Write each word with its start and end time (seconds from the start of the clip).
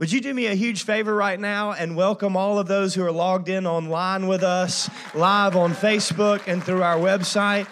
Would 0.00 0.12
you 0.12 0.20
do 0.20 0.32
me 0.32 0.46
a 0.46 0.54
huge 0.54 0.84
favor 0.84 1.12
right 1.12 1.40
now 1.40 1.72
and 1.72 1.96
welcome 1.96 2.36
all 2.36 2.60
of 2.60 2.68
those 2.68 2.94
who 2.94 3.02
are 3.02 3.10
logged 3.10 3.48
in 3.48 3.66
online 3.66 4.28
with 4.28 4.44
us, 4.44 4.88
live 5.12 5.56
on 5.56 5.74
Facebook 5.74 6.46
and 6.46 6.62
through 6.62 6.84
our 6.84 6.98
website? 6.98 7.66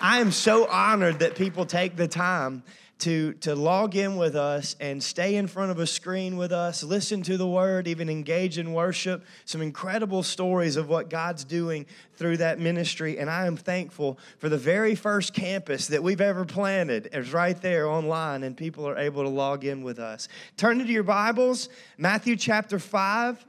I 0.00 0.18
am 0.18 0.32
so 0.32 0.66
honored 0.66 1.20
that 1.20 1.36
people 1.36 1.64
take 1.64 1.94
the 1.94 2.08
time 2.08 2.64
to, 3.00 3.32
to 3.34 3.54
log 3.54 3.96
in 3.96 4.16
with 4.16 4.36
us 4.36 4.76
and 4.78 5.02
stay 5.02 5.36
in 5.36 5.46
front 5.46 5.70
of 5.70 5.78
a 5.78 5.86
screen 5.86 6.36
with 6.36 6.52
us, 6.52 6.82
listen 6.82 7.22
to 7.22 7.36
the 7.36 7.46
word, 7.46 7.88
even 7.88 8.08
engage 8.08 8.58
in 8.58 8.72
worship. 8.72 9.24
Some 9.44 9.62
incredible 9.62 10.22
stories 10.22 10.76
of 10.76 10.88
what 10.88 11.10
God's 11.10 11.44
doing 11.44 11.86
through 12.14 12.38
that 12.38 12.58
ministry. 12.58 13.18
And 13.18 13.30
I 13.30 13.46
am 13.46 13.56
thankful 13.56 14.18
for 14.38 14.48
the 14.48 14.58
very 14.58 14.94
first 14.94 15.34
campus 15.34 15.88
that 15.88 16.02
we've 16.02 16.20
ever 16.20 16.44
planted 16.44 17.08
is 17.12 17.32
right 17.32 17.60
there 17.60 17.88
online, 17.88 18.42
and 18.42 18.56
people 18.56 18.86
are 18.86 18.98
able 18.98 19.22
to 19.22 19.30
log 19.30 19.64
in 19.64 19.82
with 19.82 19.98
us. 19.98 20.28
Turn 20.56 20.80
into 20.80 20.92
your 20.92 21.02
Bibles, 21.02 21.68
Matthew 21.96 22.36
chapter 22.36 22.78
5. 22.78 23.44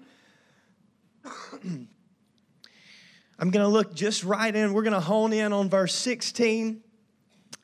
I'm 3.41 3.49
going 3.49 3.63
to 3.63 3.67
look 3.67 3.93
just 3.93 4.23
right 4.23 4.55
in. 4.55 4.73
We're 4.73 4.83
going 4.83 4.93
to 4.93 4.99
hone 4.99 5.33
in 5.33 5.51
on 5.51 5.69
verse 5.69 5.95
16, 5.95 6.81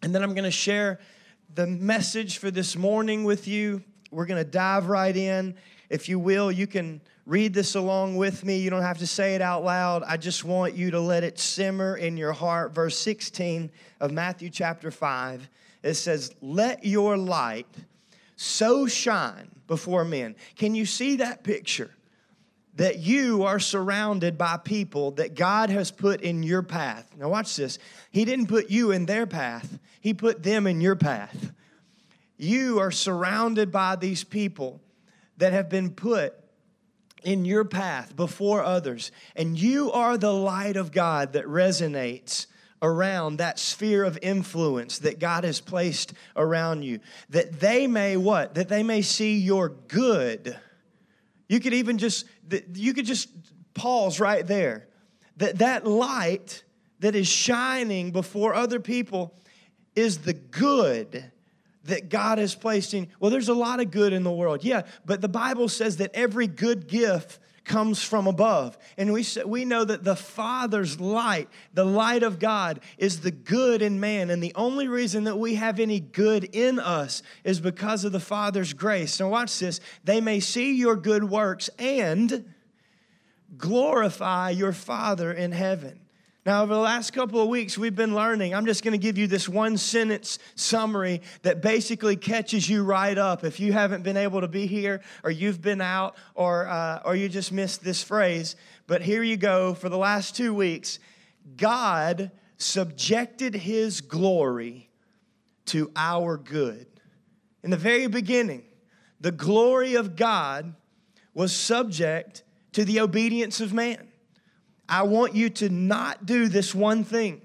and 0.02 0.16
then 0.16 0.24
I'm 0.24 0.34
going 0.34 0.44
to 0.44 0.52
share 0.52 1.00
the 1.58 1.66
message 1.66 2.38
for 2.38 2.52
this 2.52 2.76
morning 2.76 3.24
with 3.24 3.48
you. 3.48 3.82
We're 4.12 4.28
going 4.28 4.44
to 4.44 4.48
dive 4.48 4.90
right 4.90 5.18
in. 5.18 5.56
If 5.90 6.08
you 6.08 6.20
will, 6.20 6.52
you 6.52 6.68
can 6.68 7.02
read 7.26 7.52
this 7.52 7.74
along 7.74 8.16
with 8.16 8.46
me. 8.46 8.60
You 8.60 8.70
don't 8.70 8.84
have 8.84 9.00
to 9.00 9.08
say 9.08 9.34
it 9.34 9.42
out 9.42 9.64
loud. 9.64 10.04
I 10.04 10.18
just 10.18 10.44
want 10.44 10.76
you 10.76 10.92
to 10.92 11.00
let 11.00 11.24
it 11.24 11.40
simmer 11.40 11.98
in 11.98 12.16
your 12.16 12.32
heart. 12.32 12.76
Verse 12.76 12.96
16 13.00 13.72
of 14.00 14.12
Matthew 14.12 14.52
chapter 14.52 14.92
5, 14.92 15.50
it 15.82 15.96
says, 15.96 16.32
Let 16.42 16.86
your 16.86 17.18
light 17.18 17.74
so 18.36 18.86
shine 18.86 19.50
before 19.66 20.06
men. 20.06 20.36
Can 20.58 20.76
you 20.76 20.86
see 20.86 21.16
that 21.16 21.44
picture? 21.44 21.90
That 22.78 23.00
you 23.00 23.44
are 23.44 23.60
surrounded 23.60 24.38
by 24.38 24.58
people 24.58 25.12
that 25.12 25.36
God 25.36 25.70
has 25.70 25.92
put 25.92 26.22
in 26.22 26.42
your 26.44 26.64
path. 26.64 27.10
Now, 27.18 27.30
watch 27.30 27.56
this. 27.56 27.80
He 28.12 28.26
didn't 28.26 28.48
put 28.48 28.70
you 28.70 28.92
in 28.92 29.06
their 29.06 29.28
path, 29.28 29.80
He 30.02 30.14
put 30.14 30.44
them 30.44 30.66
in 30.66 30.82
your 30.82 30.96
path. 30.96 31.52
You 32.38 32.80
are 32.80 32.92
surrounded 32.92 33.72
by 33.72 33.96
these 33.96 34.24
people 34.24 34.82
that 35.38 35.54
have 35.54 35.70
been 35.70 35.92
put 35.92 36.36
in 37.24 37.46
your 37.46 37.66
path 37.66 38.16
before 38.16 38.64
others, 38.64 39.12
and 39.36 39.60
you 39.60 39.92
are 39.92 40.18
the 40.18 40.34
light 40.34 40.78
of 40.78 40.92
God 40.92 41.34
that 41.34 41.46
resonates 41.46 42.46
around 42.82 43.38
that 43.38 43.58
sphere 43.60 44.04
of 44.04 44.20
influence 44.22 45.00
that 45.00 45.20
God 45.20 45.44
has 45.44 45.60
placed 45.60 46.14
around 46.36 46.84
you. 46.84 47.00
That 47.30 47.60
they 47.60 47.88
may 47.88 48.18
what? 48.18 48.56
That 48.56 48.70
they 48.70 48.84
may 48.84 49.02
see 49.02 49.38
your 49.38 49.70
good. 49.70 50.58
You 51.50 51.60
could 51.60 51.74
even 51.74 51.98
just 51.98 52.26
you 52.74 52.94
could 52.94 53.06
just 53.06 53.30
pause 53.74 54.20
right 54.20 54.46
there. 54.46 54.88
That 55.38 55.60
that 55.60 55.86
light 55.86 56.64
that 57.00 57.16
is 57.16 57.28
shining 57.28 58.12
before 58.12 58.54
other 58.54 58.80
people 58.80 59.36
is 59.96 60.20
the 60.20 60.34
good 60.34 61.32
that 61.84 62.10
God 62.10 62.38
has 62.38 62.54
placed 62.56 62.94
in. 62.94 63.08
Well, 63.20 63.32
there's 63.32 63.50
a 63.50 63.54
lot 63.54 63.80
of 63.80 63.92
good 63.92 64.14
in 64.14 64.24
the 64.24 64.32
world, 64.32 64.64
yeah, 64.64 64.84
but 65.06 65.22
the 65.22 65.30
Bible 65.30 65.70
says 65.70 65.98
that 65.98 66.12
every 66.14 66.48
good 66.48 66.88
gift 66.88 67.40
comes 67.68 68.02
from 68.02 68.26
above. 68.26 68.78
And 68.98 69.14
we, 69.14 69.26
we 69.46 69.66
know 69.66 69.84
that 69.84 70.04
the 70.04 70.16
Father's 70.16 71.00
light, 71.00 71.50
the 71.74 71.86
light 71.86 72.24
of 72.24 72.40
God, 72.40 72.80
is 72.98 73.20
the 73.20 73.32
good 73.32 73.82
in 73.82 74.00
man. 74.00 74.30
And 74.30 74.42
the 74.42 74.56
only 74.56 74.88
reason 74.88 75.26
that 75.26 75.38
we 75.38 75.56
have 75.56 75.80
any 75.80 76.00
good 76.00 76.46
in 76.46 76.80
us 76.80 77.22
is 77.44 77.60
because 77.60 78.06
of 78.06 78.12
the 78.12 78.20
Father's 78.20 78.74
grace. 78.74 79.20
Now, 79.20 79.30
watch 79.30 79.60
this. 79.60 79.80
They 80.04 80.22
may 80.22 80.40
see 80.40 80.76
your 80.76 80.96
good 80.96 81.26
works 81.26 81.70
and 81.78 82.54
glorify 83.58 84.50
your 84.50 84.74
Father 84.74 85.32
in 85.32 85.52
heaven. 85.52 86.00
Now, 86.48 86.64
over 86.64 86.74
the 86.74 86.80
last 86.80 87.12
couple 87.12 87.42
of 87.42 87.50
weeks, 87.50 87.78
we've 87.78 87.94
been 87.94 88.16
learning. 88.16 88.56
I'm 88.56 88.66
just 88.66 88.82
going 88.82 88.94
to 88.94 88.98
give 88.98 89.18
you 89.18 89.28
this 89.28 89.50
one 89.50 89.76
sentence 89.76 90.40
summary 90.56 91.22
that 91.42 91.62
basically 91.62 92.16
catches 92.16 92.70
you 92.70 92.86
right 92.86 93.18
up. 93.18 93.44
If 93.44 93.60
you 93.60 93.74
haven't 93.74 94.04
been 94.04 94.16
able 94.16 94.40
to 94.40 94.48
be 94.48 94.66
here, 94.66 95.02
or 95.26 95.30
you've 95.30 95.62
been 95.62 95.82
out, 95.82 96.16
or, 96.36 96.66
uh, 96.70 97.02
or 97.04 97.18
you 97.18 97.28
just 97.28 97.52
missed 97.52 97.84
this 97.84 98.02
phrase, 98.02 98.56
but 98.88 99.02
here 99.02 99.24
you 99.24 99.36
go. 99.36 99.74
For 99.74 99.90
the 99.90 99.98
last 99.98 100.38
two 100.38 100.54
weeks, 100.54 101.00
God 101.58 102.32
subjected 102.56 103.54
his 103.54 104.00
glory 104.00 104.90
to 105.66 105.92
our 105.98 106.38
good. 106.38 106.88
In 107.62 107.72
the 107.72 107.76
very 107.76 108.08
beginning, 108.08 108.64
the 109.20 109.34
glory 109.34 109.96
of 109.96 110.16
God 110.16 110.76
was 111.34 111.54
subject 111.54 112.44
to 112.72 112.86
the 112.86 113.02
obedience 113.02 113.60
of 113.60 113.74
man. 113.74 114.07
I 114.90 115.04
want 115.04 115.36
you 115.36 115.50
to 115.50 115.70
not 115.70 116.26
do 116.26 116.48
this 116.48 116.74
one 116.74 117.04
thing. 117.04 117.42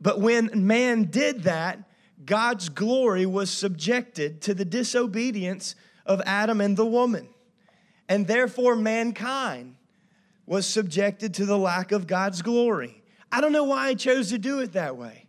But 0.00 0.20
when 0.20 0.66
man 0.66 1.04
did 1.04 1.44
that, 1.44 1.78
God's 2.24 2.68
glory 2.68 3.26
was 3.26 3.50
subjected 3.50 4.40
to 4.42 4.54
the 4.54 4.64
disobedience 4.64 5.74
of 6.06 6.20
Adam 6.26 6.60
and 6.60 6.76
the 6.76 6.86
woman. 6.86 7.28
And 8.08 8.26
therefore, 8.26 8.76
mankind 8.76 9.76
was 10.46 10.66
subjected 10.66 11.34
to 11.34 11.46
the 11.46 11.58
lack 11.58 11.92
of 11.92 12.06
God's 12.06 12.42
glory. 12.42 13.02
I 13.30 13.40
don't 13.40 13.52
know 13.52 13.64
why 13.64 13.86
I 13.86 13.94
chose 13.94 14.30
to 14.30 14.38
do 14.38 14.58
it 14.58 14.72
that 14.72 14.96
way, 14.96 15.28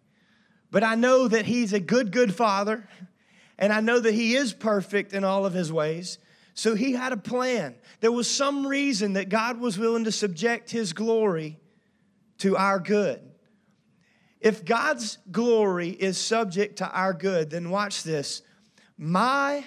but 0.71 0.83
I 0.83 0.95
know 0.95 1.27
that 1.27 1.45
He's 1.45 1.73
a 1.73 1.79
good, 1.79 2.11
good 2.11 2.33
Father, 2.33 2.87
and 3.59 3.71
I 3.71 3.81
know 3.81 3.99
that 3.99 4.15
He 4.15 4.35
is 4.35 4.53
perfect 4.53 5.13
in 5.13 5.23
all 5.23 5.45
of 5.45 5.53
His 5.53 5.71
ways. 5.71 6.17
So 6.53 6.75
He 6.75 6.93
had 6.93 7.13
a 7.13 7.17
plan 7.17 7.75
there 8.01 8.11
was 8.11 8.29
some 8.29 8.65
reason 8.65 9.13
that 9.13 9.29
God 9.29 9.59
was 9.59 9.77
willing 9.77 10.03
to 10.03 10.11
subject 10.11 10.71
his 10.71 10.91
glory 10.91 11.59
to 12.39 12.57
our 12.57 12.79
good. 12.79 13.21
If 14.39 14.65
God's 14.65 15.19
glory 15.31 15.89
is 15.89 16.17
subject 16.17 16.77
to 16.77 16.89
our 16.89 17.13
good, 17.13 17.51
then 17.51 17.69
watch 17.69 18.01
this. 18.01 18.41
My 18.97 19.65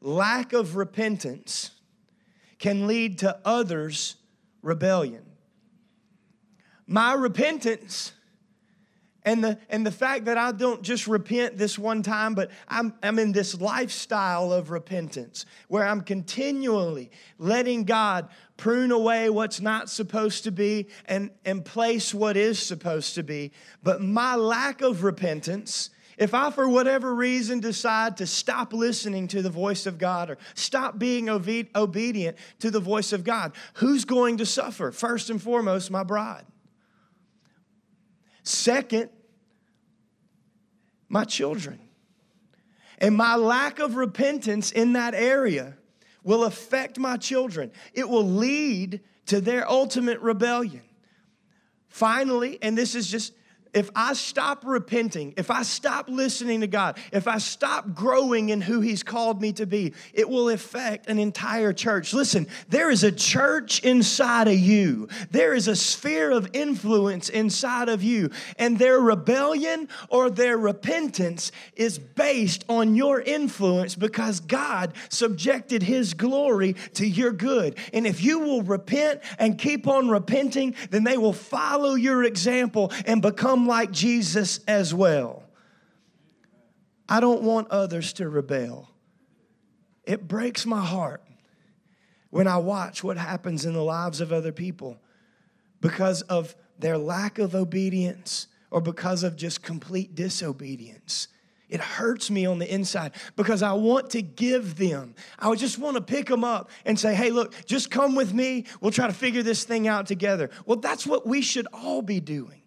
lack 0.00 0.52
of 0.52 0.74
repentance 0.74 1.70
can 2.58 2.88
lead 2.88 3.18
to 3.18 3.38
others' 3.44 4.16
rebellion. 4.60 5.24
My 6.84 7.12
repentance 7.12 8.12
and 9.24 9.42
the, 9.42 9.58
and 9.68 9.84
the 9.84 9.90
fact 9.90 10.26
that 10.26 10.38
I 10.38 10.52
don't 10.52 10.82
just 10.82 11.06
repent 11.06 11.58
this 11.58 11.78
one 11.78 12.02
time, 12.02 12.34
but 12.34 12.50
I'm, 12.68 12.94
I'm 13.02 13.18
in 13.18 13.32
this 13.32 13.60
lifestyle 13.60 14.52
of 14.52 14.70
repentance 14.70 15.44
where 15.66 15.84
I'm 15.84 16.02
continually 16.02 17.10
letting 17.36 17.84
God 17.84 18.28
prune 18.56 18.92
away 18.92 19.28
what's 19.28 19.60
not 19.60 19.90
supposed 19.90 20.44
to 20.44 20.52
be 20.52 20.88
and, 21.06 21.30
and 21.44 21.64
place 21.64 22.14
what 22.14 22.36
is 22.36 22.58
supposed 22.58 23.16
to 23.16 23.22
be. 23.22 23.52
But 23.82 24.00
my 24.00 24.36
lack 24.36 24.82
of 24.82 25.02
repentance, 25.02 25.90
if 26.16 26.32
I, 26.32 26.50
for 26.50 26.68
whatever 26.68 27.12
reason, 27.14 27.58
decide 27.60 28.16
to 28.18 28.26
stop 28.26 28.72
listening 28.72 29.28
to 29.28 29.42
the 29.42 29.50
voice 29.50 29.86
of 29.86 29.98
God 29.98 30.30
or 30.30 30.38
stop 30.54 30.98
being 30.98 31.28
obe- 31.28 31.68
obedient 31.74 32.36
to 32.60 32.70
the 32.70 32.80
voice 32.80 33.12
of 33.12 33.24
God, 33.24 33.52
who's 33.74 34.04
going 34.04 34.36
to 34.38 34.46
suffer? 34.46 34.92
First 34.92 35.28
and 35.28 35.42
foremost, 35.42 35.90
my 35.90 36.04
bride. 36.04 36.44
Second, 38.48 39.10
my 41.06 41.24
children. 41.24 41.78
And 42.96 43.14
my 43.14 43.36
lack 43.36 43.78
of 43.78 43.94
repentance 43.94 44.72
in 44.72 44.94
that 44.94 45.14
area 45.14 45.76
will 46.24 46.44
affect 46.44 46.98
my 46.98 47.18
children. 47.18 47.70
It 47.92 48.08
will 48.08 48.26
lead 48.26 49.02
to 49.26 49.42
their 49.42 49.70
ultimate 49.70 50.20
rebellion. 50.20 50.80
Finally, 51.88 52.58
and 52.62 52.76
this 52.76 52.94
is 52.94 53.10
just 53.10 53.34
if 53.74 53.90
I 53.94 54.14
stop 54.14 54.64
repenting, 54.64 55.34
if 55.36 55.50
I 55.50 55.62
stop 55.62 56.08
listening 56.08 56.60
to 56.60 56.66
God, 56.66 56.98
if 57.12 57.28
I 57.28 57.38
stop 57.38 57.94
growing 57.94 58.48
in 58.48 58.60
who 58.60 58.80
He's 58.80 59.02
called 59.02 59.40
me 59.40 59.52
to 59.54 59.66
be, 59.66 59.94
it 60.12 60.28
will 60.28 60.48
affect 60.48 61.08
an 61.08 61.18
entire 61.18 61.72
church. 61.72 62.12
Listen, 62.12 62.46
there 62.68 62.90
is 62.90 63.04
a 63.04 63.12
church 63.12 63.80
inside 63.84 64.48
of 64.48 64.58
you, 64.58 65.08
there 65.30 65.54
is 65.54 65.68
a 65.68 65.76
sphere 65.76 66.30
of 66.30 66.50
influence 66.52 67.28
inside 67.28 67.88
of 67.88 68.02
you, 68.02 68.30
and 68.58 68.78
their 68.78 68.98
rebellion 69.00 69.88
or 70.08 70.30
their 70.30 70.56
repentance 70.56 71.52
is 71.76 71.98
based 71.98 72.64
on 72.68 72.94
your 72.94 73.20
influence 73.20 73.94
because 73.94 74.40
God 74.40 74.94
subjected 75.08 75.82
His 75.82 76.14
glory 76.14 76.74
to 76.94 77.06
your 77.06 77.32
good. 77.32 77.76
And 77.92 78.06
if 78.06 78.22
you 78.22 78.38
will 78.38 78.62
repent 78.62 79.20
and 79.38 79.58
keep 79.58 79.86
on 79.86 80.08
repenting, 80.08 80.74
then 80.90 81.04
they 81.04 81.18
will 81.18 81.32
follow 81.32 81.94
your 81.94 82.24
example 82.24 82.92
and 83.06 83.22
become 83.22 83.57
become 83.58 83.66
like 83.66 83.90
Jesus 83.90 84.60
as 84.68 84.94
well. 84.94 85.42
I 87.08 87.20
don't 87.20 87.42
want 87.42 87.68
others 87.70 88.12
to 88.14 88.28
rebel. 88.28 88.88
It 90.04 90.28
breaks 90.28 90.64
my 90.66 90.84
heart 90.84 91.22
when 92.30 92.46
I 92.46 92.58
watch 92.58 93.02
what 93.02 93.16
happens 93.16 93.64
in 93.64 93.72
the 93.72 93.82
lives 93.82 94.20
of 94.20 94.32
other 94.32 94.52
people 94.52 94.98
because 95.80 96.22
of 96.22 96.54
their 96.78 96.98
lack 96.98 97.38
of 97.38 97.54
obedience 97.54 98.46
or 98.70 98.80
because 98.80 99.22
of 99.22 99.36
just 99.36 99.62
complete 99.62 100.14
disobedience. 100.14 101.28
It 101.68 101.80
hurts 101.80 102.30
me 102.30 102.46
on 102.46 102.58
the 102.58 102.72
inside 102.72 103.12
because 103.36 103.62
I 103.62 103.72
want 103.72 104.10
to 104.10 104.22
give 104.22 104.76
them. 104.76 105.14
I 105.38 105.54
just 105.54 105.78
want 105.78 105.96
to 105.96 106.02
pick 106.02 106.26
them 106.26 106.44
up 106.44 106.70
and 106.84 106.98
say, 106.98 107.14
hey, 107.14 107.30
look, 107.30 107.54
just 107.66 107.90
come 107.90 108.14
with 108.14 108.32
me. 108.32 108.64
We'll 108.80 108.92
try 108.92 109.06
to 109.06 109.12
figure 109.12 109.42
this 109.42 109.64
thing 109.64 109.88
out 109.88 110.06
together. 110.06 110.48
Well, 110.64 110.78
that's 110.78 111.06
what 111.06 111.26
we 111.26 111.42
should 111.42 111.66
all 111.72 112.02
be 112.02 112.20
doing. 112.20 112.57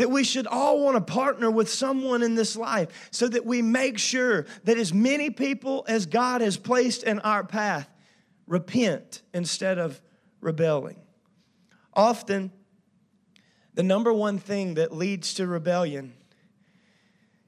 That 0.00 0.10
we 0.10 0.24
should 0.24 0.46
all 0.46 0.82
want 0.82 0.96
to 0.96 1.12
partner 1.12 1.50
with 1.50 1.68
someone 1.68 2.22
in 2.22 2.34
this 2.34 2.56
life 2.56 3.10
so 3.10 3.28
that 3.28 3.44
we 3.44 3.60
make 3.60 3.98
sure 3.98 4.46
that 4.64 4.78
as 4.78 4.94
many 4.94 5.28
people 5.28 5.84
as 5.88 6.06
God 6.06 6.40
has 6.40 6.56
placed 6.56 7.02
in 7.02 7.18
our 7.18 7.44
path 7.44 7.86
repent 8.46 9.20
instead 9.34 9.76
of 9.76 10.00
rebelling. 10.40 10.96
Often, 11.92 12.50
the 13.74 13.82
number 13.82 14.10
one 14.10 14.38
thing 14.38 14.72
that 14.76 14.90
leads 14.90 15.34
to 15.34 15.46
rebellion 15.46 16.14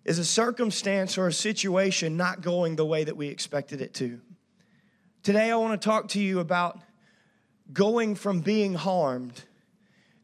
is 0.05 0.19
a 0.19 0.25
circumstance 0.25 1.17
or 1.17 1.29
a 1.29 1.33
situation 1.33 2.19
not 2.19 2.43
going 2.43 2.77
the 2.77 2.85
way 2.85 3.03
that 3.03 3.17
we 3.17 3.29
expected 3.29 3.81
it 3.81 3.95
to. 3.95 4.21
Today, 5.23 5.51
I 5.51 5.57
want 5.57 5.81
to 5.81 5.89
talk 5.89 6.09
to 6.09 6.21
you 6.21 6.39
about 6.39 6.79
going 7.73 8.15
from 8.15 8.41
being 8.41 8.75
harmed 8.75 9.43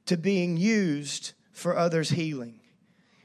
to 0.05 0.19
being 0.19 0.59
used 0.59 1.33
for 1.59 1.77
others' 1.77 2.11
healing. 2.11 2.61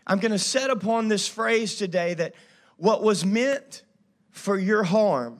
I'm 0.05 0.19
going 0.19 0.31
to 0.31 0.39
set 0.39 0.69
upon 0.69 1.07
this 1.07 1.27
phrase 1.27 1.75
today 1.75 2.13
that 2.15 2.33
what 2.77 3.03
was 3.03 3.23
meant 3.23 3.83
for 4.31 4.57
your 4.57 4.83
harm, 4.83 5.39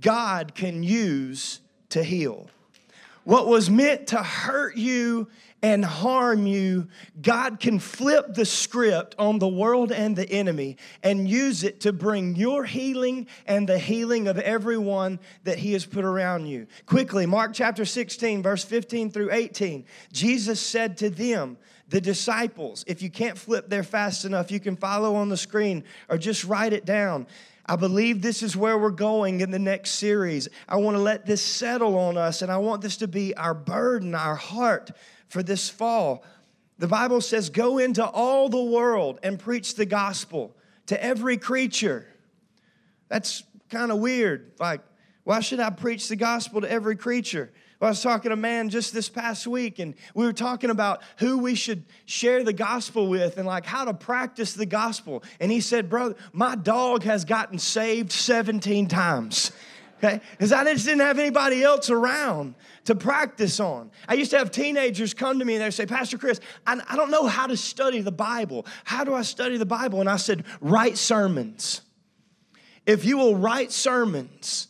God 0.00 0.54
can 0.54 0.82
use 0.82 1.60
to 1.90 2.02
heal. 2.02 2.48
What 3.24 3.46
was 3.46 3.68
meant 3.68 4.08
to 4.08 4.22
hurt 4.22 4.76
you 4.76 5.28
and 5.62 5.84
harm 5.84 6.46
you, 6.46 6.88
God 7.20 7.60
can 7.60 7.78
flip 7.78 8.32
the 8.32 8.46
script 8.46 9.14
on 9.18 9.38
the 9.38 9.48
world 9.48 9.92
and 9.92 10.16
the 10.16 10.28
enemy 10.30 10.78
and 11.02 11.28
use 11.28 11.64
it 11.64 11.80
to 11.80 11.92
bring 11.92 12.34
your 12.34 12.64
healing 12.64 13.26
and 13.46 13.68
the 13.68 13.78
healing 13.78 14.26
of 14.26 14.38
everyone 14.38 15.20
that 15.44 15.58
He 15.58 15.74
has 15.74 15.84
put 15.84 16.04
around 16.04 16.46
you. 16.46 16.66
Quickly, 16.86 17.26
Mark 17.26 17.52
chapter 17.52 17.84
16, 17.84 18.42
verse 18.42 18.64
15 18.64 19.10
through 19.10 19.32
18. 19.32 19.84
Jesus 20.12 20.60
said 20.60 20.96
to 20.98 21.10
them, 21.10 21.58
the 21.90 22.00
disciples, 22.00 22.84
if 22.86 23.02
you 23.02 23.10
can't 23.10 23.36
flip 23.36 23.68
there 23.68 23.82
fast 23.82 24.24
enough, 24.24 24.52
you 24.52 24.60
can 24.60 24.76
follow 24.76 25.16
on 25.16 25.28
the 25.28 25.36
screen 25.36 25.84
or 26.08 26.18
just 26.18 26.44
write 26.44 26.72
it 26.72 26.84
down. 26.84 27.26
I 27.66 27.76
believe 27.76 28.22
this 28.22 28.42
is 28.42 28.56
where 28.56 28.78
we're 28.78 28.90
going 28.90 29.40
in 29.40 29.50
the 29.50 29.58
next 29.58 29.92
series. 29.92 30.48
I 30.68 30.76
want 30.76 30.96
to 30.96 31.02
let 31.02 31.26
this 31.26 31.42
settle 31.42 31.98
on 31.98 32.16
us, 32.16 32.42
and 32.42 32.50
I 32.50 32.58
want 32.58 32.80
this 32.80 32.96
to 32.98 33.08
be 33.08 33.36
our 33.36 33.54
burden, 33.54 34.14
our 34.14 34.36
heart 34.36 34.92
for 35.28 35.42
this 35.42 35.68
fall. 35.68 36.24
The 36.78 36.88
Bible 36.88 37.20
says, 37.20 37.50
Go 37.50 37.78
into 37.78 38.04
all 38.04 38.48
the 38.48 38.62
world 38.62 39.18
and 39.22 39.38
preach 39.38 39.74
the 39.74 39.86
gospel 39.86 40.56
to 40.86 41.02
every 41.02 41.36
creature. 41.36 42.06
That's 43.08 43.42
kind 43.68 43.90
of 43.90 43.98
weird. 43.98 44.52
Like, 44.60 44.80
why 45.24 45.40
should 45.40 45.60
I 45.60 45.70
preach 45.70 46.08
the 46.08 46.16
gospel 46.16 46.60
to 46.60 46.70
every 46.70 46.96
creature? 46.96 47.52
I 47.80 47.88
was 47.88 48.02
talking 48.02 48.28
to 48.28 48.34
a 48.34 48.36
man 48.36 48.68
just 48.68 48.92
this 48.92 49.08
past 49.08 49.46
week, 49.46 49.78
and 49.78 49.94
we 50.14 50.26
were 50.26 50.34
talking 50.34 50.68
about 50.68 51.00
who 51.16 51.38
we 51.38 51.54
should 51.54 51.84
share 52.04 52.44
the 52.44 52.52
gospel 52.52 53.08
with 53.08 53.38
and 53.38 53.46
like 53.46 53.64
how 53.64 53.86
to 53.86 53.94
practice 53.94 54.52
the 54.52 54.66
gospel. 54.66 55.22
And 55.40 55.50
he 55.50 55.62
said, 55.62 55.88
Brother, 55.88 56.14
my 56.32 56.56
dog 56.56 57.04
has 57.04 57.24
gotten 57.24 57.58
saved 57.58 58.12
17 58.12 58.86
times. 58.88 59.52
Okay? 60.02 60.20
Because 60.32 60.52
I 60.52 60.64
just 60.64 60.84
didn't 60.84 61.00
have 61.00 61.18
anybody 61.18 61.62
else 61.62 61.90
around 61.90 62.54
to 62.84 62.94
practice 62.94 63.60
on. 63.60 63.90
I 64.08 64.14
used 64.14 64.30
to 64.30 64.38
have 64.38 64.50
teenagers 64.50 65.12
come 65.14 65.38
to 65.38 65.44
me 65.44 65.54
and 65.54 65.62
they 65.62 65.70
say, 65.70 65.84
Pastor 65.84 66.16
Chris, 66.16 66.40
I, 66.66 66.80
I 66.88 66.96
don't 66.96 67.10
know 67.10 67.26
how 67.26 67.46
to 67.46 67.56
study 67.56 68.00
the 68.00 68.12
Bible. 68.12 68.66
How 68.84 69.04
do 69.04 69.14
I 69.14 69.22
study 69.22 69.58
the 69.58 69.66
Bible? 69.66 70.00
And 70.00 70.08
I 70.08 70.16
said, 70.16 70.44
Write 70.60 70.98
sermons. 70.98 71.82
If 72.86 73.04
you 73.04 73.18
will 73.18 73.36
write 73.36 73.72
sermons 73.72 74.68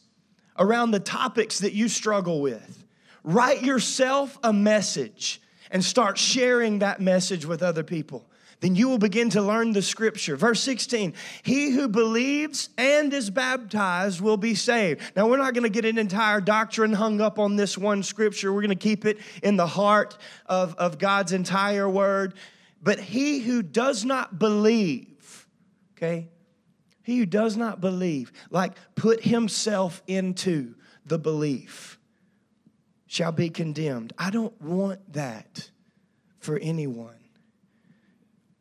around 0.58 0.90
the 0.90 1.00
topics 1.00 1.60
that 1.60 1.72
you 1.72 1.88
struggle 1.88 2.40
with, 2.40 2.79
Write 3.22 3.62
yourself 3.62 4.38
a 4.42 4.52
message 4.52 5.40
and 5.70 5.84
start 5.84 6.18
sharing 6.18 6.80
that 6.80 7.00
message 7.00 7.46
with 7.46 7.62
other 7.62 7.82
people. 7.82 8.26
Then 8.60 8.76
you 8.76 8.88
will 8.88 8.98
begin 8.98 9.30
to 9.30 9.42
learn 9.42 9.72
the 9.72 9.80
scripture. 9.80 10.36
Verse 10.36 10.60
16, 10.60 11.14
he 11.42 11.70
who 11.70 11.88
believes 11.88 12.68
and 12.76 13.12
is 13.12 13.30
baptized 13.30 14.20
will 14.20 14.36
be 14.36 14.54
saved. 14.54 15.00
Now, 15.16 15.28
we're 15.28 15.38
not 15.38 15.54
going 15.54 15.64
to 15.64 15.70
get 15.70 15.86
an 15.86 15.96
entire 15.96 16.42
doctrine 16.42 16.92
hung 16.92 17.22
up 17.22 17.38
on 17.38 17.56
this 17.56 17.78
one 17.78 18.02
scripture. 18.02 18.52
We're 18.52 18.60
going 18.60 18.68
to 18.70 18.74
keep 18.76 19.06
it 19.06 19.18
in 19.42 19.56
the 19.56 19.66
heart 19.66 20.18
of, 20.44 20.74
of 20.74 20.98
God's 20.98 21.32
entire 21.32 21.88
word. 21.88 22.34
But 22.82 23.00
he 23.00 23.40
who 23.40 23.62
does 23.62 24.04
not 24.04 24.38
believe, 24.38 25.46
okay, 25.96 26.28
he 27.02 27.18
who 27.18 27.26
does 27.26 27.56
not 27.56 27.80
believe, 27.80 28.30
like 28.50 28.74
put 28.94 29.22
himself 29.22 30.02
into 30.06 30.74
the 31.06 31.18
belief 31.18 31.98
shall 33.10 33.32
be 33.32 33.50
condemned. 33.50 34.12
I 34.16 34.30
don't 34.30 34.58
want 34.62 35.14
that 35.14 35.68
for 36.38 36.56
anyone. 36.58 37.18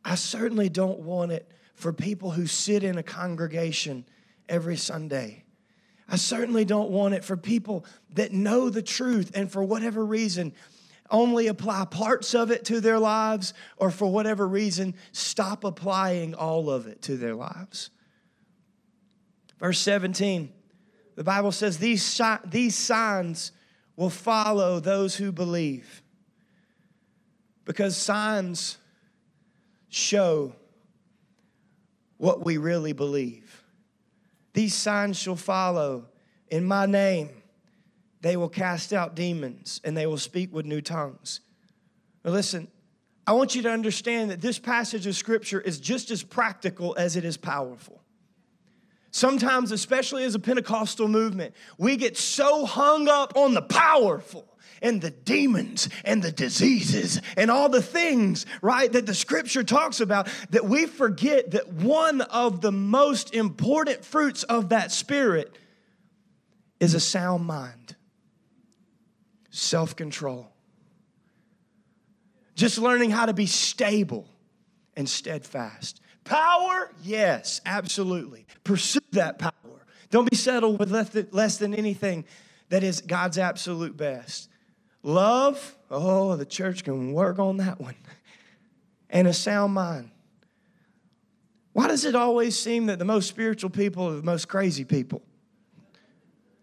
I 0.04 0.16
certainly 0.16 0.68
don't 0.68 0.98
want 0.98 1.30
it 1.30 1.48
for 1.76 1.92
people 1.92 2.32
who 2.32 2.48
sit 2.48 2.82
in 2.82 2.98
a 2.98 3.02
congregation 3.04 4.04
every 4.48 4.76
Sunday. 4.76 5.44
I 6.08 6.16
certainly 6.16 6.64
don't 6.64 6.90
want 6.90 7.14
it 7.14 7.22
for 7.24 7.36
people 7.36 7.84
that 8.14 8.32
know 8.32 8.70
the 8.70 8.82
truth 8.82 9.30
and 9.36 9.48
for 9.48 9.62
whatever 9.62 10.04
reason 10.04 10.52
only 11.12 11.46
apply 11.46 11.84
parts 11.84 12.34
of 12.34 12.50
it 12.50 12.64
to 12.64 12.80
their 12.80 12.98
lives 12.98 13.54
or 13.76 13.92
for 13.92 14.10
whatever 14.10 14.48
reason 14.48 14.96
stop 15.12 15.62
applying 15.62 16.34
all 16.34 16.68
of 16.68 16.88
it 16.88 17.02
to 17.02 17.16
their 17.16 17.36
lives. 17.36 17.90
Verse 19.60 19.78
17, 19.78 20.52
the 21.14 21.22
Bible 21.22 21.52
says, 21.52 21.78
These, 21.78 22.20
these 22.46 22.74
signs 22.74 23.52
will 24.00 24.08
follow 24.08 24.80
those 24.80 25.14
who 25.16 25.30
believe. 25.30 26.00
Because 27.66 27.98
signs 27.98 28.78
show 29.90 30.54
what 32.16 32.42
we 32.42 32.56
really 32.56 32.94
believe. 32.94 33.62
These 34.54 34.74
signs 34.74 35.18
shall 35.18 35.36
follow 35.36 36.06
in 36.48 36.64
my 36.64 36.86
name. 36.86 37.28
They 38.22 38.38
will 38.38 38.48
cast 38.48 38.94
out 38.94 39.14
demons 39.14 39.82
and 39.84 39.94
they 39.94 40.06
will 40.06 40.16
speak 40.16 40.50
with 40.50 40.64
new 40.64 40.80
tongues. 40.80 41.40
Now, 42.24 42.30
listen, 42.30 42.68
I 43.26 43.34
want 43.34 43.54
you 43.54 43.60
to 43.60 43.70
understand 43.70 44.30
that 44.30 44.40
this 44.40 44.58
passage 44.58 45.06
of 45.06 45.14
scripture 45.14 45.60
is 45.60 45.78
just 45.78 46.10
as 46.10 46.22
practical 46.22 46.96
as 46.96 47.16
it 47.16 47.26
is 47.26 47.36
powerful. 47.36 47.99
Sometimes, 49.10 49.72
especially 49.72 50.24
as 50.24 50.34
a 50.34 50.38
Pentecostal 50.38 51.08
movement, 51.08 51.54
we 51.78 51.96
get 51.96 52.16
so 52.16 52.64
hung 52.64 53.08
up 53.08 53.36
on 53.36 53.54
the 53.54 53.62
powerful 53.62 54.46
and 54.82 55.00
the 55.00 55.10
demons 55.10 55.88
and 56.04 56.22
the 56.22 56.32
diseases 56.32 57.20
and 57.36 57.50
all 57.50 57.68
the 57.68 57.82
things, 57.82 58.46
right, 58.62 58.90
that 58.92 59.06
the 59.06 59.14
scripture 59.14 59.64
talks 59.64 60.00
about 60.00 60.28
that 60.50 60.64
we 60.64 60.86
forget 60.86 61.50
that 61.50 61.72
one 61.72 62.20
of 62.22 62.60
the 62.60 62.72
most 62.72 63.34
important 63.34 64.04
fruits 64.04 64.42
of 64.44 64.70
that 64.70 64.92
spirit 64.92 65.56
is 66.78 66.94
a 66.94 67.00
sound 67.00 67.44
mind, 67.44 67.96
self 69.50 69.96
control, 69.96 70.46
just 72.54 72.78
learning 72.78 73.10
how 73.10 73.26
to 73.26 73.34
be 73.34 73.46
stable 73.46 74.28
and 74.96 75.08
steadfast. 75.08 76.00
Power? 76.24 76.90
Yes, 77.02 77.60
absolutely. 77.66 78.46
Pursue 78.64 79.00
that 79.12 79.38
power. 79.38 79.52
Don't 80.10 80.28
be 80.28 80.36
settled 80.36 80.78
with 80.78 80.90
less 81.32 81.56
than 81.58 81.74
anything 81.74 82.24
that 82.68 82.82
is 82.82 83.00
God's 83.00 83.38
absolute 83.38 83.96
best. 83.96 84.48
Love? 85.02 85.76
Oh, 85.90 86.36
the 86.36 86.46
church 86.46 86.84
can 86.84 87.12
work 87.12 87.38
on 87.38 87.58
that 87.58 87.80
one. 87.80 87.96
And 89.12 89.26
a 89.26 89.32
sound 89.32 89.74
mind. 89.74 90.12
Why 91.72 91.88
does 91.88 92.04
it 92.04 92.14
always 92.14 92.56
seem 92.56 92.86
that 92.86 93.00
the 93.00 93.04
most 93.04 93.28
spiritual 93.28 93.70
people 93.70 94.06
are 94.06 94.14
the 94.14 94.22
most 94.22 94.46
crazy 94.46 94.84
people? 94.84 95.20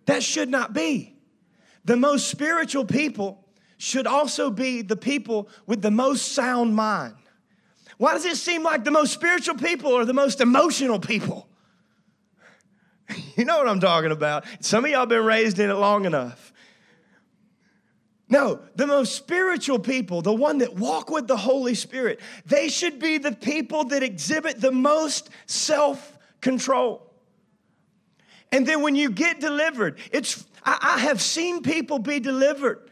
That 0.05 0.23
should 0.23 0.47
not 0.47 0.71
be. 0.71 1.17
The 1.83 1.97
most 1.97 2.29
spiritual 2.29 2.85
people 2.85 3.43
should 3.77 4.07
also 4.07 4.49
be 4.49 4.81
the 4.81 4.95
people 4.95 5.49
with 5.65 5.81
the 5.81 5.91
most 5.91 6.33
sound 6.33 6.73
mind. 6.73 7.15
Why 7.97 8.13
does 8.13 8.25
it 8.25 8.37
seem 8.37 8.63
like 8.63 8.83
the 8.83 8.91
most 8.91 9.11
spiritual 9.11 9.55
people 9.55 9.95
are 9.95 10.05
the 10.05 10.13
most 10.13 10.41
emotional 10.41 10.99
people? 10.99 11.47
You 13.37 13.45
know 13.45 13.59
what 13.59 13.69
I'm 13.69 13.79
talking 13.79 14.11
about. 14.11 14.45
Some 14.61 14.83
of 14.83 14.89
y'all 14.89 15.05
been 15.05 15.23
raised 15.23 15.59
in 15.59 15.69
it 15.69 15.75
long 15.75 16.05
enough. 16.05 16.51
No, 18.29 18.59
the 18.75 18.87
most 18.87 19.15
spiritual 19.15 19.79
people, 19.79 20.21
the 20.21 20.33
one 20.33 20.57
that 20.57 20.75
walk 20.75 21.09
with 21.11 21.27
the 21.27 21.37
Holy 21.37 21.75
Spirit, 21.75 22.19
they 22.47 22.67
should 22.67 22.99
be 22.99 23.19
the 23.19 23.31
people 23.31 23.85
that 23.85 24.03
exhibit 24.03 24.59
the 24.59 24.71
most 24.71 25.29
self 25.45 26.17
control. 26.41 27.13
And 28.51 28.65
then 28.65 28.81
when 28.81 28.95
you 28.95 29.11
get 29.11 29.39
delivered, 29.39 29.99
it's, 30.11 30.45
I, 30.65 30.95
I 30.95 30.99
have 31.01 31.21
seen 31.21 31.61
people 31.61 31.99
be 31.99 32.19
delivered, 32.19 32.89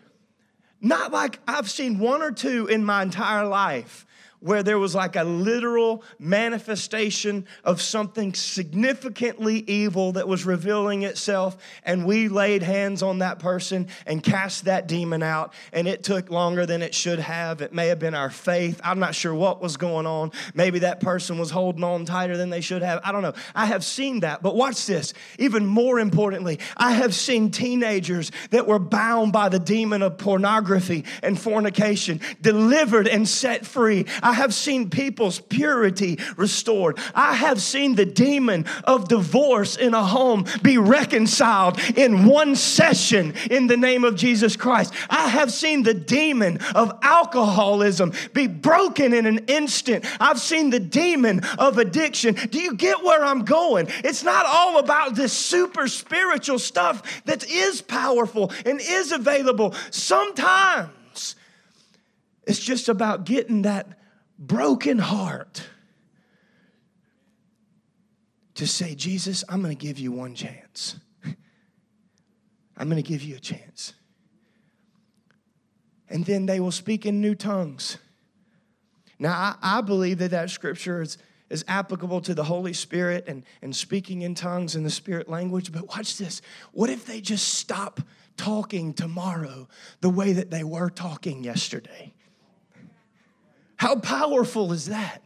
not 0.79 1.12
like 1.12 1.39
I've 1.47 1.69
seen 1.69 1.97
one 2.00 2.21
or 2.21 2.31
two 2.31 2.67
in 2.67 2.85
my 2.85 3.01
entire 3.01 3.47
life 3.47 4.04
where 4.45 4.61
there 4.61 4.77
was 4.77 4.93
like 4.93 5.15
a 5.15 5.23
literal 5.23 6.03
manifestation 6.19 7.47
of 7.63 7.81
something 7.81 8.31
significantly 8.35 9.63
evil 9.65 10.11
that 10.11 10.27
was 10.27 10.45
revealing 10.45 11.01
itself. 11.01 11.57
And 11.81 12.05
we 12.05 12.27
laid 12.27 12.61
hands 12.61 13.01
on 13.01 13.17
that 13.19 13.39
person 13.39 13.87
and 14.05 14.21
cast 14.21 14.65
that 14.65 14.87
demon 14.87 15.23
out. 15.23 15.51
And 15.73 15.87
it 15.87 16.03
took 16.03 16.29
longer 16.29 16.67
than 16.67 16.83
it 16.83 16.93
should 16.93 17.17
have. 17.17 17.63
It 17.63 17.73
may 17.73 17.87
have 17.87 17.97
been 17.97 18.13
our 18.13 18.29
faith. 18.29 18.79
I'm 18.83 18.99
not 18.99 19.15
sure 19.15 19.33
what 19.33 19.63
was 19.63 19.77
going 19.77 20.05
on. 20.05 20.31
Maybe 20.53 20.77
that 20.77 20.99
person 20.99 21.39
was 21.39 21.49
holding 21.49 21.83
on 21.83 22.05
tighter 22.05 22.37
than 22.37 22.51
they 22.51 22.61
should 22.61 22.83
have. 22.83 23.01
I 23.03 23.11
don't 23.11 23.23
know. 23.23 23.33
I 23.55 23.65
have 23.65 23.83
seen 23.83 24.19
that. 24.19 24.43
But 24.43 24.55
watch 24.55 24.85
this. 24.85 25.15
Even 25.39 25.65
more 25.65 25.99
importantly, 25.99 26.59
I 26.77 26.91
have 26.91 27.15
seen 27.15 27.49
teenagers 27.49 28.31
that 28.51 28.67
were 28.67 28.77
bound 28.77 29.33
by 29.33 29.49
the 29.49 29.57
demon 29.57 30.03
of 30.03 30.19
pornography 30.19 31.03
and 31.23 31.39
fornication 31.39 32.21
delivered 32.43 33.07
and 33.07 33.27
set 33.27 33.65
free. 33.65 34.05
I 34.21 34.34
have 34.35 34.53
seen 34.53 34.89
people's 34.89 35.39
purity 35.39 36.19
restored. 36.37 36.99
I 37.13 37.33
have 37.33 37.61
seen 37.61 37.95
the 37.95 38.05
demon 38.05 38.65
of 38.83 39.07
divorce 39.07 39.75
in 39.75 39.93
a 39.93 40.03
home 40.03 40.45
be 40.61 40.77
reconciled 40.77 41.79
in 41.95 42.25
one 42.25 42.55
session 42.55 43.33
in 43.49 43.67
the 43.67 43.77
name 43.77 44.03
of 44.03 44.15
Jesus 44.15 44.55
Christ. 44.55 44.93
I 45.09 45.27
have 45.29 45.51
seen 45.51 45.83
the 45.83 45.93
demon 45.93 46.59
of 46.75 46.97
alcoholism 47.01 48.13
be 48.33 48.47
broken 48.47 49.13
in 49.13 49.25
an 49.25 49.39
instant. 49.47 50.05
I've 50.19 50.39
seen 50.39 50.69
the 50.69 50.79
demon 50.79 51.41
of 51.57 51.77
addiction. 51.77 52.35
Do 52.35 52.59
you 52.59 52.75
get 52.75 53.03
where 53.03 53.23
I'm 53.23 53.45
going? 53.45 53.87
It's 54.03 54.23
not 54.23 54.45
all 54.45 54.79
about 54.79 55.15
this 55.15 55.33
super 55.33 55.87
spiritual 55.87 56.59
stuff 56.59 57.23
that 57.25 57.49
is 57.49 57.81
powerful 57.81 58.51
and 58.65 58.79
is 58.81 59.11
available. 59.11 59.73
Sometimes 59.91 61.35
it's 62.45 62.59
just 62.59 62.89
about 62.89 63.25
getting 63.25 63.63
that 63.63 63.87
broken 64.37 64.99
heart 64.99 65.67
to 68.55 68.65
say, 68.65 68.95
Jesus, 68.95 69.43
I'm 69.49 69.61
going 69.61 69.75
to 69.75 69.81
give 69.81 69.99
you 69.99 70.11
one 70.11 70.33
chance. 70.33 70.97
I'm 72.77 72.89
going 72.89 73.01
to 73.01 73.07
give 73.07 73.21
you 73.21 73.35
a 73.35 73.39
chance. 73.39 73.93
And 76.09 76.25
then 76.25 76.45
they 76.45 76.59
will 76.59 76.71
speak 76.71 77.05
in 77.05 77.21
new 77.21 77.35
tongues. 77.35 77.97
Now, 79.19 79.31
I, 79.33 79.77
I, 79.77 79.81
believe 79.81 80.19
that 80.19 80.31
that 80.31 80.49
scripture 80.49 81.01
is, 81.01 81.17
is 81.49 81.65
applicable 81.67 82.21
to 82.21 82.33
the 82.33 82.43
Holy 82.43 82.73
Spirit 82.73 83.25
and, 83.27 83.43
and 83.61 83.75
speaking 83.75 84.21
in 84.21 84.35
tongues 84.35 84.75
in 84.75 84.83
the 84.83 84.89
Spirit 84.89 85.29
language. 85.29 85.71
But 85.71 85.87
watch 85.87 86.17
this. 86.17 86.41
What 86.71 86.89
if 86.89 87.05
they 87.05 87.21
just 87.21 87.55
stop 87.55 88.01
talking 88.37 88.93
tomorrow 88.93 89.67
the 90.01 90.09
way 90.09 90.33
that 90.33 90.51
they 90.51 90.63
were 90.63 90.89
talking 90.89 91.43
yesterday? 91.43 92.13
How 93.77 93.96
powerful 93.96 94.72
is 94.72 94.88
that? 94.88 95.22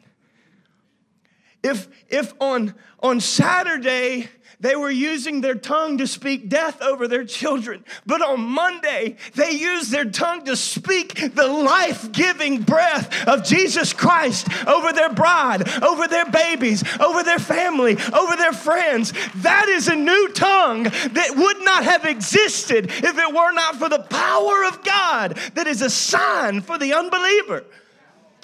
If, 1.62 1.90
if 2.08 2.34
on, 2.40 2.74
on 3.02 3.20
Saturday 3.20 4.30
they 4.62 4.76
were 4.76 4.92
using 4.92 5.42
their 5.42 5.56
tongue 5.56 5.98
to 5.98 6.08
speak 6.08 6.50
death 6.50 6.82
over 6.82 7.08
their 7.08 7.26
children, 7.26 7.84
but 8.06 8.22
on 8.22 8.42
Monday 8.42 9.18
they 9.36 9.52
used 9.52 9.92
their 9.92 10.06
tongue 10.06 10.46
to 10.46 10.56
speak 10.56 11.36
the 11.36 11.48
life 11.48 12.12
giving 12.14 12.62
breath 12.62 13.28
of 13.28 13.44
Jesus 13.44 13.92
Christ 13.92 14.48
over 14.68 14.94
their 14.94 15.14
bride, 15.14 15.68
over 15.84 16.08
their 16.08 16.26
babies, 16.26 16.84
over 17.00 17.24
their 17.24 17.40
family, 17.40 17.98
over 18.14 18.36
their 18.38 18.54
friends, 18.54 19.14
that 19.38 19.68
is 19.68 19.90
a 19.90 19.96
new 19.96 20.30
tongue 20.30 20.84
that 20.84 21.34
would 21.36 21.64
not 21.66 21.84
have 21.84 22.06
existed 22.06 22.86
if 22.90 23.18
it 23.18 23.34
were 23.34 23.52
not 23.52 23.76
for 23.76 23.90
the 23.90 24.00
power 24.00 24.66
of 24.66 24.84
God 24.84 25.38
that 25.56 25.68
is 25.68 25.82
a 25.82 25.90
sign 25.90 26.62
for 26.62 26.78
the 26.78 26.94
unbeliever. 26.94 27.66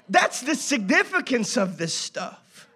That's 0.09 0.41
the 0.41 0.55
significance 0.55 1.57
of 1.57 1.77
this 1.77 1.93
stuff. 1.93 2.67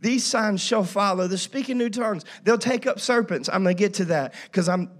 These 0.00 0.24
signs 0.24 0.62
shall 0.62 0.84
follow 0.84 1.28
the 1.28 1.38
speaking 1.38 1.78
new 1.78 1.90
tongues. 1.90 2.24
They'll 2.44 2.58
take 2.58 2.86
up 2.86 3.00
serpents. 3.00 3.48
I'm 3.52 3.62
going 3.62 3.76
to 3.76 3.78
get 3.78 3.94
to 3.94 4.06
that 4.06 4.34
because 4.44 4.68
I'm 4.68 4.90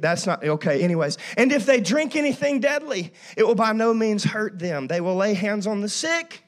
that's 0.00 0.26
not 0.26 0.44
okay 0.44 0.82
anyways 0.82 1.16
and 1.38 1.50
if 1.50 1.64
they 1.64 1.80
drink 1.80 2.14
anything 2.14 2.60
deadly 2.60 3.10
it 3.38 3.46
will 3.46 3.54
by 3.54 3.72
no 3.72 3.94
means 3.94 4.22
hurt 4.22 4.58
them 4.58 4.86
they 4.86 5.00
will 5.00 5.16
lay 5.16 5.32
hands 5.32 5.66
on 5.66 5.80
the 5.80 5.88
sick 5.88 6.44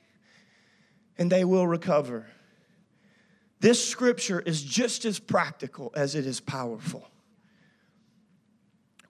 and 1.17 1.33
they 1.33 1.43
will 1.43 1.67
recover 1.67 2.27
this 3.61 3.83
scripture 3.83 4.41
is 4.41 4.63
just 4.63 5.07
as 5.07 5.19
practical 5.19 5.91
as 5.97 6.15
it 6.15 6.27
is 6.27 6.39
powerful 6.39 7.09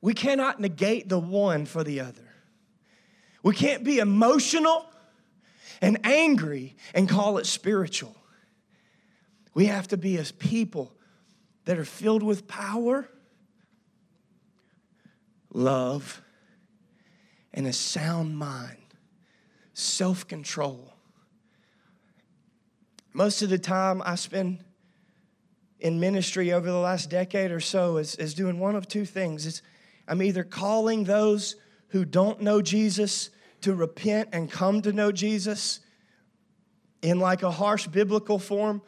we 0.00 0.14
cannot 0.14 0.60
negate 0.60 1.08
the 1.08 1.18
one 1.18 1.66
for 1.66 1.82
the 1.82 1.98
other 1.98 2.30
we 3.42 3.52
can't 3.52 3.82
be 3.82 3.98
emotional 3.98 4.86
and 5.84 5.98
angry 6.02 6.76
and 6.94 7.06
call 7.06 7.36
it 7.36 7.44
spiritual. 7.44 8.16
We 9.52 9.66
have 9.66 9.86
to 9.88 9.98
be 9.98 10.16
as 10.16 10.32
people 10.32 10.94
that 11.66 11.78
are 11.78 11.84
filled 11.84 12.22
with 12.22 12.48
power, 12.48 13.06
love, 15.52 16.22
and 17.52 17.66
a 17.66 17.72
sound 17.72 18.38
mind, 18.38 18.78
self 19.74 20.26
control. 20.26 20.94
Most 23.12 23.42
of 23.42 23.50
the 23.50 23.58
time 23.58 24.00
I 24.06 24.14
spend 24.14 24.64
in 25.80 26.00
ministry 26.00 26.50
over 26.50 26.66
the 26.66 26.78
last 26.78 27.10
decade 27.10 27.50
or 27.50 27.60
so 27.60 27.98
is, 27.98 28.14
is 28.14 28.32
doing 28.32 28.58
one 28.58 28.74
of 28.74 28.88
two 28.88 29.04
things. 29.04 29.46
It's, 29.46 29.60
I'm 30.08 30.22
either 30.22 30.44
calling 30.44 31.04
those 31.04 31.56
who 31.88 32.06
don't 32.06 32.40
know 32.40 32.62
Jesus 32.62 33.28
to 33.64 33.74
repent 33.74 34.28
and 34.32 34.50
come 34.50 34.82
to 34.82 34.92
know 34.92 35.10
Jesus 35.10 35.80
in 37.00 37.18
like 37.18 37.42
a 37.42 37.50
harsh 37.50 37.86
biblical 37.86 38.38
form. 38.38 38.82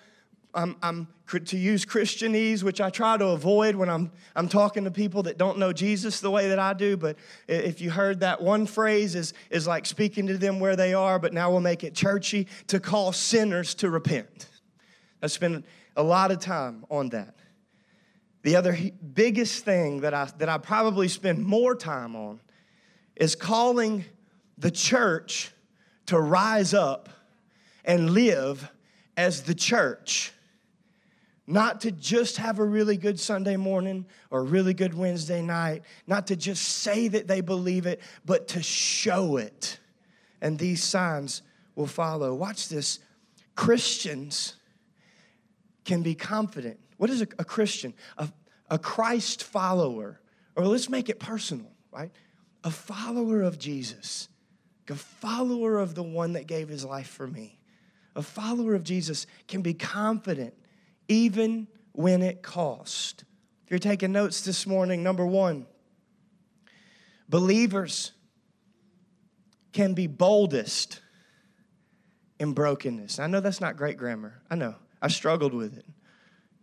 I'm, 0.53 0.77
I'm 0.83 1.09
to 1.47 1.57
use 1.57 1.87
Christianese, 1.87 2.63
which 2.63 2.81
I 2.81 2.91
try 2.91 3.17
to 3.17 3.29
avoid 3.29 3.75
when 3.75 3.89
I'm, 3.89 4.13
I'm 4.35 4.49
talking 4.49 4.85
to 4.85 4.91
people 4.91 5.23
that 5.25 5.39
don't 5.39 5.59
know 5.59 5.73
Jesus 5.73 6.21
the 6.21 6.31
way 6.31 6.49
that 6.49 6.59
I 6.59 6.75
do. 6.75 6.99
But 6.99 7.17
if 7.49 7.81
you 7.81 7.91
heard 7.91 8.21
that 8.21 8.43
one 8.43 8.67
phrase 8.67 9.15
is, 9.15 9.33
is 9.51 9.67
like 9.67 9.87
speaking 9.87 10.27
to 10.27 10.37
them 10.37 10.61
where 10.61 10.77
they 10.77 10.93
are, 10.93 11.19
but 11.19 11.33
now 11.33 11.51
we'll 11.51 11.61
make 11.61 11.83
it 11.83 11.95
churchy 11.95 12.47
to 12.67 12.79
call 12.79 13.13
sinners 13.13 13.75
to 13.77 13.89
repent. 13.89 14.49
I 15.23 15.29
spend 15.29 15.65
a 15.97 16.03
lot 16.03 16.31
of 16.31 16.39
time 16.39 16.85
on 16.91 17.09
that. 17.11 17.35
The 18.43 18.57
other 18.57 18.79
biggest 19.15 19.65
thing 19.65 20.03
that 20.03 20.13
I, 20.13 20.29
that 20.37 20.51
I 20.51 20.59
probably 20.59 21.09
spend 21.09 21.45
more 21.45 21.75
time 21.75 22.15
on 22.15 22.41
is 23.17 23.35
calling 23.35 24.05
the 24.59 24.71
church 24.71 25.53
to 26.07 26.19
rise 26.19 26.75
up 26.75 27.09
and 27.85 28.11
live 28.11 28.71
as 29.17 29.43
the 29.43 29.55
church. 29.55 30.33
Not 31.47 31.83
to 31.83 31.93
just 31.93 32.39
have 32.39 32.59
a 32.59 32.65
really 32.65 32.97
good 32.97 33.21
Sunday 33.21 33.57
morning 33.57 34.07
or 34.31 34.43
really 34.43 34.75
good 34.75 34.95
Wednesday 34.95 35.43
night, 35.43 35.83
not 36.07 36.27
to 36.29 36.37
just 36.37 36.65
say 36.65 37.07
that 37.09 37.29
they 37.29 37.41
believe 37.41 37.87
it, 37.87 38.01
but 38.25 38.49
to 38.49 38.63
show 38.63 39.37
it. 39.37 39.79
And 40.41 40.59
these 40.59 40.83
signs 40.83 41.43
will 41.77 41.87
follow. 41.87 42.35
Watch 42.35 42.69
this. 42.69 42.99
Christians 43.55 44.57
can 45.85 46.03
be 46.03 46.17
confident. 46.17 46.81
What 46.97 47.11
is 47.11 47.23
a, 47.23 47.29
a 47.39 47.45
Christian? 47.45 47.95
A, 48.19 48.29
a 48.69 48.79
Christ 48.79 49.45
follower. 49.45 50.21
Or 50.57 50.65
let's 50.67 50.89
make 50.89 51.09
it 51.09 51.21
personal, 51.21 51.71
right? 51.93 52.11
A 52.65 52.71
follower 52.71 53.43
of 53.43 53.57
Jesus 53.57 54.29
a 54.91 54.95
follower 54.97 55.79
of 55.79 55.95
the 55.95 56.03
one 56.03 56.35
that 56.35 56.47
gave 56.47 56.69
his 56.69 56.85
life 56.85 57.09
for 57.09 57.27
me, 57.27 57.59
a 58.15 58.23
follower 58.23 58.75
of 58.75 58.83
Jesus 58.83 59.27
can 59.49 59.63
be 59.63 59.75
confident 59.75 60.55
even 61.09 61.69
when 61.93 62.23
it 62.23 62.43
costs. 62.43 63.25
If 63.65 63.71
you're 63.71 63.79
taking 63.79 64.13
notes 64.13 64.43
this 64.43 64.67
morning, 64.67 65.03
number 65.03 65.27
one, 65.27 65.67
believers 67.29 68.13
can 69.73 69.95
be 69.95 70.07
boldest 70.07 71.01
in 72.39 72.53
brokenness. 72.53 73.19
I 73.19 73.27
know 73.27 73.41
that's 73.41 73.61
not 73.61 73.77
great 73.77 73.97
grammar. 73.97 74.41
I 74.51 74.55
know. 74.55 74.75
I 75.03 75.09
struggled 75.09 75.53
with 75.53 75.77
it. 75.77 75.87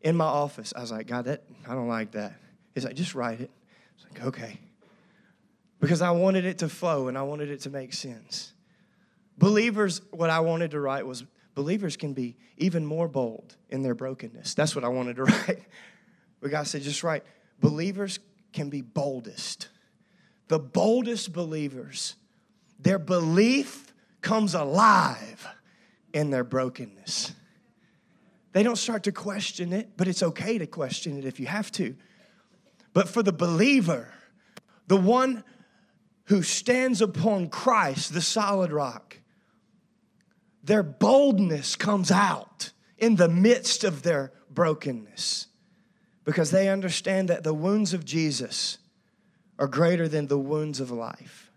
In 0.02 0.16
my 0.16 0.26
office, 0.26 0.74
I 0.76 0.82
was 0.82 0.92
like, 0.92 1.08
God, 1.08 1.26
that 1.26 1.44
I 1.68 1.74
don't 1.74 1.88
like 1.88 2.12
that. 2.12 2.34
He's 2.74 2.84
like, 2.84 2.96
just 2.96 3.16
write 3.16 3.42
it. 3.42 3.52
I 3.52 3.94
was 3.96 4.06
like, 4.12 4.28
okay 4.28 4.60
because 5.84 6.02
I 6.02 6.12
wanted 6.12 6.46
it 6.46 6.60
to 6.60 6.70
flow 6.70 7.10
and 7.10 7.18
I 7.18 7.24
wanted 7.24 7.50
it 7.50 7.60
to 7.64 7.70
make 7.70 7.92
sense. 7.92 8.54
Believers, 9.38 10.02
what 10.12 10.30
I 10.30 10.40
wanted 10.40 10.72
to 10.72 10.80
write 10.80 11.06
was 11.06 11.26
believers 11.56 11.98
can 11.98 12.14
be 12.14 12.38
even 12.56 12.86
more 12.86 13.10
bold 13.10 13.58
in 13.70 13.82
their 13.82 13.94
brokenness. 13.94 14.54
That's 14.54 14.76
what 14.78 14.86
I 14.86 14.88
wanted 14.88 15.18
to 15.18 15.24
write. 15.26 15.60
But 16.40 16.52
God 16.52 16.68
said, 16.68 16.84
just 16.84 17.04
write, 17.04 17.26
believers 17.60 18.20
can 18.54 18.70
be 18.70 18.80
boldest. 18.80 19.68
The 20.48 20.58
boldest 20.58 21.34
believers, 21.34 22.16
their 22.80 22.98
belief 22.98 23.94
comes 24.22 24.54
alive 24.54 25.46
in 26.14 26.30
their 26.30 26.46
brokenness. 26.46 27.34
They 28.54 28.64
don't 28.64 28.78
start 28.78 29.04
to 29.04 29.12
question 29.12 29.74
it, 29.74 29.98
but 29.98 30.08
it's 30.08 30.24
okay 30.24 30.58
to 30.60 30.66
question 30.66 31.18
it 31.18 31.26
if 31.26 31.42
you 31.42 31.48
have 31.48 31.74
to. 31.74 31.94
But 32.94 33.10
for 33.10 33.22
the 33.22 33.34
believer, 33.34 34.14
the 34.88 34.96
one 34.96 35.44
who 36.26 36.42
stands 36.42 37.02
upon 37.02 37.50
Christ, 37.50 38.14
the 38.14 38.22
solid 38.22 38.72
rock, 38.72 39.20
their 40.64 40.84
boldness 40.84 41.76
comes 41.76 42.12
out 42.12 42.72
in 42.98 43.18
the 43.18 43.28
midst 43.28 43.84
of 43.84 44.04
their 44.04 44.32
brokenness 44.50 45.48
because 46.24 46.52
they 46.52 46.70
understand 46.70 47.30
that 47.30 47.44
the 47.44 47.54
wounds 47.54 47.94
of 47.94 48.06
Jesus 48.06 48.78
are 49.60 49.68
greater 49.68 50.08
than 50.08 50.28
the 50.28 50.38
wounds 50.38 50.80
of 50.80 50.90
life. 50.90 51.52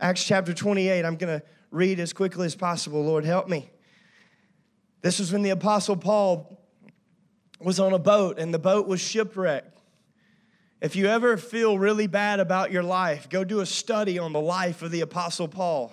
Acts 0.00 0.24
chapter 0.24 0.52
28, 0.52 1.04
I'm 1.04 1.16
going 1.16 1.40
to 1.40 1.46
read 1.70 2.00
as 2.00 2.12
quickly 2.12 2.46
as 2.46 2.56
possible. 2.56 3.04
Lord, 3.04 3.24
help 3.24 3.48
me. 3.48 3.70
This 5.02 5.18
was 5.18 5.32
when 5.32 5.42
the 5.42 5.50
Apostle 5.50 5.96
Paul 5.96 6.60
was 7.60 7.78
on 7.78 7.92
a 7.92 7.98
boat 7.98 8.38
and 8.38 8.52
the 8.52 8.58
boat 8.58 8.86
was 8.86 9.00
shipwrecked. 9.00 9.77
If 10.80 10.94
you 10.94 11.06
ever 11.06 11.36
feel 11.36 11.76
really 11.76 12.06
bad 12.06 12.38
about 12.38 12.70
your 12.70 12.84
life, 12.84 13.28
go 13.28 13.42
do 13.42 13.60
a 13.60 13.66
study 13.66 14.18
on 14.18 14.32
the 14.32 14.40
life 14.40 14.80
of 14.82 14.92
the 14.92 15.00
Apostle 15.00 15.48
Paul. 15.48 15.92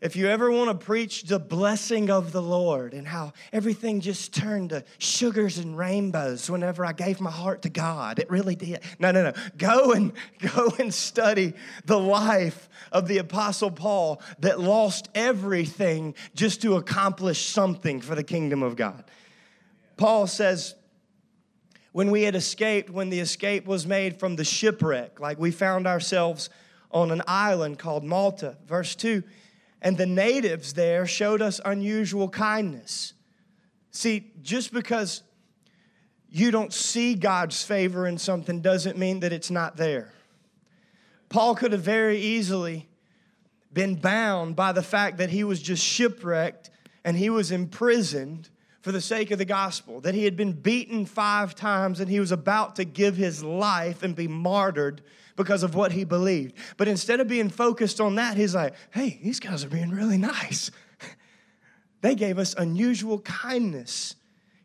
If 0.00 0.14
you 0.14 0.28
ever 0.28 0.50
want 0.50 0.68
to 0.68 0.86
preach 0.86 1.24
the 1.24 1.40
blessing 1.40 2.10
of 2.10 2.30
the 2.30 2.42
Lord 2.42 2.92
and 2.92 3.08
how 3.08 3.32
everything 3.52 4.00
just 4.00 4.34
turned 4.34 4.70
to 4.70 4.84
sugars 4.98 5.58
and 5.58 5.76
rainbows 5.76 6.48
whenever 6.48 6.84
I 6.84 6.92
gave 6.92 7.20
my 7.20 7.30
heart 7.30 7.62
to 7.62 7.70
God, 7.70 8.18
it 8.20 8.30
really 8.30 8.54
did. 8.54 8.80
No, 9.00 9.10
no, 9.10 9.24
no. 9.24 9.32
Go 9.56 9.92
and 9.92 10.12
go 10.54 10.72
and 10.78 10.92
study 10.92 11.54
the 11.86 11.98
life 11.98 12.68
of 12.92 13.08
the 13.08 13.18
apostle 13.18 13.70
Paul 13.70 14.20
that 14.40 14.60
lost 14.60 15.08
everything 15.14 16.14
just 16.34 16.62
to 16.62 16.76
accomplish 16.76 17.46
something 17.46 18.00
for 18.00 18.14
the 18.14 18.24
kingdom 18.24 18.62
of 18.62 18.76
God. 18.76 19.04
Paul 19.96 20.26
says 20.26 20.74
when 21.94 22.10
we 22.10 22.24
had 22.24 22.34
escaped, 22.34 22.90
when 22.90 23.08
the 23.08 23.20
escape 23.20 23.64
was 23.64 23.86
made 23.86 24.18
from 24.20 24.36
the 24.36 24.44
shipwreck, 24.44 25.18
like 25.18 25.38
we 25.38 25.50
found 25.50 25.86
ourselves 25.86 26.50
on 26.90 27.10
an 27.10 27.22
island 27.26 27.78
called 27.78 28.04
Malta, 28.04 28.58
verse 28.66 28.94
2 28.94 29.22
and 29.84 29.98
the 29.98 30.06
natives 30.06 30.72
there 30.72 31.06
showed 31.06 31.42
us 31.42 31.60
unusual 31.62 32.30
kindness. 32.30 33.12
See, 33.90 34.32
just 34.40 34.72
because 34.72 35.22
you 36.30 36.50
don't 36.50 36.72
see 36.72 37.14
God's 37.14 37.62
favor 37.62 38.06
in 38.06 38.16
something 38.16 38.62
doesn't 38.62 38.96
mean 38.96 39.20
that 39.20 39.32
it's 39.32 39.50
not 39.50 39.76
there. 39.76 40.10
Paul 41.28 41.54
could 41.54 41.72
have 41.72 41.82
very 41.82 42.18
easily 42.18 42.88
been 43.74 43.94
bound 43.96 44.56
by 44.56 44.72
the 44.72 44.82
fact 44.82 45.18
that 45.18 45.28
he 45.28 45.44
was 45.44 45.60
just 45.60 45.84
shipwrecked 45.84 46.70
and 47.04 47.18
he 47.18 47.28
was 47.28 47.50
imprisoned 47.50 48.48
for 48.84 48.92
the 48.92 49.00
sake 49.00 49.30
of 49.30 49.38
the 49.38 49.46
gospel, 49.46 50.02
that 50.02 50.14
he 50.14 50.24
had 50.24 50.36
been 50.36 50.52
beaten 50.52 51.06
five 51.06 51.54
times 51.54 52.00
and 52.00 52.10
he 52.10 52.20
was 52.20 52.30
about 52.30 52.76
to 52.76 52.84
give 52.84 53.16
his 53.16 53.42
life 53.42 54.02
and 54.02 54.14
be 54.14 54.28
martyred 54.28 55.00
because 55.36 55.62
of 55.62 55.74
what 55.74 55.92
he 55.92 56.04
believed. 56.04 56.54
But 56.76 56.86
instead 56.86 57.18
of 57.18 57.26
being 57.26 57.48
focused 57.48 57.98
on 57.98 58.16
that, 58.16 58.36
he's 58.36 58.54
like, 58.54 58.74
hey, 58.90 59.18
these 59.24 59.40
guys 59.40 59.64
are 59.64 59.70
being 59.70 59.88
really 59.88 60.18
nice. 60.18 60.70
they 62.02 62.14
gave 62.14 62.38
us 62.38 62.54
unusual 62.58 63.20
kindness. 63.20 64.16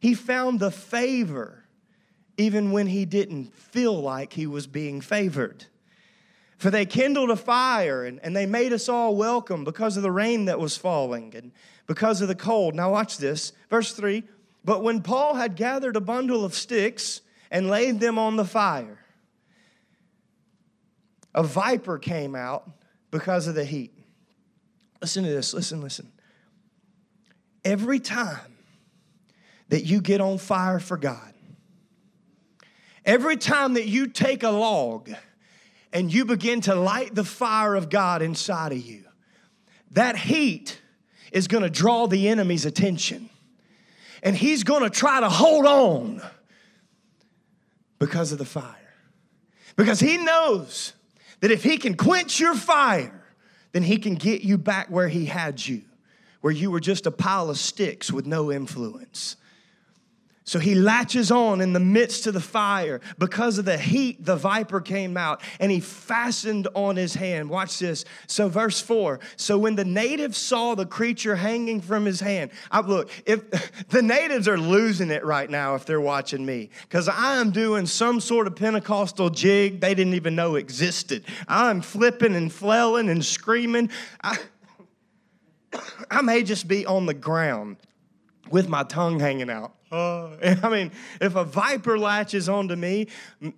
He 0.01 0.13
found 0.13 0.59
the 0.59 0.69
favor 0.69 1.63
even 2.35 2.73
when 2.73 2.87
he 2.87 3.05
didn't 3.05 3.55
feel 3.55 3.97
like 3.97 4.33
he 4.33 4.47
was 4.47 4.67
being 4.67 4.99
favored. 4.99 5.63
For 6.59 6.69
they 6.69 6.85
kindled 6.85 7.29
a 7.29 7.37
fire 7.37 8.03
and, 8.03 8.19
and 8.21 8.35
they 8.35 8.45
made 8.45 8.73
us 8.73 8.89
all 8.89 9.15
welcome 9.15 9.63
because 9.63 9.95
of 9.95 10.03
the 10.03 10.11
rain 10.11 10.45
that 10.45 10.59
was 10.59 10.75
falling 10.75 11.33
and 11.33 11.53
because 11.87 12.21
of 12.21 12.27
the 12.27 12.35
cold. 12.35 12.75
Now, 12.75 12.91
watch 12.91 13.17
this. 13.17 13.53
Verse 13.69 13.93
3 13.93 14.23
But 14.65 14.83
when 14.83 15.01
Paul 15.01 15.35
had 15.35 15.55
gathered 15.55 15.95
a 15.95 16.01
bundle 16.01 16.43
of 16.43 16.53
sticks 16.53 17.21
and 17.49 17.69
laid 17.69 18.01
them 18.01 18.19
on 18.19 18.35
the 18.35 18.43
fire, 18.43 18.99
a 21.33 21.43
viper 21.43 21.97
came 21.97 22.35
out 22.35 22.69
because 23.09 23.47
of 23.47 23.55
the 23.55 23.63
heat. 23.63 23.93
Listen 25.01 25.23
to 25.23 25.29
this, 25.29 25.53
listen, 25.53 25.79
listen. 25.79 26.11
Every 27.63 28.01
time 28.01 28.57
that 29.69 29.85
you 29.85 30.01
get 30.01 30.19
on 30.19 30.37
fire 30.37 30.79
for 30.79 30.97
God, 30.97 31.33
every 33.05 33.37
time 33.37 33.75
that 33.75 33.87
you 33.87 34.07
take 34.07 34.43
a 34.43 34.49
log 34.49 35.09
and 35.91 36.13
you 36.13 36.25
begin 36.25 36.61
to 36.61 36.75
light 36.75 37.15
the 37.15 37.23
fire 37.23 37.75
of 37.75 37.89
God 37.89 38.21
inside 38.21 38.71
of 38.71 38.79
you, 38.79 39.03
that 39.91 40.15
heat 40.15 40.79
is 41.31 41.47
going 41.47 41.63
to 41.63 41.69
draw 41.69 42.07
the 42.07 42.27
enemy's 42.27 42.65
attention. 42.65 43.29
And 44.21 44.35
he's 44.35 44.63
going 44.63 44.83
to 44.83 44.89
try 44.89 45.19
to 45.19 45.29
hold 45.29 45.65
on 45.65 46.21
because 47.99 48.31
of 48.31 48.37
the 48.37 48.45
fire. 48.45 48.75
Because 49.75 49.99
he 49.99 50.17
knows 50.17 50.93
that 51.39 51.51
if 51.51 51.63
he 51.63 51.77
can 51.77 51.95
quench 51.95 52.39
your 52.39 52.55
fire, 52.55 53.23
then 53.71 53.83
he 53.83 53.97
can 53.97 54.15
get 54.15 54.41
you 54.41 54.57
back 54.57 54.89
where 54.89 55.07
he 55.07 55.25
had 55.25 55.65
you, 55.65 55.83
where 56.41 56.51
you 56.51 56.69
were 56.71 56.79
just 56.79 57.05
a 57.05 57.11
pile 57.11 57.49
of 57.49 57.57
sticks 57.57 58.11
with 58.11 58.25
no 58.25 58.51
influence. 58.51 59.37
So 60.49 60.57
he 60.57 60.73
latches 60.73 61.29
on 61.29 61.61
in 61.61 61.73
the 61.73 61.79
midst 61.79 62.25
of 62.25 62.33
the 62.33 62.39
fire. 62.39 63.01
Because 63.19 63.59
of 63.59 63.65
the 63.65 63.77
heat, 63.77 64.25
the 64.25 64.35
viper 64.35 64.81
came 64.81 65.15
out 65.15 65.43
and 65.59 65.71
he 65.71 65.79
fastened 65.79 66.67
on 66.73 66.95
his 66.95 67.13
hand. 67.13 67.51
Watch 67.51 67.77
this. 67.77 68.03
So, 68.25 68.49
verse 68.49 68.81
4 68.81 69.19
So, 69.35 69.59
when 69.59 69.75
the 69.75 69.85
natives 69.85 70.39
saw 70.39 70.73
the 70.73 70.87
creature 70.87 71.35
hanging 71.35 71.81
from 71.81 72.03
his 72.03 72.19
hand, 72.19 72.49
I 72.71 72.79
look, 72.79 73.11
if 73.27 73.47
the 73.89 74.01
natives 74.01 74.47
are 74.47 74.57
losing 74.57 75.11
it 75.11 75.23
right 75.23 75.47
now 75.47 75.75
if 75.75 75.85
they're 75.85 76.01
watching 76.01 76.43
me, 76.43 76.71
because 76.81 77.07
I 77.07 77.35
am 77.35 77.51
doing 77.51 77.85
some 77.85 78.19
sort 78.19 78.47
of 78.47 78.55
Pentecostal 78.55 79.29
jig 79.29 79.79
they 79.79 79.93
didn't 79.93 80.15
even 80.15 80.33
know 80.33 80.55
existed. 80.55 81.25
I'm 81.47 81.79
flipping 81.79 82.33
and 82.33 82.51
flailing 82.51 83.09
and 83.09 83.23
screaming. 83.23 83.91
I, 84.23 84.39
I 86.09 86.23
may 86.23 86.41
just 86.41 86.67
be 86.67 86.87
on 86.87 87.05
the 87.05 87.13
ground 87.13 87.77
with 88.49 88.67
my 88.67 88.81
tongue 88.81 89.19
hanging 89.19 89.51
out. 89.51 89.75
Uh, 89.91 90.29
I 90.63 90.69
mean, 90.69 90.91
if 91.19 91.35
a 91.35 91.43
viper 91.43 91.97
latches 91.97 92.47
onto 92.49 92.75
me, 92.75 93.07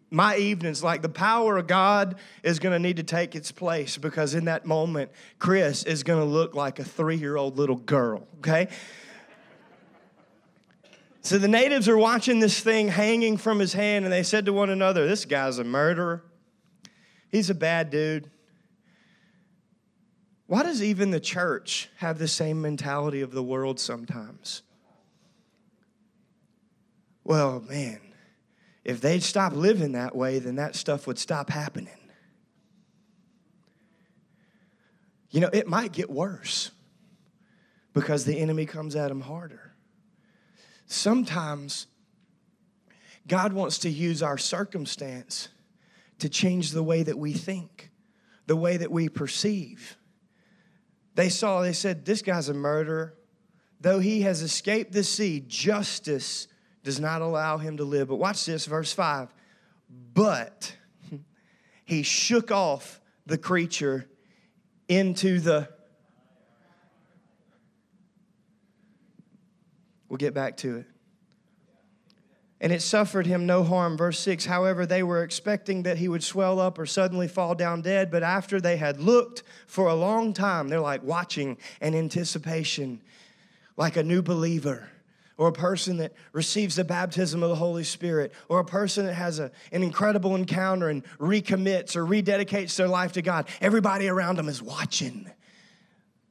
my 0.10 0.38
evenings, 0.38 0.84
like 0.84 1.02
the 1.02 1.10
power 1.10 1.58
of 1.58 1.68
God 1.68 2.16
is 2.44 2.60
going 2.60 2.74
to 2.74 2.80
need 2.80 2.98
to 2.98 3.04
take 3.04 3.36
its 3.36 3.52
place 3.52 3.98
because 3.98 4.34
in 4.34 4.46
that 4.46 4.66
moment, 4.66 5.12
Chris 5.40 5.84
is 5.84 6.04
going 6.04 6.20
to 6.20 6.26
look 6.26 6.56
like 6.56 6.80
a 6.80 6.84
three 6.84 7.18
year 7.18 7.36
old 7.36 7.58
little 7.58 7.76
girl, 7.76 8.28
okay? 8.40 8.70
So 11.24 11.38
the 11.38 11.48
natives 11.48 11.88
are 11.88 11.98
watching 11.98 12.40
this 12.40 12.60
thing 12.62 12.88
hanging 12.88 13.38
from 13.38 13.60
his 13.60 13.74
hand 13.74 14.06
and 14.06 14.14
they 14.14 14.24
said 14.24 14.46
to 14.46 14.54
one 14.54 14.70
another, 14.70 15.08
This 15.08 15.26
guy's 15.26 15.60
a 15.60 15.64
murderer. 15.64 16.24
He's 17.30 17.50
a 17.50 17.56
bad 17.56 17.90
dude. 17.92 18.30
Why 20.48 20.64
does 20.64 20.84
even 20.84 21.12
the 21.12 21.20
church 21.20 21.90
have 21.98 22.18
the 22.18 22.28
same 22.28 22.62
mentality 22.62 23.22
of 23.22 23.32
the 23.32 23.44
world 23.44 23.80
sometimes? 23.80 24.64
Well, 27.32 27.62
man, 27.62 28.02
if 28.84 29.00
they'd 29.00 29.24
stop 29.24 29.54
living 29.54 29.94
that 29.94 30.14
way, 30.14 30.40
then 30.40 30.58
that 30.58 30.76
stuff 30.76 31.08
would 31.08 31.18
stop 31.18 31.50
happening. 31.50 31.98
You 35.30 35.40
know, 35.40 35.50
it 35.54 35.66
might 35.66 35.94
get 35.94 36.10
worse 36.10 36.72
because 37.94 38.26
the 38.26 38.38
enemy 38.38 38.66
comes 38.66 38.98
at 38.98 39.08
them 39.08 39.22
harder. 39.22 39.72
Sometimes 40.88 41.88
God 43.26 43.54
wants 43.54 43.78
to 43.78 43.90
use 43.90 44.22
our 44.22 44.38
circumstance 44.38 45.48
to 46.20 46.28
change 46.28 46.72
the 46.72 46.84
way 46.84 47.02
that 47.02 47.18
we 47.18 47.32
think, 47.32 47.92
the 48.46 48.58
way 48.58 48.76
that 48.76 48.92
we 48.92 49.08
perceive. 49.08 49.96
They 51.16 51.30
saw, 51.30 51.62
they 51.62 51.72
said, 51.72 52.04
This 52.04 52.22
guy's 52.22 52.50
a 52.50 52.54
murderer. 52.54 53.14
Though 53.80 54.00
he 54.00 54.24
has 54.24 54.42
escaped 54.42 54.92
the 54.92 55.06
sea, 55.06 55.40
justice 55.48 56.50
does 56.84 57.00
not 57.00 57.22
allow 57.22 57.58
him 57.58 57.78
to 57.78 57.84
live. 57.84 58.08
But 58.08 58.16
watch 58.18 58.46
this, 58.46 58.66
verse 58.66 58.94
5. 58.94 59.34
But 60.14 60.76
he 61.86 62.04
shook 62.04 62.52
off 62.52 63.00
the 63.26 63.38
creature 63.38 64.08
into 64.88 65.40
the. 65.40 65.70
We'll 70.10 70.18
get 70.18 70.34
back 70.34 70.58
to 70.58 70.78
it. 70.78 70.86
And 72.60 72.72
it 72.72 72.82
suffered 72.82 73.26
him 73.26 73.48
no 73.48 73.64
harm. 73.64 73.98
Verse 73.98 74.20
6 74.20 74.46
However, 74.46 74.86
they 74.86 75.02
were 75.02 75.24
expecting 75.24 75.84
that 75.84 75.98
he 75.98 76.08
would 76.08 76.24
swell 76.24 76.60
up 76.60 76.78
or 76.78 76.86
suddenly 76.86 77.28
fall 77.28 77.56
down 77.56 77.82
dead, 77.82 78.12
but 78.12 78.22
after 78.22 78.62
they 78.62 78.78
had 78.78 79.00
looked 79.00 79.44
for 79.66 79.88
a 79.88 79.96
long 79.96 80.34
time, 80.34 80.68
they're 80.68 80.80
like 80.80 81.04
watching 81.04 81.58
and 81.80 81.96
anticipation, 81.96 83.02
like 83.78 83.98
a 83.98 84.04
new 84.04 84.22
believer 84.22 84.91
or 85.42 85.48
a 85.48 85.52
person 85.52 85.98
that 85.98 86.14
receives 86.34 86.76
the 86.76 86.84
baptism 86.84 87.42
of 87.42 87.50
the 87.50 87.56
Holy 87.56 87.84
Spirit, 87.84 88.32
or 88.48 88.60
a 88.60 88.64
person 88.64 89.08
that 89.08 89.16
has 89.16 89.40
a, 89.40 89.50
an 89.72 89.82
incredible 89.82 90.36
encounter 90.36 90.88
and 90.88 91.04
recommits 91.18 91.96
or 91.96 92.06
rededicates 92.06 92.76
their 92.76 92.88
life 92.88 93.14
to 93.14 93.24
God, 93.24 93.48
everybody 93.60 94.08
around 94.08 94.36
them 94.38 94.48
is 94.48 94.62
watching 94.62 95.28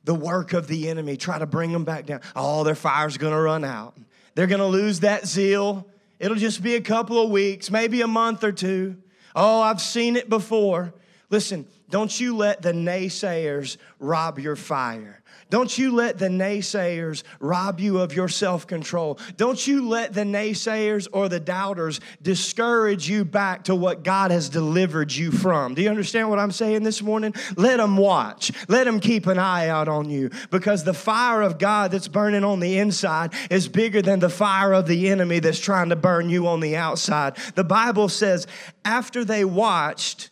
the 0.05 0.14
work 0.14 0.53
of 0.53 0.68
the 0.68 0.88
enemy 0.88 1.16
try 1.16 1.40
to 1.40 1.46
bring 1.46 1.73
them 1.73 1.83
back 1.83 2.07
down. 2.07 2.20
Oh, 2.37 2.62
their 2.62 2.77
fire's 2.77 3.16
gonna 3.16 3.40
run 3.40 3.64
out. 3.64 3.96
They're 4.37 4.46
gonna 4.46 4.68
lose 4.68 5.01
that 5.01 5.27
zeal. 5.27 5.88
It'll 6.20 6.37
just 6.37 6.62
be 6.62 6.77
a 6.77 6.81
couple 6.81 7.20
of 7.20 7.31
weeks, 7.31 7.68
maybe 7.68 8.03
a 8.03 8.07
month 8.07 8.44
or 8.44 8.53
two. 8.53 8.96
Oh, 9.35 9.61
I've 9.61 9.81
seen 9.81 10.14
it 10.14 10.29
before. 10.29 10.94
Listen, 11.31 11.66
don't 11.88 12.20
you 12.20 12.37
let 12.37 12.62
the 12.62 12.70
naysayers 12.70 13.77
rob 13.99 14.38
your 14.38 14.55
fire. 14.55 15.20
Don't 15.51 15.77
you 15.77 15.95
let 15.95 16.19
the 16.19 16.29
naysayers 16.29 17.23
rob 17.41 17.81
you 17.81 17.99
of 17.99 18.15
your 18.15 18.29
self 18.29 18.67
control. 18.67 19.19
Don't 19.37 19.67
you 19.67 19.89
let 19.89 20.15
the 20.15 20.23
naysayers 20.23 21.09
or 21.13 21.29
the 21.29 21.41
doubters 21.41 22.01
discourage 22.23 23.09
you 23.09 23.25
back 23.25 23.65
to 23.65 23.75
what 23.75 24.03
God 24.03 24.31
has 24.31 24.49
delivered 24.49 25.13
you 25.13 25.31
from. 25.31 25.75
Do 25.75 25.83
you 25.83 25.91
understand 25.91 26.31
what 26.31 26.39
I'm 26.39 26.53
saying 26.53 26.85
this 26.85 27.03
morning? 27.03 27.35
Let 27.57 27.79
them 27.79 27.97
watch. 27.97 28.53
Let 28.69 28.85
them 28.85 29.01
keep 29.01 29.27
an 29.27 29.39
eye 29.39 29.69
out 29.69 29.89
on 29.89 30.09
you 30.09 30.31
because 30.51 30.85
the 30.85 30.95
fire 30.95 31.43
of 31.43 31.59
God 31.59 31.91
that's 31.91 32.09
burning 32.09 32.45
on 32.45 32.61
the 32.61 32.79
inside 32.79 33.33
is 33.51 33.69
bigger 33.69 34.03
than 34.03 34.21
the 34.21 34.31
fire 34.31 34.73
of 34.73 34.87
the 34.87 35.09
enemy 35.09 35.41
that's 35.41 35.59
trying 35.59 35.89
to 35.91 35.97
burn 35.97 36.31
you 36.31 36.47
on 36.47 36.61
the 36.61 36.77
outside. 36.77 37.37
The 37.55 37.65
Bible 37.65 38.09
says, 38.09 38.47
after 38.85 39.25
they 39.25 39.45
watched 39.45 40.31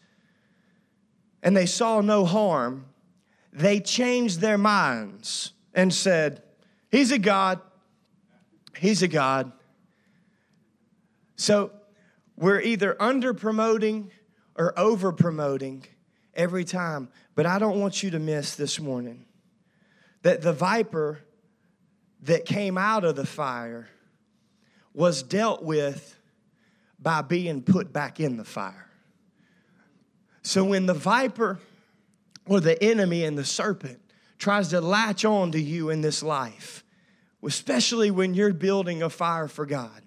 and 1.42 1.57
they 1.57 1.66
saw 1.66 2.00
no 2.00 2.24
harm, 2.24 2.88
they 3.58 3.80
changed 3.80 4.40
their 4.40 4.58
minds 4.58 5.52
and 5.74 5.92
said, 5.92 6.42
He's 6.90 7.12
a 7.12 7.18
God. 7.18 7.60
He's 8.76 9.02
a 9.02 9.08
God. 9.08 9.52
So 11.36 11.72
we're 12.36 12.60
either 12.60 12.96
under 13.00 13.34
promoting 13.34 14.10
or 14.54 14.78
over 14.78 15.12
promoting 15.12 15.84
every 16.34 16.64
time. 16.64 17.08
But 17.34 17.46
I 17.46 17.58
don't 17.58 17.80
want 17.80 18.02
you 18.02 18.10
to 18.10 18.18
miss 18.18 18.54
this 18.54 18.80
morning 18.80 19.26
that 20.22 20.40
the 20.40 20.52
viper 20.52 21.20
that 22.22 22.44
came 22.44 22.78
out 22.78 23.04
of 23.04 23.16
the 23.16 23.26
fire 23.26 23.88
was 24.94 25.22
dealt 25.22 25.62
with 25.62 26.18
by 26.98 27.22
being 27.22 27.62
put 27.62 27.92
back 27.92 28.18
in 28.20 28.36
the 28.36 28.44
fire. 28.44 28.88
So 30.42 30.64
when 30.64 30.86
the 30.86 30.94
viper 30.94 31.58
or 32.48 32.61
the 32.61 32.82
enemy 32.82 33.24
and 33.24 33.37
the 33.37 33.44
serpent 33.44 34.00
tries 34.38 34.68
to 34.68 34.80
latch 34.80 35.24
on 35.24 35.52
to 35.52 35.61
you 35.61 35.90
in 35.90 36.00
this 36.00 36.22
life, 36.22 36.84
especially 37.42 38.11
when 38.11 38.34
you're 38.34 38.52
building 38.52 39.02
a 39.02 39.11
fire 39.11 39.48
for 39.48 39.66
God. 39.66 40.02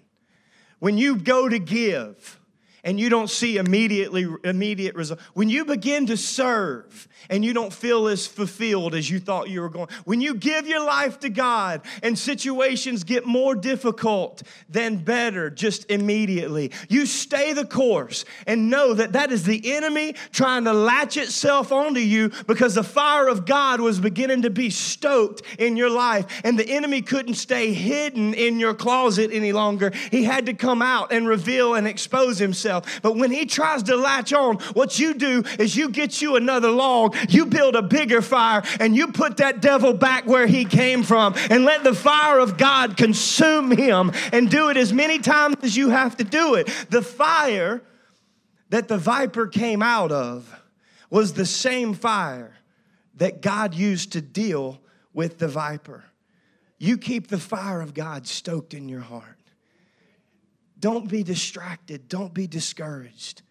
When 0.78 0.98
you 0.98 1.16
go 1.16 1.48
to 1.48 1.58
give, 1.58 2.40
and 2.84 2.98
you 2.98 3.08
don't 3.08 3.30
see 3.30 3.56
immediately 3.56 4.26
immediate 4.44 4.94
result. 4.94 5.20
When 5.34 5.48
you 5.48 5.64
begin 5.64 6.06
to 6.06 6.16
serve 6.16 7.08
and 7.30 7.44
you 7.44 7.52
don't 7.52 7.72
feel 7.72 8.08
as 8.08 8.26
fulfilled 8.26 8.94
as 8.94 9.08
you 9.08 9.20
thought 9.20 9.48
you 9.48 9.60
were 9.60 9.68
going 9.68 9.88
when 10.04 10.20
you 10.20 10.34
give 10.34 10.66
your 10.66 10.84
life 10.84 11.20
to 11.20 11.28
god 11.28 11.82
and 12.02 12.18
situations 12.18 13.04
get 13.04 13.24
more 13.24 13.54
difficult 13.54 14.42
than 14.68 14.96
better 14.96 15.48
just 15.48 15.88
immediately 15.90 16.72
you 16.88 17.06
stay 17.06 17.52
the 17.52 17.64
course 17.64 18.24
and 18.46 18.68
know 18.68 18.94
that 18.94 19.12
that 19.12 19.30
is 19.30 19.44
the 19.44 19.72
enemy 19.72 20.14
trying 20.32 20.64
to 20.64 20.72
latch 20.72 21.16
itself 21.16 21.70
onto 21.70 22.00
you 22.00 22.30
because 22.48 22.74
the 22.74 22.82
fire 22.82 23.28
of 23.28 23.46
god 23.46 23.80
was 23.80 24.00
beginning 24.00 24.42
to 24.42 24.50
be 24.50 24.68
stoked 24.68 25.42
in 25.58 25.76
your 25.76 25.90
life 25.90 26.26
and 26.42 26.58
the 26.58 26.68
enemy 26.68 27.02
couldn't 27.02 27.34
stay 27.34 27.72
hidden 27.72 28.34
in 28.34 28.58
your 28.58 28.74
closet 28.74 29.30
any 29.32 29.52
longer. 29.52 29.92
He 30.10 30.24
had 30.24 30.46
to 30.46 30.54
come 30.54 30.82
out 30.82 31.12
and 31.12 31.28
reveal 31.28 31.74
and 31.74 31.86
expose 31.86 32.38
himself 32.38 32.71
But 32.80 33.16
when 33.16 33.30
he 33.30 33.44
tries 33.46 33.82
to 33.84 33.96
latch 33.96 34.32
on, 34.32 34.56
what 34.74 34.98
you 34.98 35.14
do 35.14 35.44
is 35.58 35.76
you 35.76 35.90
get 35.90 36.22
you 36.22 36.36
another 36.36 36.70
log, 36.70 37.16
you 37.28 37.46
build 37.46 37.76
a 37.76 37.82
bigger 37.82 38.22
fire, 38.22 38.62
and 38.80 38.96
you 38.96 39.08
put 39.08 39.36
that 39.38 39.60
devil 39.60 39.92
back 39.92 40.26
where 40.26 40.46
he 40.46 40.64
came 40.64 41.02
from 41.02 41.34
and 41.50 41.64
let 41.64 41.84
the 41.84 41.94
fire 41.94 42.38
of 42.38 42.56
God 42.56 42.96
consume 42.96 43.70
him 43.70 44.12
and 44.32 44.50
do 44.50 44.70
it 44.70 44.76
as 44.76 44.92
many 44.92 45.18
times 45.18 45.56
as 45.62 45.76
you 45.76 45.90
have 45.90 46.16
to 46.16 46.24
do 46.24 46.54
it. 46.54 46.66
The 46.90 47.02
fire 47.02 47.82
that 48.70 48.88
the 48.88 48.98
viper 48.98 49.46
came 49.46 49.82
out 49.82 50.10
of 50.12 50.58
was 51.10 51.34
the 51.34 51.44
same 51.44 51.92
fire 51.92 52.54
that 53.16 53.42
God 53.42 53.74
used 53.74 54.12
to 54.12 54.22
deal 54.22 54.80
with 55.12 55.38
the 55.38 55.48
viper. 55.48 56.04
You 56.78 56.96
keep 56.96 57.28
the 57.28 57.38
fire 57.38 57.80
of 57.80 57.92
God 57.94 58.26
stoked 58.26 58.72
in 58.72 58.88
your 58.88 59.00
heart. 59.00 59.41
Don't 60.82 61.08
be 61.08 61.22
distracted. 61.22 62.08
Don't 62.08 62.34
be 62.34 62.48
discouraged. 62.48 63.42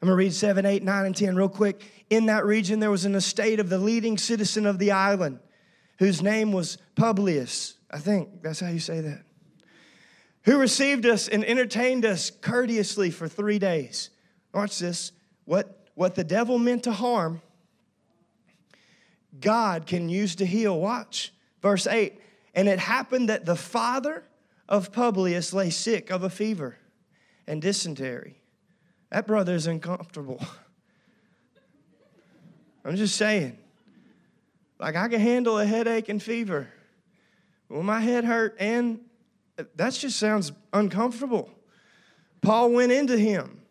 I'm 0.00 0.06
going 0.06 0.16
to 0.16 0.24
read 0.24 0.32
7, 0.32 0.64
8, 0.64 0.84
9, 0.84 1.06
and 1.06 1.16
10 1.16 1.34
real 1.34 1.48
quick. 1.48 1.82
In 2.10 2.26
that 2.26 2.46
region, 2.46 2.78
there 2.78 2.92
was 2.92 3.04
an 3.04 3.16
estate 3.16 3.58
of 3.58 3.68
the 3.68 3.76
leading 3.76 4.16
citizen 4.16 4.66
of 4.66 4.78
the 4.78 4.92
island, 4.92 5.40
whose 5.98 6.22
name 6.22 6.52
was 6.52 6.78
Publius. 6.94 7.74
I 7.90 7.98
think 7.98 8.40
that's 8.40 8.60
how 8.60 8.68
you 8.68 8.78
say 8.78 9.00
that. 9.00 9.22
Who 10.42 10.58
received 10.58 11.06
us 11.06 11.26
and 11.26 11.44
entertained 11.44 12.06
us 12.06 12.30
courteously 12.30 13.10
for 13.10 13.26
three 13.26 13.58
days. 13.58 14.10
Watch 14.54 14.78
this. 14.78 15.10
What, 15.44 15.88
what 15.94 16.14
the 16.14 16.22
devil 16.22 16.56
meant 16.56 16.84
to 16.84 16.92
harm, 16.92 17.42
God 19.40 19.86
can 19.86 20.08
use 20.08 20.36
to 20.36 20.46
heal. 20.46 20.78
Watch. 20.78 21.32
Verse 21.62 21.88
8. 21.88 22.20
And 22.54 22.68
it 22.68 22.78
happened 22.78 23.28
that 23.28 23.44
the 23.44 23.56
father 23.56 24.22
of 24.68 24.92
Publius 24.92 25.52
lay 25.52 25.70
sick 25.70 26.10
of 26.10 26.22
a 26.22 26.30
fever 26.30 26.76
and 27.46 27.62
dysentery. 27.62 28.40
That 29.10 29.26
brother 29.26 29.54
is 29.54 29.66
uncomfortable. 29.66 30.40
I'm 32.84 32.96
just 32.96 33.16
saying. 33.16 33.58
Like 34.78 34.96
I 34.96 35.08
can 35.08 35.20
handle 35.20 35.58
a 35.58 35.64
headache 35.64 36.08
and 36.08 36.22
fever. 36.22 36.68
When 37.68 37.84
my 37.84 38.00
head 38.00 38.24
hurt 38.24 38.56
and 38.58 39.00
that 39.56 39.94
just 39.94 40.18
sounds 40.18 40.52
uncomfortable. 40.72 41.50
Paul 42.42 42.72
went 42.72 42.92
into 42.92 43.16
him 43.16 43.62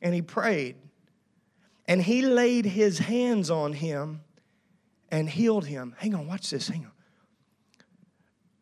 and 0.00 0.14
he 0.14 0.22
prayed. 0.22 0.76
And 1.86 2.00
he 2.00 2.22
laid 2.22 2.64
his 2.64 2.98
hands 2.98 3.50
on 3.50 3.72
him 3.72 4.20
and 5.10 5.28
healed 5.28 5.66
him. 5.66 5.94
Hang 5.98 6.14
on, 6.14 6.26
watch 6.26 6.50
this. 6.50 6.68
Hang 6.68 6.84
on. 6.84 6.92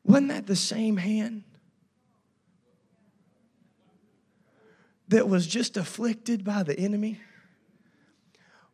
Wasn't 0.04 0.28
that 0.28 0.46
the 0.46 0.56
same 0.56 0.96
hand 0.96 1.44
that 5.08 5.28
was 5.28 5.46
just 5.46 5.76
afflicted 5.76 6.44
by 6.44 6.62
the 6.62 6.78
enemy? 6.78 7.20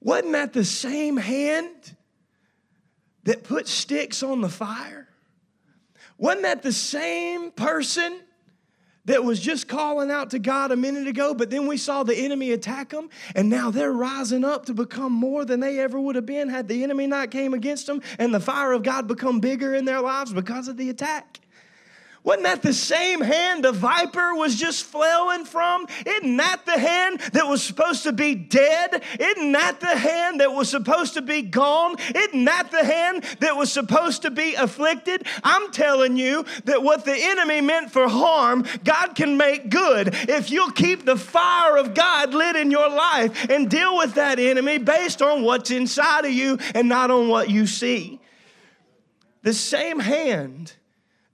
Wasn't 0.00 0.32
that 0.32 0.52
the 0.52 0.64
same 0.64 1.16
hand 1.16 1.96
that 3.22 3.44
put 3.44 3.66
sticks 3.66 4.22
on 4.22 4.40
the 4.40 4.48
fire? 4.48 5.08
Wasn't 6.18 6.42
that 6.42 6.62
the 6.62 6.72
same 6.72 7.50
person 7.50 8.20
that 9.06 9.22
was 9.22 9.38
just 9.38 9.68
calling 9.68 10.10
out 10.10 10.30
to 10.30 10.38
God 10.38 10.72
a 10.72 10.76
minute 10.76 11.06
ago, 11.06 11.34
but 11.34 11.50
then 11.50 11.66
we 11.66 11.76
saw 11.76 12.02
the 12.02 12.16
enemy 12.16 12.52
attack 12.52 12.90
them, 12.90 13.10
and 13.34 13.50
now 13.50 13.70
they're 13.70 13.92
rising 13.92 14.44
up 14.44 14.66
to 14.66 14.74
become 14.74 15.12
more 15.12 15.44
than 15.44 15.60
they 15.60 15.78
ever 15.78 16.00
would 16.00 16.16
have 16.16 16.26
been 16.26 16.48
had 16.48 16.68
the 16.68 16.82
enemy 16.82 17.06
not 17.06 17.30
came 17.30 17.52
against 17.52 17.86
them 17.86 18.00
and 18.18 18.32
the 18.32 18.40
fire 18.40 18.72
of 18.72 18.82
God 18.82 19.06
become 19.06 19.40
bigger 19.40 19.74
in 19.74 19.84
their 19.84 20.00
lives 20.00 20.32
because 20.32 20.68
of 20.68 20.76
the 20.76 20.88
attack. 20.88 21.40
Wasn't 22.24 22.44
that 22.44 22.62
the 22.62 22.72
same 22.72 23.20
hand 23.20 23.62
the 23.62 23.72
viper 23.72 24.34
was 24.34 24.56
just 24.56 24.84
flailing 24.84 25.44
from? 25.44 25.86
Isn't 26.06 26.38
that 26.38 26.64
the 26.64 26.78
hand 26.78 27.20
that 27.34 27.46
was 27.46 27.62
supposed 27.62 28.04
to 28.04 28.12
be 28.12 28.34
dead? 28.34 29.02
Isn't 29.20 29.52
that 29.52 29.80
the 29.80 29.94
hand 29.94 30.40
that 30.40 30.50
was 30.50 30.70
supposed 30.70 31.14
to 31.14 31.22
be 31.22 31.42
gone? 31.42 31.96
Isn't 32.14 32.46
that 32.46 32.70
the 32.70 32.82
hand 32.82 33.24
that 33.40 33.58
was 33.58 33.70
supposed 33.70 34.22
to 34.22 34.30
be 34.30 34.54
afflicted? 34.54 35.26
I'm 35.42 35.70
telling 35.70 36.16
you 36.16 36.46
that 36.64 36.82
what 36.82 37.04
the 37.04 37.14
enemy 37.14 37.60
meant 37.60 37.90
for 37.90 38.08
harm, 38.08 38.64
God 38.84 39.14
can 39.14 39.36
make 39.36 39.68
good 39.68 40.14
if 40.14 40.50
you'll 40.50 40.70
keep 40.70 41.04
the 41.04 41.18
fire 41.18 41.76
of 41.76 41.92
God 41.92 42.32
lit 42.32 42.56
in 42.56 42.70
your 42.70 42.88
life 42.88 43.50
and 43.50 43.68
deal 43.68 43.98
with 43.98 44.14
that 44.14 44.38
enemy 44.38 44.78
based 44.78 45.20
on 45.20 45.42
what's 45.42 45.70
inside 45.70 46.24
of 46.24 46.32
you 46.32 46.56
and 46.74 46.88
not 46.88 47.10
on 47.10 47.28
what 47.28 47.50
you 47.50 47.66
see. 47.66 48.18
The 49.42 49.52
same 49.52 50.00
hand 50.00 50.72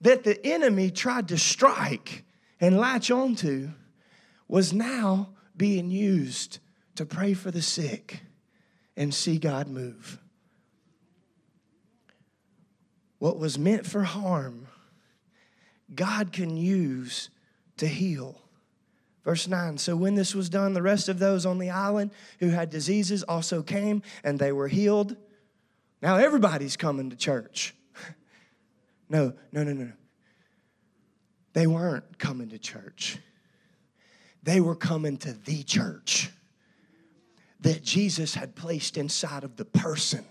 that 0.00 0.24
the 0.24 0.44
enemy 0.46 0.90
tried 0.90 1.28
to 1.28 1.38
strike 1.38 2.24
and 2.60 2.78
latch 2.78 3.10
onto 3.10 3.70
was 4.48 4.72
now 4.72 5.30
being 5.56 5.90
used 5.90 6.58
to 6.96 7.06
pray 7.06 7.34
for 7.34 7.50
the 7.50 7.62
sick 7.62 8.22
and 8.96 9.14
see 9.14 9.38
God 9.38 9.68
move. 9.68 10.18
What 13.18 13.38
was 13.38 13.58
meant 13.58 13.86
for 13.86 14.02
harm, 14.02 14.66
God 15.94 16.32
can 16.32 16.56
use 16.56 17.30
to 17.76 17.86
heal. 17.86 18.40
Verse 19.24 19.46
9 19.46 19.78
So 19.78 19.96
when 19.96 20.14
this 20.14 20.34
was 20.34 20.48
done, 20.48 20.72
the 20.72 20.82
rest 20.82 21.08
of 21.08 21.18
those 21.18 21.44
on 21.44 21.58
the 21.58 21.70
island 21.70 22.10
who 22.38 22.48
had 22.48 22.70
diseases 22.70 23.22
also 23.22 23.62
came 23.62 24.02
and 24.24 24.38
they 24.38 24.52
were 24.52 24.68
healed. 24.68 25.16
Now 26.00 26.16
everybody's 26.16 26.76
coming 26.76 27.10
to 27.10 27.16
church. 27.16 27.74
No, 29.10 29.34
no, 29.52 29.64
no, 29.64 29.72
no. 29.72 29.92
They 31.52 31.66
weren't 31.66 32.18
coming 32.18 32.48
to 32.50 32.58
church, 32.58 33.18
they 34.42 34.60
were 34.60 34.76
coming 34.76 35.18
to 35.18 35.32
the 35.32 35.62
church 35.64 36.30
that 37.60 37.82
Jesus 37.82 38.34
had 38.34 38.56
placed 38.56 38.96
inside 38.96 39.44
of 39.44 39.56
the 39.56 39.66
person 39.66 40.24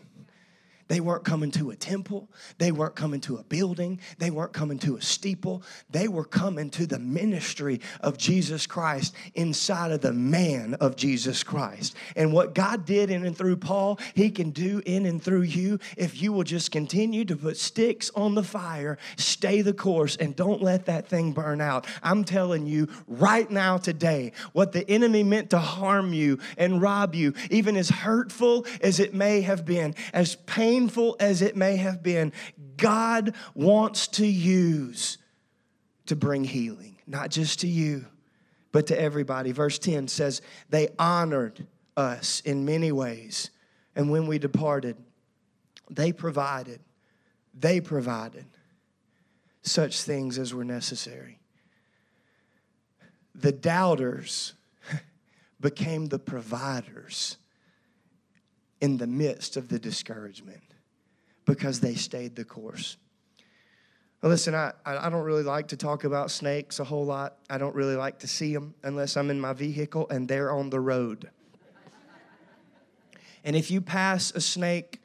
They 0.89 0.99
weren't 1.01 1.23
coming 1.23 1.51
to 1.51 1.69
a 1.69 1.75
temple. 1.75 2.27
They 2.57 2.71
weren't 2.71 2.95
coming 2.95 3.21
to 3.21 3.37
a 3.37 3.43
building. 3.43 3.99
They 4.17 4.31
weren't 4.31 4.53
coming 4.53 4.79
to 4.79 4.97
a 4.97 5.01
steeple. 5.01 5.61
They 5.91 6.07
were 6.07 6.25
coming 6.25 6.71
to 6.71 6.87
the 6.87 6.97
ministry 6.97 7.79
of 8.01 8.17
Jesus 8.17 8.65
Christ 8.65 9.13
inside 9.35 9.91
of 9.91 10.01
the 10.01 10.11
man 10.11 10.73
of 10.75 10.95
Jesus 10.95 11.43
Christ. 11.43 11.95
And 12.15 12.33
what 12.33 12.55
God 12.55 12.85
did 12.85 13.11
in 13.11 13.23
and 13.23 13.37
through 13.37 13.57
Paul, 13.57 13.99
He 14.15 14.31
can 14.31 14.49
do 14.49 14.81
in 14.83 15.05
and 15.05 15.21
through 15.21 15.43
you 15.43 15.77
if 15.95 16.19
you 16.23 16.33
will 16.33 16.43
just 16.43 16.71
continue 16.71 17.23
to 17.25 17.37
put 17.37 17.57
sticks 17.57 18.09
on 18.15 18.33
the 18.33 18.43
fire, 18.43 18.97
stay 19.15 19.61
the 19.61 19.73
course, 19.73 20.15
and 20.15 20.35
don't 20.35 20.63
let 20.63 20.87
that 20.87 21.07
thing 21.07 21.33
burn 21.33 21.61
out. 21.61 21.85
I'm 22.01 22.23
telling 22.23 22.65
you 22.65 22.87
right 23.07 23.49
now, 23.49 23.77
today, 23.77 24.31
what 24.53 24.71
the 24.71 24.89
enemy 24.89 25.21
meant 25.21 25.51
to 25.51 25.59
harm 25.59 26.13
you 26.13 26.39
and 26.57 26.81
rob 26.81 27.13
you, 27.13 27.35
even 27.51 27.77
as 27.77 27.89
hurtful 27.89 28.65
as 28.81 28.99
it 28.99 29.13
may 29.13 29.41
have 29.41 29.65
been, 29.65 29.93
as 30.13 30.35
painful 30.35 30.78
as 31.19 31.41
it 31.41 31.55
may 31.55 31.75
have 31.77 32.01
been, 32.01 32.31
God 32.77 33.35
wants 33.53 34.07
to 34.07 34.25
use 34.25 35.17
to 36.05 36.15
bring 36.15 36.43
healing, 36.43 36.97
not 37.05 37.29
just 37.29 37.59
to 37.61 37.67
you, 37.67 38.05
but 38.71 38.87
to 38.87 38.99
everybody. 38.99 39.51
Verse 39.51 39.79
10 39.79 40.07
says, 40.07 40.41
They 40.69 40.89
honored 40.97 41.67
us 41.95 42.41
in 42.41 42.65
many 42.65 42.91
ways. 42.91 43.49
And 43.95 44.09
when 44.09 44.27
we 44.27 44.39
departed, 44.39 44.97
they 45.89 46.11
provided, 46.11 46.79
they 47.53 47.81
provided 47.81 48.45
such 49.61 50.01
things 50.01 50.37
as 50.37 50.53
were 50.53 50.63
necessary. 50.63 51.39
The 53.35 53.51
doubters 53.51 54.53
became 55.59 56.07
the 56.07 56.19
providers 56.19 57.37
in 58.81 58.97
the 58.97 59.07
midst 59.07 59.57
of 59.57 59.67
the 59.67 59.79
discouragement 59.79 60.68
because 61.49 61.79
they 61.79 61.95
stayed 61.95 62.35
the 62.35 62.45
course. 62.45 62.97
Well, 64.21 64.29
listen, 64.29 64.53
I, 64.53 64.73
I 64.85 65.09
don't 65.09 65.23
really 65.23 65.43
like 65.43 65.69
to 65.69 65.77
talk 65.77 66.03
about 66.03 66.29
snakes 66.29 66.79
a 66.79 66.83
whole 66.83 67.05
lot. 67.05 67.37
I 67.49 67.57
don't 67.57 67.73
really 67.73 67.95
like 67.95 68.19
to 68.19 68.27
see 68.27 68.53
them 68.53 68.75
unless 68.83 69.17
I'm 69.17 69.31
in 69.31 69.39
my 69.39 69.53
vehicle 69.53 70.07
and 70.09 70.27
they're 70.27 70.51
on 70.51 70.69
the 70.69 70.79
road. 70.79 71.31
and 73.43 73.55
if 73.55 73.71
you 73.71 73.81
pass 73.81 74.31
a 74.31 74.41
snake 74.41 75.01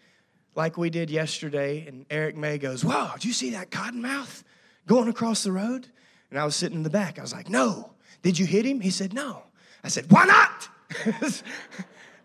like 0.55 0.77
we 0.77 0.91
did 0.91 1.11
yesterday, 1.11 1.87
and 1.87 2.05
Eric 2.11 2.37
May 2.37 2.59
goes, 2.59 2.85
Whoa, 2.85 3.11
did 3.15 3.25
you 3.25 3.33
see 3.33 3.51
that 3.51 3.71
cottonmouth 3.71 4.43
going 4.87 5.09
across 5.09 5.45
the 5.45 5.53
road? 5.53 5.89
And 6.31 6.39
I 6.39 6.45
was 6.45 6.55
sitting 6.55 6.77
in 6.77 6.83
the 6.83 6.91
back. 6.91 7.19
I 7.19 7.23
was 7.23 7.33
like, 7.33 7.49
No. 7.49 7.93
Did 8.23 8.39
you 8.39 8.47
hit 8.47 8.67
him? 8.67 8.81
He 8.81 8.91
said, 8.91 9.15
No. 9.15 9.45
I 9.83 9.89
said, 9.89 10.11
Why 10.11 10.27
not? 10.27 10.69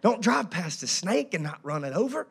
don't 0.01 0.21
drive 0.21 0.49
past 0.49 0.83
a 0.83 0.87
snake 0.87 1.33
and 1.33 1.43
not 1.43 1.59
run 1.63 1.83
it 1.83 1.93
over. 1.93 2.27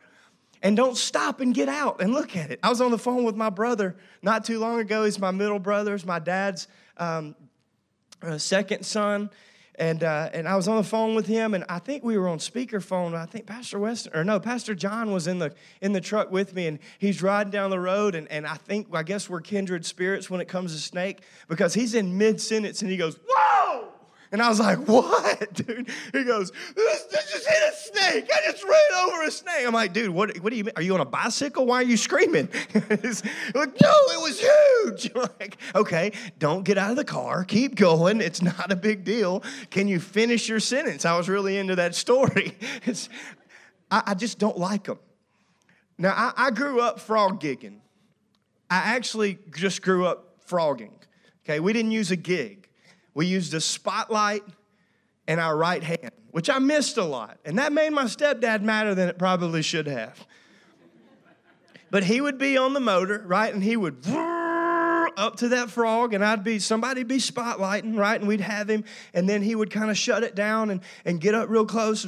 And 0.63 0.77
don't 0.77 0.97
stop 0.97 1.41
and 1.41 1.55
get 1.55 1.69
out 1.69 2.01
and 2.01 2.13
look 2.13 2.37
at 2.37 2.51
it. 2.51 2.59
I 2.63 2.69
was 2.69 2.81
on 2.81 2.91
the 2.91 2.99
phone 2.99 3.25
with 3.25 3.37
my 3.37 3.51
brother 3.51 3.97
not 4.23 4.45
too 4.45 4.59
long 4.59 4.81
ago. 4.81 5.05
He's 5.05 5.19
my 5.19 5.31
middle 5.31 5.59
brother, 5.59 5.93
he's 5.93 6.07
my 6.07 6.19
dad's 6.19 6.69
um, 6.97 7.37
uh, 8.23 8.39
second 8.39 8.85
son. 8.85 9.31
And, 9.79 10.03
uh, 10.03 10.29
and 10.33 10.49
I 10.49 10.57
was 10.57 10.67
on 10.67 10.77
the 10.77 10.83
phone 10.83 11.15
with 11.15 11.29
him, 11.29 11.55
and 11.55 11.65
I 11.69 11.79
think 11.79 12.03
we 12.03 12.19
were 12.19 12.29
on 12.29 12.39
speakerphone. 12.39 13.15
I 13.15 13.27
think 13.27 13.47
Pastor 13.47 13.79
Weston, 13.79 14.13
or 14.13 14.25
no, 14.25 14.41
Pastor 14.41 14.75
John 14.75 15.13
was 15.13 15.29
in 15.29 15.39
the 15.39 15.55
in 15.81 15.93
the 15.93 16.01
truck 16.01 16.33
with 16.33 16.53
me, 16.53 16.67
and 16.67 16.81
he's 16.99 17.23
riding 17.23 17.53
down 17.53 17.71
the 17.71 17.79
road. 17.79 18.17
And, 18.17 18.27
and 18.29 18.45
I 18.45 18.55
think, 18.55 18.89
I 18.93 19.05
guess 19.05 19.31
we're 19.31 19.41
kindred 19.41 19.87
spirits 19.87 20.29
when 20.29 20.41
it 20.41 20.49
comes 20.49 20.75
to 20.75 20.81
snake 20.81 21.21
because 21.47 21.75
he's 21.75 21.95
in 21.95 22.19
mid 22.19 22.41
sentence 22.41 22.83
and 22.83 22.91
he 22.91 22.97
goes, 22.97 23.21
Whoa! 23.25 23.58
And 24.31 24.43
I 24.43 24.49
was 24.49 24.61
like, 24.61 24.87
what, 24.87 25.53
dude? 25.55 25.89
He 26.13 26.25
goes, 26.25 26.53
this, 26.75 27.03
this 27.05 27.33
just 27.33 27.49
hit 27.49 27.73
a 27.73 27.77
snake. 27.77 28.31
I 28.33 28.51
just 28.51 28.63
ran 28.63 29.07
over 29.07 29.23
a 29.23 29.31
snake. 29.31 29.67
I'm 29.67 29.73
like, 29.73 29.93
dude, 29.93 30.11
what, 30.11 30.37
what 30.39 30.51
do 30.51 30.57
you 30.57 30.65
mean? 30.65 30.75
Are 30.77 30.83
you 30.83 30.95
on 30.95 31.01
a 31.01 31.07
bicycle? 31.07 31.65
Why 31.67 31.77
are 31.77 31.85
you 31.85 31.97
screaming? 31.97 32.49
like, 32.75 32.95
no, 32.95 33.95
it 34.13 34.21
was 34.21 34.41
huge. 34.41 35.13
Like, 35.19 35.59
okay, 35.75 36.13
don't 36.39 36.65
get 36.65 36.79
out 36.79 36.91
of 36.91 36.97
the 36.97 37.05
car. 37.05 37.45
Keep 37.45 37.75
going. 37.75 38.21
It's 38.21 38.41
not 38.41 38.71
a 38.71 38.77
big 38.77 39.05
deal. 39.05 39.43
Can 39.71 39.89
you 39.89 40.01
finish 40.01 40.49
your 40.49 40.61
sentence? 40.61 41.05
I 41.05 41.17
was 41.17 41.29
really 41.29 41.59
into 41.59 41.75
that 41.77 41.95
story. 41.95 42.57
I, 43.91 44.03
I, 44.07 44.15
just 44.15 44.39
don't 44.39 44.57
like 44.57 44.85
them. 44.85 44.99
Now, 45.99 46.13
I, 46.17 46.47
I 46.47 46.51
grew 46.51 46.81
up 46.81 47.01
frog 47.01 47.41
gigging. 47.41 47.79
I 48.71 48.77
actually 48.77 49.39
just 49.55 49.83
grew 49.83 50.07
up 50.07 50.39
frogging. 50.47 50.93
Okay, 51.45 51.61
we 51.61 51.73
didn't 51.73 51.93
use 51.93 52.11
a 52.11 52.17
gig 52.17 52.68
we 53.19 53.27
used 53.27 53.53
a 53.53 53.61
spotlight 53.61 54.45
in 55.27 55.41
our 55.41 55.57
right 55.57 55.83
hand, 55.83 56.13
which 56.31 56.49
I 56.49 56.61
missed 56.61 56.99
a 56.99 57.03
lot. 57.03 57.37
And 57.45 57.59
that 57.59 57.73
made 57.73 57.91
my 57.91 58.05
stepdad 58.05 58.63
madder 58.63 58.95
than 58.95 59.09
it 59.09 59.19
probably 59.19 59.61
should 59.61 59.89
have. 59.89 60.25
But 61.91 62.05
he 62.05 62.21
would 62.21 62.39
be 62.39 62.57
on 62.57 62.75
the 62.75 62.81
motor, 62.81 63.25
right? 63.27 63.53
And 63.53 63.61
he 63.61 63.77
would 63.77 64.07
up 64.07 65.35
to 65.39 65.49
that 65.49 65.69
frog, 65.69 66.15
and 66.15 66.25
I'd 66.25 66.45
be, 66.45 66.61
somebody'd 66.61 67.09
be 67.09 67.19
spotlighting, 67.19 67.99
right? 67.99 68.21
And 68.21 68.29
we'd 68.29 68.41
have 68.41 68.71
him, 68.71 68.85
and 69.13 69.29
then 69.29 69.43
he 69.43 69.57
would 69.57 69.73
kind 69.73 69.91
of 69.91 69.99
shut 69.99 70.23
it 70.23 70.37
down 70.37 70.71
and, 70.71 70.81
and 71.05 71.21
get 71.21 71.35
up 71.35 71.49
real 71.49 71.67
close 71.67 72.05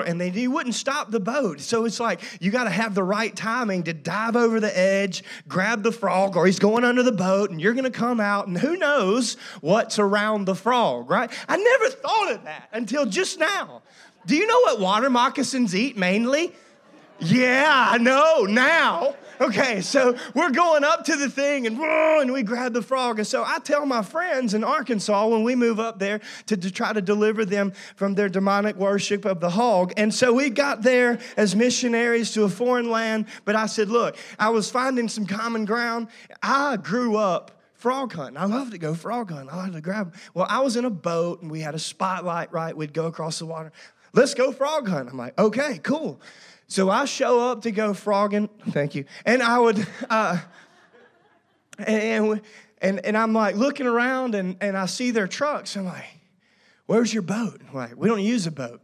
and 0.00 0.20
he 0.20 0.48
wouldn't 0.48 0.74
stop 0.74 1.10
the 1.10 1.20
boat. 1.20 1.60
So 1.60 1.84
it's 1.84 2.00
like 2.00 2.20
you 2.40 2.50
got 2.50 2.64
to 2.64 2.70
have 2.70 2.94
the 2.94 3.02
right 3.02 3.34
timing 3.34 3.84
to 3.84 3.92
dive 3.92 4.36
over 4.36 4.60
the 4.60 4.76
edge, 4.76 5.24
grab 5.48 5.82
the 5.82 5.92
frog, 5.92 6.36
or 6.36 6.46
he's 6.46 6.58
going 6.58 6.84
under 6.84 7.02
the 7.02 7.12
boat, 7.12 7.50
and 7.50 7.60
you're 7.60 7.74
going 7.74 7.84
to 7.84 7.90
come 7.90 8.20
out, 8.20 8.46
and 8.46 8.58
who 8.58 8.76
knows 8.76 9.36
what's 9.60 9.98
around 9.98 10.44
the 10.44 10.54
frog, 10.54 11.10
right? 11.10 11.30
I 11.48 11.56
never 11.56 11.88
thought 11.88 12.32
of 12.32 12.44
that 12.44 12.68
until 12.72 13.06
just 13.06 13.38
now. 13.38 13.82
Do 14.26 14.36
you 14.36 14.46
know 14.46 14.60
what 14.60 14.80
water 14.80 15.10
moccasins 15.10 15.74
eat 15.74 15.96
mainly? 15.96 16.52
Yeah, 17.18 17.88
I 17.90 17.98
know 17.98 18.44
now. 18.48 19.14
Okay, 19.40 19.80
so 19.80 20.16
we're 20.34 20.50
going 20.50 20.84
up 20.84 21.06
to 21.06 21.16
the 21.16 21.30
thing 21.30 21.66
and, 21.66 21.80
and 21.80 22.30
we 22.30 22.42
grab 22.42 22.74
the 22.74 22.82
frog. 22.82 23.18
And 23.18 23.26
so 23.26 23.42
I 23.42 23.58
tell 23.58 23.86
my 23.86 24.02
friends 24.02 24.52
in 24.52 24.62
Arkansas 24.62 25.28
when 25.28 25.44
we 25.44 25.54
move 25.54 25.80
up 25.80 25.98
there 25.98 26.20
to, 26.46 26.58
to 26.58 26.70
try 26.70 26.92
to 26.92 27.00
deliver 27.00 27.46
them 27.46 27.72
from 27.96 28.14
their 28.14 28.28
demonic 28.28 28.76
worship 28.76 29.24
of 29.24 29.40
the 29.40 29.48
hog. 29.48 29.94
And 29.96 30.12
so 30.12 30.34
we 30.34 30.50
got 30.50 30.82
there 30.82 31.18
as 31.38 31.56
missionaries 31.56 32.32
to 32.32 32.42
a 32.42 32.50
foreign 32.50 32.90
land. 32.90 33.24
But 33.46 33.56
I 33.56 33.64
said, 33.64 33.88
look, 33.88 34.18
I 34.38 34.50
was 34.50 34.70
finding 34.70 35.08
some 35.08 35.24
common 35.24 35.64
ground. 35.64 36.08
I 36.42 36.76
grew 36.76 37.16
up 37.16 37.62
frog 37.72 38.12
hunting. 38.12 38.36
I 38.36 38.44
love 38.44 38.72
to 38.72 38.78
go 38.78 38.92
frog 38.92 39.30
hunting. 39.30 39.48
I 39.48 39.56
love 39.56 39.72
to 39.72 39.80
grab. 39.80 40.14
Well, 40.34 40.46
I 40.50 40.60
was 40.60 40.76
in 40.76 40.84
a 40.84 40.90
boat 40.90 41.40
and 41.40 41.50
we 41.50 41.60
had 41.60 41.74
a 41.74 41.78
spotlight, 41.78 42.52
right? 42.52 42.76
We'd 42.76 42.92
go 42.92 43.06
across 43.06 43.38
the 43.38 43.46
water. 43.46 43.72
Let's 44.12 44.34
go 44.34 44.52
frog 44.52 44.88
hunt. 44.88 45.08
I'm 45.08 45.16
like, 45.16 45.38
okay, 45.38 45.78
cool. 45.82 46.20
So 46.70 46.88
I 46.88 47.04
show 47.04 47.50
up 47.50 47.62
to 47.62 47.72
go 47.72 47.92
frogging. 47.94 48.48
Thank 48.68 48.94
you. 48.94 49.04
And 49.26 49.42
I 49.42 49.58
would, 49.58 49.84
uh, 50.08 50.38
and, 51.78 52.40
and, 52.80 53.04
and 53.04 53.18
I'm 53.18 53.32
like 53.32 53.56
looking 53.56 53.88
around 53.88 54.36
and, 54.36 54.56
and 54.60 54.78
I 54.78 54.86
see 54.86 55.10
their 55.10 55.26
trucks. 55.26 55.76
I'm 55.76 55.86
like, 55.86 56.04
where's 56.86 57.12
your 57.12 57.24
boat? 57.24 57.60
I'm 57.68 57.74
like, 57.74 57.96
we 57.96 58.06
don't 58.06 58.22
use 58.22 58.46
a 58.46 58.52
boat. 58.52 58.80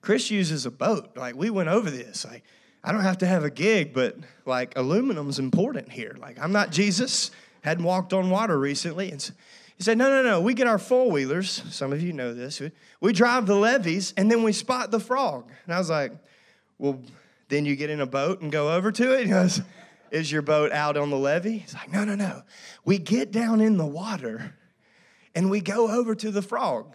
Chris 0.00 0.30
uses 0.30 0.64
a 0.64 0.70
boat. 0.70 1.16
Like, 1.16 1.34
we 1.34 1.50
went 1.50 1.68
over 1.68 1.90
this. 1.90 2.24
Like, 2.24 2.44
I 2.84 2.92
don't 2.92 3.02
have 3.02 3.18
to 3.18 3.26
have 3.26 3.42
a 3.42 3.50
gig, 3.50 3.92
but 3.92 4.16
like, 4.46 4.74
aluminum's 4.76 5.40
important 5.40 5.90
here. 5.90 6.16
Like, 6.20 6.38
I'm 6.38 6.52
not 6.52 6.70
Jesus, 6.70 7.32
hadn't 7.62 7.82
walked 7.82 8.12
on 8.12 8.30
water 8.30 8.56
recently. 8.56 9.10
And 9.10 9.20
so, 9.20 9.32
he 9.80 9.84
said, 9.84 9.96
No, 9.96 10.10
no, 10.10 10.22
no. 10.22 10.42
We 10.42 10.52
get 10.52 10.66
our 10.66 10.78
four 10.78 11.10
wheelers. 11.10 11.62
Some 11.70 11.90
of 11.94 12.02
you 12.02 12.12
know 12.12 12.34
this. 12.34 12.60
We 13.00 13.14
drive 13.14 13.46
the 13.46 13.56
levees 13.56 14.12
and 14.14 14.30
then 14.30 14.42
we 14.42 14.52
spot 14.52 14.90
the 14.90 15.00
frog. 15.00 15.50
And 15.64 15.74
I 15.74 15.78
was 15.78 15.88
like, 15.88 16.12
Well, 16.76 17.00
then 17.48 17.64
you 17.64 17.76
get 17.76 17.88
in 17.88 18.02
a 18.02 18.06
boat 18.06 18.42
and 18.42 18.52
go 18.52 18.74
over 18.74 18.92
to 18.92 19.18
it? 19.18 19.20
He 19.24 19.30
goes, 19.30 19.62
Is 20.10 20.30
your 20.30 20.42
boat 20.42 20.70
out 20.70 20.98
on 20.98 21.08
the 21.08 21.16
levee? 21.16 21.56
He's 21.56 21.72
like, 21.72 21.90
No, 21.90 22.04
no, 22.04 22.14
no. 22.14 22.42
We 22.84 22.98
get 22.98 23.32
down 23.32 23.62
in 23.62 23.78
the 23.78 23.86
water 23.86 24.54
and 25.34 25.48
we 25.48 25.62
go 25.62 25.90
over 25.90 26.14
to 26.14 26.30
the 26.30 26.42
frog. 26.42 26.94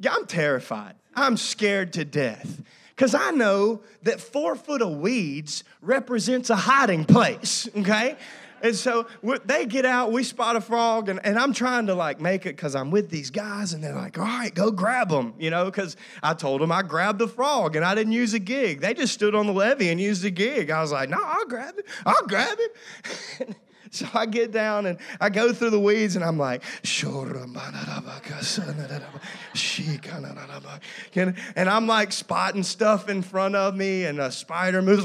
Yeah, 0.00 0.12
I'm 0.12 0.26
terrified. 0.26 0.96
I'm 1.14 1.36
scared 1.36 1.92
to 1.92 2.04
death 2.04 2.60
because 2.96 3.14
I 3.14 3.30
know 3.30 3.82
that 4.02 4.20
four 4.20 4.56
foot 4.56 4.82
of 4.82 4.96
weeds 4.96 5.62
represents 5.80 6.50
a 6.50 6.56
hiding 6.56 7.04
place, 7.04 7.68
okay? 7.76 8.16
And 8.62 8.74
so 8.74 9.06
they 9.44 9.66
get 9.66 9.84
out, 9.84 10.12
we 10.12 10.22
spot 10.22 10.56
a 10.56 10.60
frog, 10.60 11.08
and, 11.08 11.24
and 11.24 11.38
I'm 11.38 11.52
trying 11.52 11.86
to 11.86 11.94
like 11.94 12.20
make 12.20 12.46
it 12.46 12.56
because 12.56 12.74
I'm 12.74 12.90
with 12.90 13.10
these 13.10 13.30
guys, 13.30 13.72
and 13.72 13.82
they're 13.82 13.94
like, 13.94 14.18
all 14.18 14.24
right, 14.24 14.54
go 14.54 14.70
grab 14.70 15.08
them, 15.08 15.34
you 15.38 15.50
know, 15.50 15.64
because 15.66 15.96
I 16.22 16.34
told 16.34 16.60
them 16.60 16.72
I 16.72 16.82
grabbed 16.82 17.18
the 17.18 17.28
frog 17.28 17.76
and 17.76 17.84
I 17.84 17.94
didn't 17.94 18.12
use 18.12 18.34
a 18.34 18.38
gig. 18.38 18.80
They 18.80 18.94
just 18.94 19.14
stood 19.14 19.34
on 19.34 19.46
the 19.46 19.52
levee 19.52 19.88
and 19.88 20.00
used 20.00 20.24
a 20.24 20.30
gig. 20.30 20.70
I 20.70 20.80
was 20.80 20.92
like, 20.92 21.08
no, 21.08 21.18
I'll 21.20 21.46
grab 21.46 21.78
it. 21.78 21.86
I'll 22.04 22.26
grab 22.26 22.58
it. 22.58 23.56
So 23.92 24.06
I 24.14 24.26
get 24.26 24.52
down 24.52 24.86
and 24.86 24.98
I 25.20 25.30
go 25.30 25.52
through 25.52 25.70
the 25.70 25.80
weeds 25.80 26.14
and 26.14 26.24
I'm 26.24 26.38
like, 26.38 26.62
and 31.56 31.68
I'm 31.68 31.86
like 31.88 32.12
spotting 32.12 32.62
stuff 32.62 33.08
in 33.08 33.20
front 33.20 33.56
of 33.56 33.74
me 33.74 34.04
and 34.04 34.20
a 34.20 34.30
spider 34.30 34.80
moves. 34.80 35.04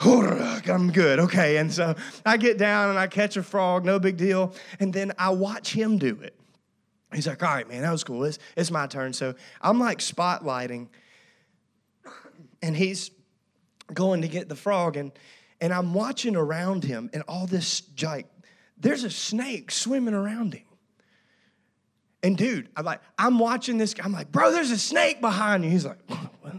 I'm 0.00 0.90
good. 0.90 1.20
Okay. 1.20 1.58
And 1.58 1.70
so 1.70 1.94
I 2.24 2.38
get 2.38 2.56
down 2.56 2.88
and 2.88 2.98
I 2.98 3.06
catch 3.06 3.36
a 3.36 3.42
frog, 3.42 3.84
no 3.84 3.98
big 3.98 4.16
deal. 4.16 4.54
And 4.78 4.94
then 4.94 5.12
I 5.18 5.28
watch 5.28 5.70
him 5.74 5.98
do 5.98 6.18
it. 6.22 6.34
He's 7.12 7.26
like, 7.26 7.42
all 7.42 7.52
right, 7.52 7.68
man, 7.68 7.82
that 7.82 7.92
was 7.92 8.02
cool. 8.02 8.24
It's, 8.24 8.38
it's 8.56 8.70
my 8.70 8.86
turn. 8.86 9.12
So 9.12 9.34
I'm 9.60 9.78
like 9.78 9.98
spotlighting 9.98 10.88
and 12.62 12.74
he's 12.74 13.10
going 13.92 14.22
to 14.22 14.28
get 14.28 14.48
the 14.48 14.56
frog, 14.56 14.96
and 14.96 15.12
and 15.60 15.72
I'm 15.72 15.94
watching 15.94 16.36
around 16.36 16.84
him, 16.84 17.10
and 17.12 17.22
all 17.28 17.46
this 17.46 17.82
like, 18.02 18.26
there's 18.78 19.04
a 19.04 19.10
snake 19.10 19.70
swimming 19.70 20.14
around 20.14 20.54
him. 20.54 20.64
And 22.22 22.36
dude, 22.36 22.68
I'm 22.76 22.84
like, 22.84 23.00
I'm 23.18 23.38
watching 23.38 23.78
this. 23.78 23.94
guy. 23.94 24.04
I'm 24.04 24.12
like, 24.12 24.30
bro, 24.30 24.52
there's 24.52 24.70
a 24.70 24.78
snake 24.78 25.20
behind 25.20 25.64
you. 25.64 25.70
He's 25.70 25.86
like, 25.86 25.98
what? 26.08 26.54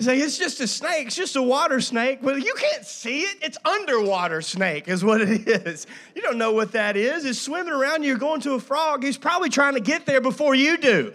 He's 0.00 0.06
like, 0.06 0.18
it's 0.18 0.38
just 0.38 0.60
a 0.60 0.66
snake. 0.66 1.08
It's 1.08 1.14
just 1.14 1.36
a 1.36 1.42
water 1.42 1.78
snake. 1.78 2.20
Well, 2.22 2.38
you 2.38 2.54
can't 2.54 2.86
see 2.86 3.20
it. 3.20 3.36
It's 3.42 3.58
underwater 3.66 4.40
snake, 4.40 4.88
is 4.88 5.04
what 5.04 5.20
it 5.20 5.46
is. 5.46 5.86
You 6.14 6.22
don't 6.22 6.38
know 6.38 6.52
what 6.52 6.72
that 6.72 6.96
is. 6.96 7.26
It's 7.26 7.38
swimming 7.38 7.74
around. 7.74 8.02
You're 8.02 8.16
going 8.16 8.40
to 8.40 8.54
a 8.54 8.60
frog. 8.60 9.04
He's 9.04 9.18
probably 9.18 9.50
trying 9.50 9.74
to 9.74 9.80
get 9.80 10.06
there 10.06 10.22
before 10.22 10.54
you 10.54 10.78
do. 10.78 11.12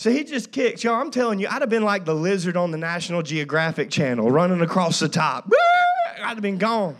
So 0.00 0.10
he 0.10 0.24
just 0.24 0.50
kicks. 0.50 0.82
Y'all, 0.82 0.98
I'm 0.98 1.10
telling 1.10 1.40
you, 1.40 1.48
I'd 1.50 1.60
have 1.60 1.68
been 1.68 1.84
like 1.84 2.06
the 2.06 2.14
lizard 2.14 2.56
on 2.56 2.70
the 2.70 2.78
National 2.78 3.20
Geographic 3.20 3.90
channel 3.90 4.30
running 4.30 4.62
across 4.62 4.98
the 4.98 5.10
top. 5.10 5.52
I'd 6.22 6.36
have 6.36 6.40
been 6.40 6.56
gone. 6.56 6.96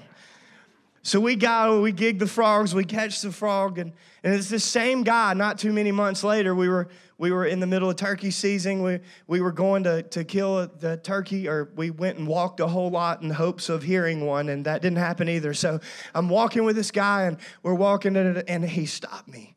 So 1.01 1.19
we 1.19 1.35
go, 1.35 1.81
we 1.81 1.93
gig 1.93 2.19
the 2.19 2.27
frogs, 2.27 2.75
we 2.75 2.85
catch 2.85 3.23
the 3.23 3.33
frog, 3.33 3.79
and, 3.79 3.95
and 4.23 4.35
it's 4.35 4.51
the 4.51 4.61
same 4.61 5.03
guy. 5.03 5.33
Not 5.33 5.59
too 5.59 5.73
many 5.73 5.93
months 5.93 6.23
later, 6.23 6.55
we 6.55 6.69
were 6.69 6.89
we 7.17 7.33
were 7.33 7.47
in 7.47 7.59
the 7.59 7.67
middle 7.67 7.89
of 7.89 7.97
turkey 7.97 8.31
season. 8.31 8.83
We, 8.83 8.99
we 9.27 9.41
were 9.41 9.53
going 9.53 9.85
to, 9.85 10.03
to 10.03 10.23
kill 10.23 10.67
the 10.67 10.99
turkey, 10.99 11.49
or 11.49 11.71
we 11.77 11.89
went 11.89 12.19
and 12.19 12.29
walked 12.29 12.61
a 12.61 12.67
whole 12.67 12.91
lot 12.91 13.23
in 13.23 13.31
hopes 13.31 13.71
of 13.71 13.83
hearing 13.83 14.27
one, 14.27 14.51
and 14.51 14.67
that 14.67 14.83
didn't 14.83 14.99
happen 14.99 15.27
either. 15.27 15.55
So 15.55 15.81
I'm 16.15 16.29
walking 16.29 16.65
with 16.65 16.77
this 16.77 16.91
guy, 16.91 17.23
and 17.23 17.39
we're 17.63 17.73
walking, 17.73 18.15
and 18.15 18.63
he 18.63 18.85
stopped 18.85 19.29
me. 19.29 19.57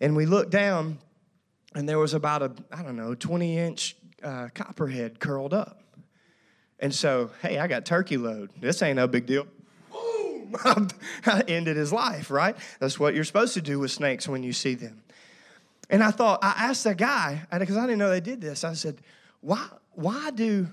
And 0.00 0.16
we 0.16 0.26
looked 0.26 0.50
down, 0.50 0.98
and 1.78 1.88
there 1.88 2.00
was 2.00 2.12
about 2.12 2.42
a, 2.42 2.50
I 2.72 2.82
don't 2.82 2.96
know, 2.96 3.14
20 3.14 3.56
inch 3.56 3.96
uh, 4.24 4.48
copperhead 4.52 5.20
curled 5.20 5.54
up. 5.54 5.80
And 6.80 6.92
so, 6.92 7.30
hey, 7.40 7.60
I 7.60 7.68
got 7.68 7.86
turkey 7.86 8.16
load. 8.16 8.50
This 8.60 8.82
ain't 8.82 8.96
no 8.96 9.06
big 9.06 9.26
deal. 9.26 9.46
Boom! 9.92 10.56
I 11.24 11.44
ended 11.46 11.76
his 11.76 11.92
life, 11.92 12.32
right? 12.32 12.56
That's 12.80 12.98
what 12.98 13.14
you're 13.14 13.22
supposed 13.22 13.54
to 13.54 13.62
do 13.62 13.78
with 13.78 13.92
snakes 13.92 14.26
when 14.26 14.42
you 14.42 14.52
see 14.52 14.74
them. 14.74 15.04
And 15.88 16.02
I 16.02 16.10
thought, 16.10 16.40
I 16.42 16.48
asked 16.56 16.82
that 16.82 16.96
guy, 16.96 17.46
because 17.56 17.76
I 17.76 17.82
didn't 17.82 17.98
know 17.98 18.10
they 18.10 18.20
did 18.20 18.40
this. 18.40 18.64
I 18.64 18.72
said, 18.72 19.00
why, 19.40 19.64
why 19.92 20.32
do, 20.32 20.66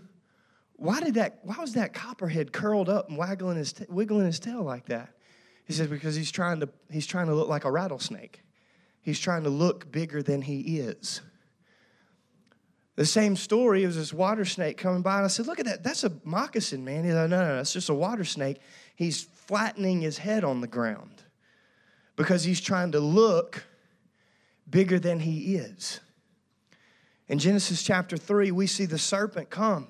why 0.76 1.02
did 1.02 1.14
that, 1.14 1.38
why 1.44 1.58
was 1.60 1.74
that 1.74 1.94
copperhead 1.94 2.52
curled 2.52 2.90
up 2.90 3.10
and 3.10 3.18
waggling 3.18 3.58
his, 3.58 3.76
wiggling 3.90 4.26
his 4.26 4.40
tail 4.40 4.64
like 4.64 4.88
that? 4.88 5.10
He 5.66 5.74
said, 5.74 5.92
because 5.92 6.16
he's 6.16 6.32
trying 6.32 6.62
to, 6.62 6.70
he's 6.90 7.06
trying 7.06 7.28
to 7.28 7.36
look 7.36 7.48
like 7.48 7.64
a 7.64 7.70
rattlesnake. 7.70 8.42
He's 9.06 9.20
trying 9.20 9.44
to 9.44 9.52
look 9.52 9.92
bigger 9.92 10.24
than 10.24 10.42
he 10.42 10.80
is. 10.80 11.22
The 12.96 13.06
same 13.06 13.36
story, 13.36 13.84
it 13.84 13.86
was 13.86 13.98
this 13.98 14.12
water 14.12 14.46
snake 14.46 14.78
coming 14.78 15.04
by, 15.04 15.18
and 15.18 15.26
I 15.26 15.28
said, 15.28 15.46
Look 15.46 15.60
at 15.60 15.68
that, 15.68 15.84
that's 15.84 16.04
a 16.04 16.12
moccasin, 16.24 16.84
man. 16.84 17.04
He's 17.04 17.14
like, 17.14 17.30
No, 17.30 17.38
no, 17.40 17.48
no, 17.50 17.56
that's 17.58 17.72
just 17.72 17.90
a 17.90 17.94
water 17.94 18.24
snake. 18.24 18.58
He's 18.96 19.22
flattening 19.22 20.02
his 20.02 20.18
head 20.18 20.44
on 20.44 20.60
the 20.60 20.68
ground 20.68 21.22
because 22.16 22.44
he's 22.46 22.60
trying 22.60 22.94
to 22.94 23.00
look 23.00 23.64
bigger 24.68 24.98
than 24.98 25.20
he 25.20 25.56
is. 25.58 26.00
In 27.28 27.38
Genesis 27.38 27.84
chapter 27.84 28.18
3, 28.18 28.50
we 28.50 28.66
see 28.66 28.86
the 28.86 28.98
serpent 28.98 29.52
come 29.52 29.88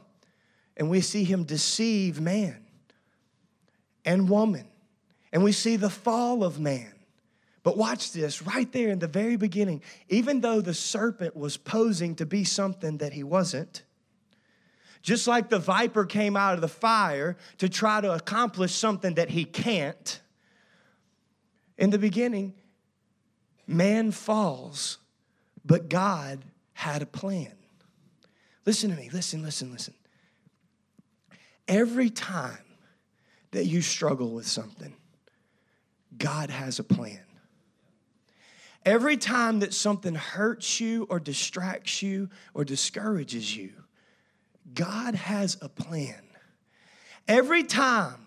and 0.75 0.89
we 0.89 0.99
see 0.99 1.23
him 1.23 1.45
deceive 1.45 2.19
man 2.19 2.65
and 4.03 4.27
woman. 4.27 4.67
And 5.31 5.41
we 5.41 5.53
see 5.53 5.77
the 5.77 5.89
fall 5.89 6.43
of 6.43 6.59
man. 6.59 6.94
But 7.65 7.77
watch 7.77 8.11
this 8.11 8.43
right 8.43 8.71
there 8.71 8.89
in 8.89 8.99
the 8.99 9.07
very 9.07 9.37
beginning. 9.37 9.81
Even 10.07 10.41
though 10.41 10.61
the 10.61 10.75
serpent 10.75 11.35
was 11.35 11.57
posing 11.57 12.13
to 12.17 12.25
be 12.25 12.43
something 12.43 12.99
that 12.99 13.11
he 13.11 13.23
wasn't, 13.23 13.81
just 15.01 15.27
like 15.27 15.49
the 15.49 15.57
viper 15.57 16.05
came 16.05 16.37
out 16.37 16.53
of 16.53 16.61
the 16.61 16.67
fire 16.67 17.37
to 17.57 17.67
try 17.67 18.01
to 18.01 18.13
accomplish 18.13 18.75
something 18.75 19.15
that 19.15 19.31
he 19.31 19.45
can't, 19.45 20.21
in 21.75 21.89
the 21.89 21.97
beginning, 21.97 22.53
Man 23.65 24.11
falls, 24.11 24.99
but 25.65 25.89
God 25.89 26.45
had 26.73 27.01
a 27.01 27.07
plan. 27.07 27.51
Listen 28.63 28.91
to 28.91 28.95
me, 28.95 29.09
listen, 29.11 29.41
listen, 29.41 29.71
listen. 29.71 29.95
Every 31.67 32.11
time 32.11 32.59
that 33.49 33.65
you 33.65 33.81
struggle 33.81 34.29
with 34.29 34.45
something, 34.45 34.93
God 36.15 36.51
has 36.51 36.77
a 36.77 36.83
plan. 36.83 37.21
Every 38.85 39.17
time 39.17 39.59
that 39.59 39.73
something 39.73 40.13
hurts 40.13 40.79
you 40.79 41.07
or 41.09 41.19
distracts 41.19 42.03
you 42.03 42.29
or 42.53 42.63
discourages 42.63 43.55
you, 43.55 43.71
God 44.73 45.15
has 45.15 45.57
a 45.61 45.69
plan. 45.69 46.21
Every 47.27 47.63
time 47.63 48.24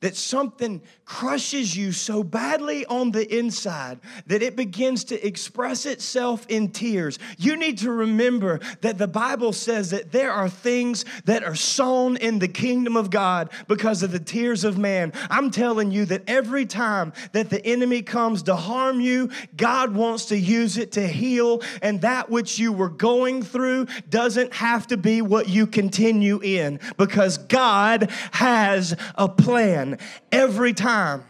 that 0.00 0.16
something 0.16 0.80
crushes 1.04 1.76
you 1.76 1.92
so 1.92 2.22
badly 2.22 2.86
on 2.86 3.10
the 3.10 3.36
inside 3.36 4.00
that 4.26 4.42
it 4.42 4.56
begins 4.56 5.04
to 5.04 5.26
express 5.26 5.84
itself 5.84 6.46
in 6.48 6.70
tears. 6.70 7.18
You 7.36 7.56
need 7.56 7.78
to 7.78 7.92
remember 7.92 8.60
that 8.80 8.96
the 8.96 9.08
Bible 9.08 9.52
says 9.52 9.90
that 9.90 10.12
there 10.12 10.32
are 10.32 10.48
things 10.48 11.04
that 11.24 11.44
are 11.44 11.54
sown 11.54 12.16
in 12.16 12.38
the 12.38 12.48
kingdom 12.48 12.96
of 12.96 13.10
God 13.10 13.50
because 13.68 14.02
of 14.02 14.12
the 14.12 14.20
tears 14.20 14.64
of 14.64 14.78
man. 14.78 15.12
I'm 15.28 15.50
telling 15.50 15.90
you 15.90 16.06
that 16.06 16.22
every 16.26 16.64
time 16.64 17.12
that 17.32 17.50
the 17.50 17.64
enemy 17.66 18.02
comes 18.02 18.44
to 18.44 18.56
harm 18.56 19.00
you, 19.00 19.30
God 19.56 19.94
wants 19.94 20.26
to 20.26 20.38
use 20.38 20.78
it 20.78 20.92
to 20.92 21.06
heal, 21.06 21.62
and 21.82 22.00
that 22.00 22.30
which 22.30 22.58
you 22.58 22.72
were 22.72 22.88
going 22.88 23.42
through 23.42 23.86
doesn't 24.08 24.54
have 24.54 24.86
to 24.86 24.96
be 24.96 25.20
what 25.20 25.48
you 25.48 25.66
continue 25.66 26.40
in 26.42 26.80
because 26.96 27.36
God 27.36 28.10
has 28.32 28.96
a 29.16 29.28
plan 29.28 29.89
every 30.32 30.72
time. 30.72 31.24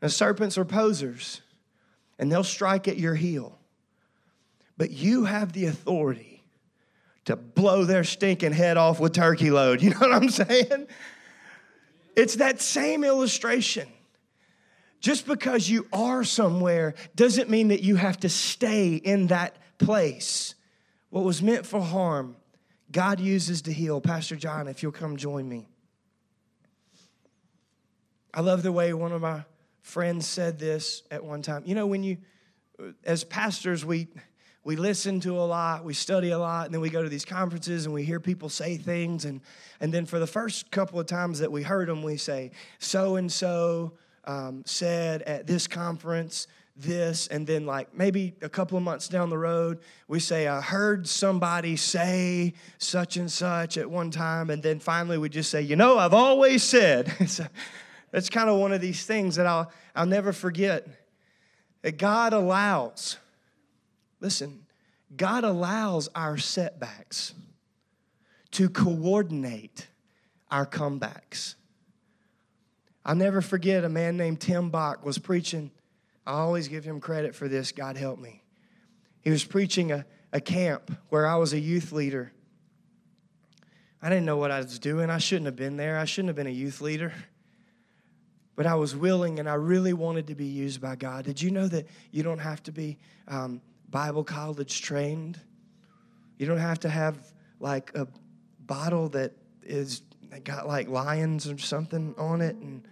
The 0.00 0.08
serpents 0.08 0.56
are 0.56 0.64
posers 0.64 1.42
and 2.18 2.30
they'll 2.30 2.44
strike 2.44 2.88
at 2.88 2.98
your 2.98 3.14
heel. 3.14 3.58
But 4.76 4.90
you 4.90 5.24
have 5.24 5.52
the 5.52 5.66
authority 5.66 6.42
to 7.26 7.36
blow 7.36 7.84
their 7.84 8.04
stinking 8.04 8.52
head 8.52 8.76
off 8.76 8.98
with 8.98 9.12
turkey 9.12 9.50
load. 9.50 9.82
You 9.82 9.90
know 9.90 9.98
what 10.00 10.12
I'm 10.12 10.30
saying? 10.30 10.86
It's 12.16 12.36
that 12.36 12.60
same 12.60 13.04
illustration. 13.04 13.88
Just 15.00 15.26
because 15.26 15.68
you 15.68 15.86
are 15.92 16.24
somewhere 16.24 16.94
doesn't 17.14 17.48
mean 17.48 17.68
that 17.68 17.82
you 17.82 17.96
have 17.96 18.20
to 18.20 18.28
stay 18.28 18.96
in 18.96 19.28
that 19.28 19.56
place. 19.78 20.54
What 21.08 21.24
was 21.24 21.42
meant 21.42 21.66
for 21.66 21.80
harm, 21.80 22.36
God 22.92 23.20
uses 23.20 23.62
to 23.62 23.72
heal. 23.72 24.00
Pastor 24.00 24.36
John, 24.36 24.68
if 24.68 24.82
you'll 24.82 24.92
come 24.92 25.16
join 25.16 25.48
me. 25.48 25.68
I 28.32 28.40
love 28.40 28.62
the 28.62 28.72
way 28.72 28.92
one 28.92 29.12
of 29.12 29.22
my 29.22 29.44
friends 29.82 30.26
said 30.26 30.58
this 30.58 31.02
at 31.10 31.24
one 31.24 31.42
time. 31.42 31.62
You 31.66 31.74
know, 31.74 31.86
when 31.86 32.02
you, 32.02 32.18
as 33.04 33.24
pastors, 33.24 33.84
we, 33.84 34.08
we 34.62 34.76
listen 34.76 35.20
to 35.20 35.36
a 35.38 35.42
lot, 35.42 35.84
we 35.84 35.94
study 35.94 36.30
a 36.30 36.38
lot, 36.38 36.66
and 36.66 36.74
then 36.74 36.80
we 36.80 36.90
go 36.90 37.02
to 37.02 37.08
these 37.08 37.24
conferences 37.24 37.86
and 37.86 37.94
we 37.94 38.04
hear 38.04 38.20
people 38.20 38.48
say 38.48 38.76
things. 38.76 39.24
And, 39.24 39.40
and 39.80 39.92
then 39.92 40.06
for 40.06 40.18
the 40.18 40.26
first 40.26 40.70
couple 40.70 41.00
of 41.00 41.06
times 41.06 41.40
that 41.40 41.50
we 41.50 41.62
heard 41.62 41.88
them, 41.88 42.02
we 42.02 42.16
say, 42.16 42.52
so 42.78 43.16
and 43.16 43.30
so 43.30 43.92
said 44.64 45.22
at 45.22 45.46
this 45.46 45.66
conference 45.66 46.46
this. 46.76 47.26
And 47.26 47.46
then, 47.46 47.66
like, 47.66 47.94
maybe 47.94 48.34
a 48.42 48.48
couple 48.48 48.78
of 48.78 48.84
months 48.84 49.08
down 49.08 49.28
the 49.28 49.38
road, 49.38 49.80
we 50.08 50.20
say, 50.20 50.46
I 50.46 50.60
heard 50.60 51.08
somebody 51.08 51.76
say 51.76 52.54
such 52.78 53.16
and 53.16 53.30
such 53.30 53.76
at 53.76 53.90
one 53.90 54.10
time. 54.10 54.50
And 54.50 54.62
then 54.62 54.78
finally, 54.78 55.18
we 55.18 55.28
just 55.28 55.50
say, 55.50 55.62
you 55.62 55.76
know, 55.76 55.98
I've 55.98 56.14
always 56.14 56.62
said. 56.62 57.12
That's 58.10 58.28
kind 58.28 58.50
of 58.50 58.58
one 58.58 58.72
of 58.72 58.80
these 58.80 59.04
things 59.04 59.36
that 59.36 59.46
I'll, 59.46 59.70
I'll 59.94 60.06
never 60.06 60.32
forget. 60.32 60.86
That 61.82 61.96
God 61.96 62.32
allows, 62.32 63.16
listen, 64.20 64.66
God 65.16 65.44
allows 65.44 66.08
our 66.14 66.36
setbacks 66.36 67.34
to 68.52 68.68
coordinate 68.68 69.86
our 70.50 70.66
comebacks. 70.66 71.54
I'll 73.04 73.14
never 73.14 73.40
forget 73.40 73.84
a 73.84 73.88
man 73.88 74.16
named 74.16 74.40
Tim 74.40 74.70
Bach 74.70 75.04
was 75.04 75.18
preaching. 75.18 75.70
I 76.26 76.32
always 76.32 76.68
give 76.68 76.84
him 76.84 77.00
credit 77.00 77.34
for 77.34 77.48
this. 77.48 77.72
God 77.72 77.96
help 77.96 78.18
me. 78.18 78.42
He 79.22 79.30
was 79.30 79.44
preaching 79.44 79.90
a, 79.92 80.04
a 80.32 80.40
camp 80.40 80.94
where 81.08 81.26
I 81.26 81.36
was 81.36 81.52
a 81.52 81.58
youth 81.58 81.92
leader. 81.92 82.32
I 84.02 84.08
didn't 84.08 84.26
know 84.26 84.36
what 84.36 84.50
I 84.50 84.58
was 84.58 84.78
doing. 84.78 85.10
I 85.10 85.18
shouldn't 85.18 85.46
have 85.46 85.56
been 85.56 85.76
there. 85.76 85.98
I 85.98 86.04
shouldn't 86.04 86.28
have 86.28 86.36
been 86.36 86.46
a 86.46 86.50
youth 86.50 86.80
leader 86.80 87.12
but 88.60 88.66
I 88.66 88.74
was 88.74 88.94
willing 88.94 89.38
and 89.38 89.48
I 89.48 89.54
really 89.54 89.94
wanted 89.94 90.26
to 90.26 90.34
be 90.34 90.44
used 90.44 90.82
by 90.82 90.94
God. 90.94 91.24
Did 91.24 91.40
you 91.40 91.50
know 91.50 91.66
that 91.68 91.86
you 92.10 92.22
don't 92.22 92.40
have 92.40 92.62
to 92.64 92.72
be 92.72 92.98
um, 93.26 93.62
Bible 93.88 94.22
college 94.22 94.82
trained? 94.82 95.40
You 96.36 96.44
don't 96.44 96.58
have 96.58 96.78
to 96.80 96.90
have 96.90 97.16
like 97.58 97.90
a 97.94 98.06
bottle 98.66 99.08
that 99.08 99.32
is 99.62 100.02
got 100.44 100.68
like 100.68 100.90
lions 100.90 101.48
or 101.48 101.56
something 101.56 102.14
on 102.18 102.42
it, 102.42 102.54
and 102.56 102.86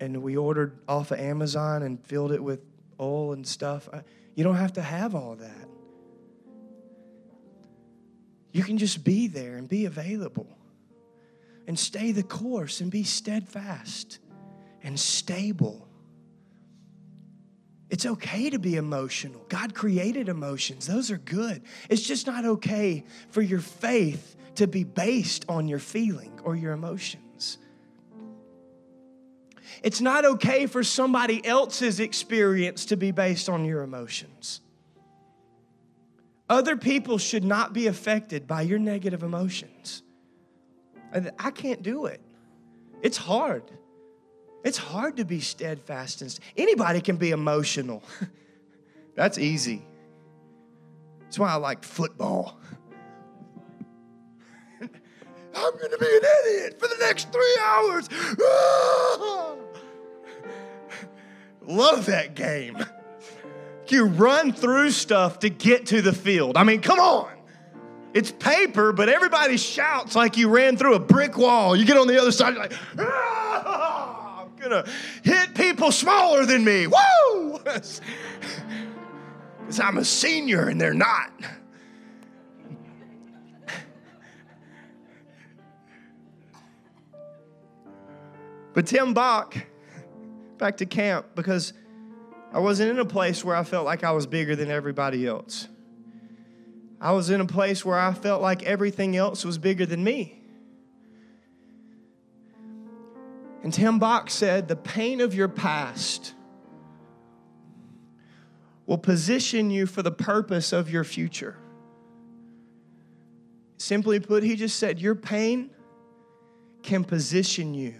and 0.00 0.22
we 0.22 0.38
ordered 0.38 0.78
off 0.88 1.10
of 1.10 1.20
Amazon 1.20 1.82
and 1.82 2.02
filled 2.02 2.32
it 2.32 2.42
with 2.42 2.60
oil 2.98 3.34
and 3.34 3.46
stuff. 3.46 3.86
You 4.34 4.44
don't 4.44 4.56
have 4.56 4.72
to 4.72 4.80
have 4.80 5.14
all 5.14 5.36
that. 5.36 5.68
You 8.50 8.62
can 8.62 8.78
just 8.78 9.04
be 9.04 9.26
there 9.26 9.56
and 9.56 9.68
be 9.68 9.84
available 9.84 10.48
and 11.66 11.78
stay 11.78 12.12
the 12.12 12.22
course 12.22 12.80
and 12.80 12.90
be 12.90 13.02
steadfast 13.02 14.20
and 14.84 15.00
stable. 15.00 15.88
It's 17.90 18.06
okay 18.06 18.50
to 18.50 18.58
be 18.58 18.76
emotional. 18.76 19.44
God 19.48 19.74
created 19.74 20.28
emotions, 20.28 20.86
those 20.86 21.10
are 21.10 21.18
good. 21.18 21.62
It's 21.90 22.02
just 22.02 22.26
not 22.26 22.44
okay 22.44 23.04
for 23.30 23.42
your 23.42 23.60
faith 23.60 24.36
to 24.56 24.66
be 24.66 24.84
based 24.84 25.44
on 25.48 25.66
your 25.66 25.78
feeling 25.80 26.38
or 26.44 26.54
your 26.54 26.72
emotions. 26.72 27.58
It's 29.82 30.00
not 30.00 30.24
okay 30.24 30.66
for 30.66 30.84
somebody 30.84 31.44
else's 31.44 31.98
experience 31.98 32.84
to 32.86 32.96
be 32.96 33.10
based 33.10 33.48
on 33.48 33.64
your 33.64 33.82
emotions. 33.82 34.60
Other 36.48 36.76
people 36.76 37.18
should 37.18 37.44
not 37.44 37.72
be 37.72 37.86
affected 37.86 38.46
by 38.46 38.62
your 38.62 38.78
negative 38.78 39.22
emotions. 39.22 40.02
I 41.38 41.50
can't 41.50 41.82
do 41.82 42.06
it. 42.06 42.20
It's 43.02 43.16
hard. 43.16 43.70
It's 44.64 44.78
hard 44.78 45.18
to 45.18 45.24
be 45.26 45.40
steadfast 45.40 46.22
and 46.22 46.36
anybody 46.56 47.02
can 47.02 47.16
be 47.16 47.30
emotional. 47.30 48.02
That's 49.14 49.38
easy. 49.38 49.82
That's 51.20 51.38
why 51.38 51.50
I 51.50 51.56
like 51.56 51.84
football. 51.84 52.58
I'm 54.80 54.88
going 55.78 55.90
to 55.90 55.98
be 55.98 56.06
an 56.06 56.22
idiot 56.46 56.80
for 56.80 56.88
the 56.88 56.96
next 57.00 57.30
three 57.30 57.58
hours. 57.62 58.08
Love 61.66 62.06
that 62.06 62.34
game. 62.34 62.78
You 63.88 64.06
run 64.06 64.52
through 64.52 64.90
stuff 64.90 65.40
to 65.40 65.50
get 65.50 65.86
to 65.86 66.02
the 66.02 66.12
field. 66.12 66.56
I 66.56 66.64
mean, 66.64 66.80
come 66.80 66.98
on. 66.98 67.30
It's 68.14 68.30
paper, 68.30 68.92
but 68.92 69.08
everybody 69.08 69.56
shouts 69.56 70.16
like 70.16 70.36
you 70.36 70.48
ran 70.48 70.76
through 70.76 70.94
a 70.94 71.00
brick 71.00 71.36
wall. 71.36 71.76
You 71.76 71.84
get 71.84 71.96
on 71.96 72.06
the 72.06 72.20
other 72.20 72.32
side, 72.32 72.54
you're 72.54 72.62
like, 72.62 72.72
ah, 72.98 73.83
I'm 74.64 74.70
gonna 74.70 74.86
hit 75.22 75.54
people 75.54 75.92
smaller 75.92 76.46
than 76.46 76.64
me. 76.64 76.86
Woo! 76.86 77.60
Because 79.66 79.80
I'm 79.80 79.96
a 79.96 80.04
senior 80.04 80.68
and 80.68 80.78
they're 80.78 80.92
not. 80.92 81.32
But 88.74 88.86
Tim 88.86 89.14
Bach, 89.14 89.56
back 90.58 90.76
to 90.76 90.86
camp, 90.86 91.28
because 91.34 91.72
I 92.52 92.58
wasn't 92.58 92.90
in 92.90 92.98
a 92.98 93.06
place 93.06 93.42
where 93.42 93.56
I 93.56 93.64
felt 93.64 93.86
like 93.86 94.04
I 94.04 94.10
was 94.10 94.26
bigger 94.26 94.54
than 94.54 94.70
everybody 94.70 95.26
else. 95.26 95.66
I 97.00 97.12
was 97.12 97.30
in 97.30 97.40
a 97.40 97.46
place 97.46 97.86
where 97.86 97.98
I 97.98 98.12
felt 98.12 98.42
like 98.42 98.64
everything 98.64 99.16
else 99.16 99.46
was 99.46 99.56
bigger 99.56 99.86
than 99.86 100.04
me. 100.04 100.43
And 103.64 103.72
Tim 103.72 103.98
Bach 103.98 104.28
said, 104.28 104.68
The 104.68 104.76
pain 104.76 105.22
of 105.22 105.34
your 105.34 105.48
past 105.48 106.34
will 108.86 108.98
position 108.98 109.70
you 109.70 109.86
for 109.86 110.02
the 110.02 110.10
purpose 110.12 110.74
of 110.74 110.90
your 110.90 111.02
future. 111.02 111.56
Simply 113.78 114.20
put, 114.20 114.42
he 114.42 114.54
just 114.54 114.78
said, 114.78 115.00
Your 115.00 115.14
pain 115.14 115.70
can 116.82 117.04
position 117.04 117.72
you 117.72 117.94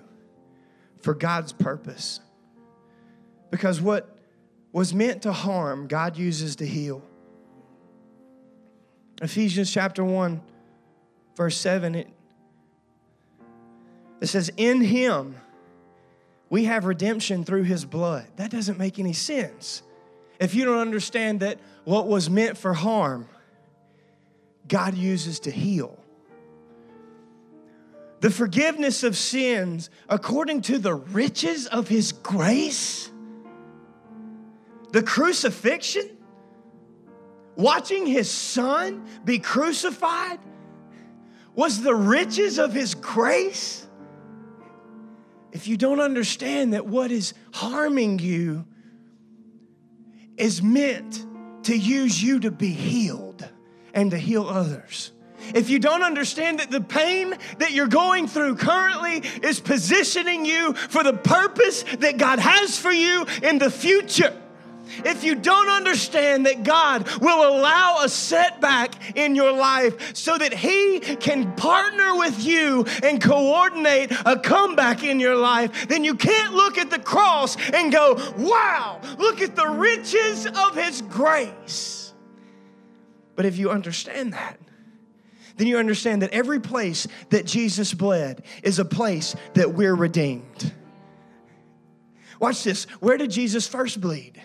for 1.01 1.15
God's 1.15 1.55
purpose. 1.55 2.21
Because 3.51 3.81
what 3.81 4.19
was 4.71 4.93
meant 4.93 5.23
to 5.23 5.33
harm, 5.33 5.87
God 5.87 6.19
uses 6.19 6.57
to 6.57 6.67
heal. 6.67 7.03
Ephesians 9.23 9.73
chapter 9.73 10.05
1, 10.05 10.43
verse 11.37 11.57
7, 11.57 11.95
it, 11.95 12.09
it 14.21 14.27
says, 14.27 14.51
In 14.59 14.83
him 14.83 15.37
we 16.55 16.67
have 16.67 16.85
redemption 16.85 17.43
through 17.43 17.65
his 17.65 17.85
blood. 17.85 18.27
That 18.37 18.53
doesn't 18.53 18.79
make 18.79 19.01
any 19.01 19.13
sense. 19.13 19.83
If 20.39 20.55
you 20.55 20.65
don't 20.65 20.79
understand 20.79 21.41
that 21.41 21.59
what 21.83 22.07
was 22.07 22.31
meant 22.31 22.57
for 22.57 22.73
harm, 22.73 23.27
God 24.69 24.95
uses 24.95 25.41
to 25.41 25.51
heal. 25.51 25.99
The 28.21 28.31
forgiveness 28.31 29.03
of 29.03 29.17
sins 29.17 29.91
according 30.09 30.61
to 30.63 30.79
the 30.79 30.95
riches 30.95 31.67
of 31.67 31.89
his 31.89 32.13
grace, 32.13 33.11
the 34.93 35.03
crucifixion, 35.03 36.09
watching 37.57 38.07
his 38.07 38.31
son 38.31 39.05
be 39.25 39.41
crucified 39.41 40.39
was 41.57 41.83
the 41.83 41.97
riches 41.97 42.61
of 42.61 42.73
his 42.73 42.95
grace? 42.95 43.84
If 45.55 45.69
you 45.69 45.77
don't 45.77 46.01
understand 46.01 46.75
that 46.75 46.85
what 46.85 47.13
is 47.13 47.33
harming 47.53 48.19
you 48.19 48.67
is 50.37 50.61
meant 50.61 51.25
to 51.63 51.77
use 51.77 52.21
you 52.21 52.41
to 52.41 52.51
be 52.51 52.71
healed 52.71 53.49
and 53.95 54.11
to 54.11 54.19
heal 54.19 54.49
others. 54.49 55.13
If 55.55 55.71
you 55.71 55.79
don't 55.79 56.03
understand 56.03 56.59
that 56.59 56.73
the 56.73 56.81
pain 56.81 57.35
that 57.59 57.71
you're 57.71 57.87
going 57.87 58.27
through 58.27 58.57
currently 58.57 59.19
is 59.43 59.61
positioning 59.61 60.45
you 60.45 60.75
for 60.75 61.05
the 61.05 61.13
purpose 61.13 61.85
that 61.99 62.17
God 62.17 62.41
has 62.41 62.77
for 62.77 62.91
you 62.91 63.25
in 63.43 63.59
the 63.59 63.71
future, 63.71 64.37
if 65.05 65.25
you 65.25 65.35
don't 65.35 65.69
understand 65.69 66.47
that 66.47 66.63
God 66.63 67.09
will 67.21 67.49
allow 67.49 68.03
a 68.03 68.09
setback 68.09 69.17
in 69.17 69.35
your 69.35 69.53
life 69.53 70.15
so 70.15 70.37
that 70.37 70.53
He 70.53 71.01
can 71.01 71.55
partner 71.57 72.17
with 72.17 72.45
you 72.45 72.85
and 73.03 73.21
coordinate 73.21 74.13
a 74.25 74.39
comeback 74.39 75.03
in 75.03 75.21
your 75.21 75.37
life, 75.37 75.89
then 75.89 76.05
you 76.05 76.15
can't 76.15 76.55
look 76.55 76.79
at 76.79 76.91
the 76.91 76.99
cross 76.99 77.57
and 77.73 77.93
go, 77.93 78.15
wow, 78.39 79.01
look 79.19 79.41
at 79.41 79.57
the 79.57 79.67
riches 79.67 80.47
of 80.47 80.77
His 80.77 81.03
grace. 81.03 82.13
But 83.37 83.47
if 83.47 83.59
you 83.59 83.71
understand 83.71 84.33
that, 84.33 84.59
then 85.57 85.67
you 85.67 85.79
understand 85.79 86.23
that 86.23 86.33
every 86.33 86.61
place 86.61 87.07
that 87.31 87.47
Jesus 87.47 87.95
bled 87.95 88.43
is 88.63 88.79
a 88.79 88.85
place 88.85 89.37
that 89.55 89.75
we're 89.75 89.95
redeemed. 89.95 90.73
Watch 92.41 92.65
this. 92.65 92.85
Where 93.01 93.17
did 93.17 93.31
Jesus 93.31 93.67
first 93.67 94.01
bleed? 94.01 94.41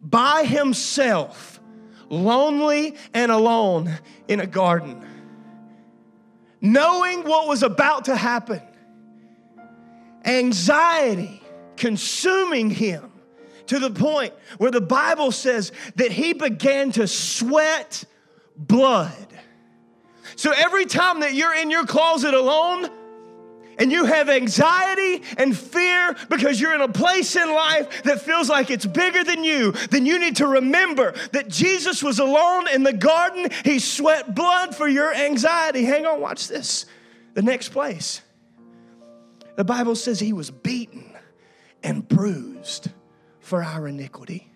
By 0.00 0.44
himself, 0.44 1.60
lonely 2.08 2.96
and 3.14 3.30
alone 3.30 3.98
in 4.28 4.40
a 4.40 4.46
garden, 4.46 5.04
knowing 6.60 7.24
what 7.24 7.46
was 7.46 7.62
about 7.62 8.06
to 8.06 8.16
happen, 8.16 8.62
anxiety 10.24 11.42
consuming 11.76 12.70
him 12.70 13.10
to 13.66 13.78
the 13.78 13.90
point 13.90 14.34
where 14.58 14.70
the 14.70 14.80
Bible 14.80 15.32
says 15.32 15.72
that 15.96 16.12
he 16.12 16.32
began 16.32 16.92
to 16.92 17.06
sweat 17.06 18.04
blood. 18.56 19.14
So 20.36 20.52
every 20.54 20.86
time 20.86 21.20
that 21.20 21.34
you're 21.34 21.54
in 21.54 21.70
your 21.70 21.86
closet 21.86 22.34
alone, 22.34 22.90
and 23.80 23.90
you 23.90 24.04
have 24.04 24.28
anxiety 24.28 25.22
and 25.38 25.56
fear 25.56 26.14
because 26.28 26.60
you're 26.60 26.74
in 26.74 26.82
a 26.82 26.88
place 26.88 27.34
in 27.34 27.50
life 27.50 28.02
that 28.02 28.20
feels 28.20 28.48
like 28.48 28.70
it's 28.70 28.84
bigger 28.84 29.24
than 29.24 29.42
you, 29.42 29.72
then 29.90 30.04
you 30.04 30.18
need 30.18 30.36
to 30.36 30.46
remember 30.46 31.14
that 31.32 31.48
Jesus 31.48 32.02
was 32.02 32.18
alone 32.18 32.68
in 32.68 32.82
the 32.82 32.92
garden. 32.92 33.48
He 33.64 33.78
sweat 33.78 34.34
blood 34.34 34.76
for 34.76 34.86
your 34.86 35.12
anxiety. 35.14 35.84
Hang 35.84 36.04
on, 36.04 36.20
watch 36.20 36.46
this. 36.46 36.84
The 37.32 37.42
next 37.42 37.70
place. 37.70 38.20
The 39.56 39.64
Bible 39.64 39.96
says 39.96 40.20
he 40.20 40.34
was 40.34 40.50
beaten 40.50 41.16
and 41.82 42.06
bruised 42.06 42.90
for 43.40 43.62
our 43.62 43.88
iniquity. 43.88 44.52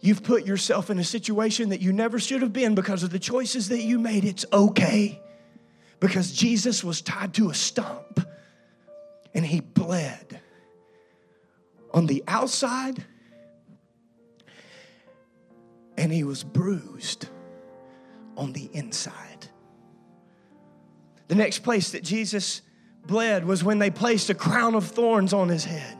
You've 0.00 0.22
put 0.22 0.46
yourself 0.46 0.90
in 0.90 0.98
a 1.00 1.04
situation 1.04 1.70
that 1.70 1.80
you 1.80 1.92
never 1.92 2.20
should 2.20 2.42
have 2.42 2.52
been 2.52 2.76
because 2.76 3.02
of 3.02 3.10
the 3.10 3.18
choices 3.18 3.68
that 3.70 3.82
you 3.82 3.98
made. 3.98 4.24
It's 4.24 4.46
okay 4.52 5.20
because 6.00 6.32
Jesus 6.32 6.82
was 6.82 7.02
tied 7.02 7.34
to 7.34 7.50
a 7.50 7.54
stump 7.54 8.26
and 9.34 9.44
he 9.44 9.60
bled 9.60 10.40
on 11.92 12.06
the 12.06 12.24
outside 12.26 13.04
and 15.96 16.10
he 16.10 16.24
was 16.24 16.42
bruised 16.42 17.28
on 18.36 18.52
the 18.54 18.70
inside. 18.72 19.48
The 21.28 21.34
next 21.34 21.60
place 21.60 21.92
that 21.92 22.02
Jesus 22.02 22.62
bled 23.06 23.44
was 23.44 23.62
when 23.62 23.78
they 23.78 23.90
placed 23.90 24.30
a 24.30 24.34
crown 24.34 24.74
of 24.74 24.86
thorns 24.86 25.32
on 25.32 25.48
his 25.48 25.64
head. 25.64 25.98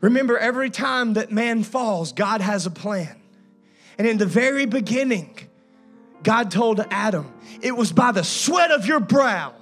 Remember, 0.00 0.36
every 0.36 0.68
time 0.68 1.14
that 1.14 1.32
man 1.32 1.62
falls, 1.62 2.12
God 2.12 2.42
has 2.42 2.66
a 2.66 2.70
plan. 2.70 3.20
And 3.98 4.06
in 4.06 4.18
the 4.18 4.26
very 4.26 4.66
beginning, 4.66 5.45
God 6.26 6.50
told 6.50 6.84
Adam, 6.90 7.32
It 7.62 7.76
was 7.76 7.92
by 7.92 8.10
the 8.10 8.24
sweat 8.24 8.72
of 8.72 8.84
your 8.84 8.98
brow 8.98 9.54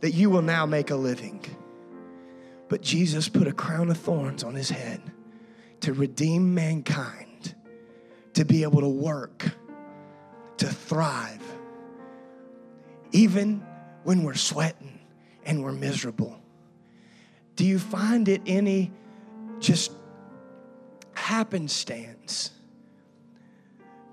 that 0.00 0.12
you 0.12 0.30
will 0.30 0.42
now 0.42 0.64
make 0.64 0.92
a 0.92 0.94
living. 0.94 1.44
But 2.68 2.82
Jesus 2.82 3.28
put 3.28 3.48
a 3.48 3.52
crown 3.52 3.90
of 3.90 3.98
thorns 3.98 4.44
on 4.44 4.54
his 4.54 4.70
head 4.70 5.02
to 5.80 5.92
redeem 5.92 6.54
mankind, 6.54 7.52
to 8.34 8.44
be 8.44 8.62
able 8.62 8.80
to 8.82 8.88
work, 8.88 9.44
to 10.58 10.68
thrive, 10.68 11.42
even 13.10 13.66
when 14.04 14.22
we're 14.22 14.34
sweating 14.34 15.00
and 15.44 15.64
we're 15.64 15.72
miserable. 15.72 16.40
Do 17.56 17.66
you 17.66 17.80
find 17.80 18.28
it 18.28 18.40
any 18.46 18.92
just 19.58 19.90
happenstance 21.14 22.52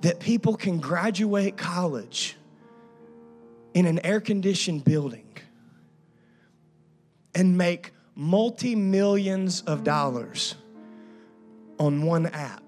that 0.01 0.19
people 0.19 0.55
can 0.55 0.79
graduate 0.79 1.57
college 1.57 2.35
in 3.73 3.85
an 3.85 3.99
air 4.05 4.21
conditioned 4.21 4.83
building 4.85 5.27
and 7.33 7.57
make 7.57 7.91
multi 8.15 8.75
millions 8.75 9.61
of 9.61 9.83
dollars 9.83 10.55
on 11.77 12.03
one 12.03 12.27
app. 12.27 12.63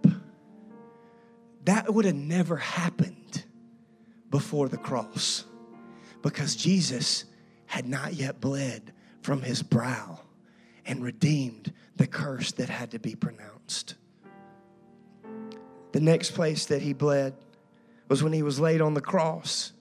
That 1.63 1.93
would 1.93 2.05
have 2.05 2.15
never 2.15 2.57
happened 2.57 3.45
before 4.29 4.67
the 4.67 4.77
cross 4.77 5.45
because 6.21 6.55
Jesus 6.55 7.25
had 7.65 7.87
not 7.87 8.13
yet 8.13 8.41
bled 8.41 8.93
from 9.21 9.41
his 9.41 9.63
brow 9.63 10.19
and 10.85 11.03
redeemed 11.03 11.73
the 11.95 12.07
curse 12.07 12.51
that 12.53 12.69
had 12.69 12.91
to 12.91 12.99
be 12.99 13.15
pronounced. 13.15 13.95
The 15.97 16.03
next 16.03 16.35
place 16.35 16.67
that 16.67 16.83
he 16.83 16.93
bled 16.93 17.33
was 18.07 18.21
when 18.21 18.31
he 18.31 18.43
was 18.43 18.59
laid 18.59 18.81
on 18.81 18.93
the 18.93 19.01
cross. 19.01 19.71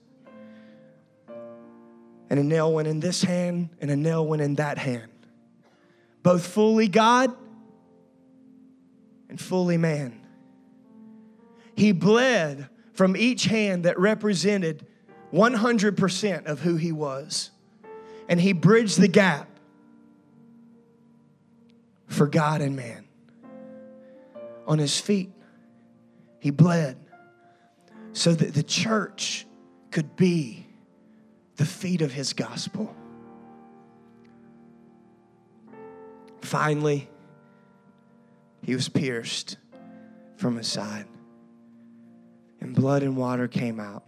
And 2.31 2.39
a 2.39 2.43
nail 2.43 2.73
went 2.73 2.87
in 2.87 2.99
this 2.99 3.21
hand 3.21 3.69
and 3.79 3.91
a 3.91 3.95
nail 3.95 4.25
went 4.25 4.41
in 4.41 4.55
that 4.55 4.79
hand. 4.79 5.11
Both 6.23 6.47
fully 6.47 6.87
God 6.87 7.35
and 9.29 9.39
fully 9.39 9.77
man. 9.77 10.19
He 11.75 11.91
bled 11.91 12.67
from 12.93 13.15
each 13.15 13.43
hand 13.43 13.85
that 13.85 13.99
represented 13.99 14.87
100% 15.31 16.45
of 16.47 16.61
who 16.61 16.77
he 16.77 16.91
was. 16.91 17.51
And 18.27 18.41
he 18.41 18.53
bridged 18.53 18.99
the 18.99 19.07
gap 19.07 19.47
for 22.07 22.25
God 22.25 22.61
and 22.61 22.75
man. 22.75 23.05
On 24.65 24.79
his 24.79 24.99
feet, 24.99 25.29
he 26.47 26.51
bled 26.51 26.95
so 28.13 28.33
that 28.33 28.53
the 28.53 28.63
church 28.63 29.45
could 29.91 30.15
be 30.15 30.65
the 31.57 31.65
feet 31.65 32.01
of 32.01 32.13
his 32.13 32.31
gospel. 32.31 32.95
Finally, 36.41 37.09
he 38.61 38.73
was 38.73 38.87
pierced 38.87 39.57
from 40.37 40.55
his 40.55 40.69
side, 40.69 41.07
and 42.61 42.73
blood 42.73 43.03
and 43.03 43.17
water 43.17 43.49
came 43.49 43.77
out 43.77 44.05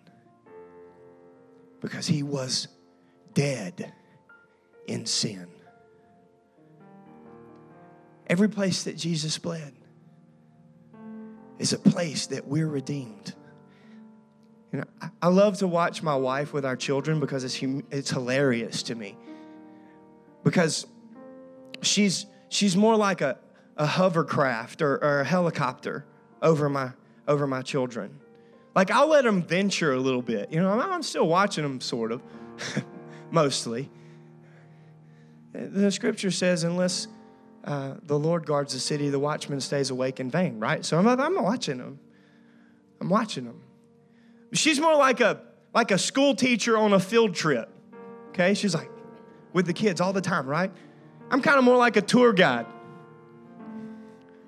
because 1.82 2.08
he 2.08 2.24
was 2.24 2.70
dead 3.34 3.92
in 4.88 5.06
sin. 5.06 5.48
Every 8.28 8.48
place 8.48 8.84
that 8.86 8.96
Jesus 8.96 9.38
bled 9.38 9.74
is 11.60 11.74
a 11.74 11.78
place 11.78 12.28
that 12.28 12.48
we're 12.48 12.68
redeemed. 12.68 13.36
You 14.72 14.80
know, 14.80 14.86
I 15.22 15.28
love 15.28 15.58
to 15.60 15.68
watch 15.68 16.02
my 16.02 16.16
wife 16.16 16.54
with 16.54 16.66
our 16.66 16.76
children 16.76 17.20
because 17.20 17.44
it's 17.44 17.62
it's 17.92 18.10
hilarious 18.10 18.84
to 18.84 18.96
me. 18.96 19.18
Because 20.44 20.88
she's 21.82 22.26
she's 22.50 22.78
more 22.78 22.96
like 22.96 23.22
a, 23.22 23.38
a 23.78 23.86
hovercraft 23.86 24.82
or, 24.82 25.04
or 25.04 25.22
a 25.22 25.26
helicopter 25.26 26.06
over 26.42 26.70
my 26.70 26.92
over 27.28 27.46
my 27.46 27.62
children. 27.62 28.20
Like 28.76 28.92
I'll 28.92 29.08
let 29.08 29.24
them 29.24 29.42
venture 29.42 29.94
a 29.94 30.00
little 30.00 30.22
bit. 30.22 30.52
You 30.52 30.62
know, 30.62 30.80
I'm 30.80 31.04
still 31.04 31.28
watching 31.28 31.64
them 31.64 31.82
sort 31.82 32.12
of, 32.12 32.22
mostly. 33.32 33.90
The 35.52 35.92
scripture 35.92 36.30
says, 36.30 36.64
unless 36.64 37.08
uh, 37.70 37.94
the 38.02 38.18
Lord 38.18 38.48
guards 38.48 38.74
the 38.74 38.80
city, 38.80 39.10
the 39.10 39.20
watchman 39.20 39.62
stays 39.62 39.92
awake 39.92 40.20
in 40.20 40.32
vain, 40.32 40.60
right? 40.60 40.84
So 40.84 40.98
I'm, 40.98 41.08
I'm 41.08 41.44
watching 41.44 41.78
them. 41.78 42.00
I'm 43.00 43.10
watching 43.10 43.46
them. 43.46 43.62
She's 44.54 44.80
more 44.80 44.96
like 44.96 45.22
a 45.22 45.42
like 45.72 45.92
a 45.92 46.00
school 46.00 46.36
teacher 46.36 46.76
on 46.76 46.94
a 46.94 47.00
field 47.00 47.36
trip. 47.36 47.70
Okay? 48.30 48.56
She's 48.56 48.74
like 48.74 48.90
with 49.54 49.68
the 49.68 49.74
kids 49.74 50.02
all 50.02 50.14
the 50.14 50.22
time, 50.22 50.48
right? 50.48 50.72
I'm 51.30 51.44
kind 51.44 51.60
of 51.60 51.64
more 51.64 51.78
like 51.78 51.96
a 51.96 52.02
tour 52.02 52.34
guide. 52.34 52.66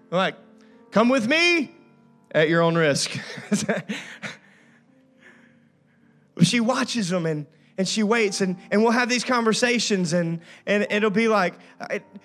Like, 0.10 0.36
come 0.90 1.08
with 1.08 1.28
me 1.28 1.72
at 2.32 2.50
your 2.50 2.64
own 2.64 2.76
risk. 2.76 3.12
she 6.42 6.60
watches 6.60 7.10
them 7.10 7.28
and 7.28 7.46
and 7.82 7.88
she 7.88 8.04
waits 8.04 8.42
and, 8.42 8.58
and 8.70 8.84
we'll 8.84 8.92
have 8.92 9.10
these 9.10 9.24
conversations 9.24 10.14
and, 10.14 10.40
and 10.68 10.86
it'll 10.92 11.10
be 11.10 11.28
like 11.28 11.56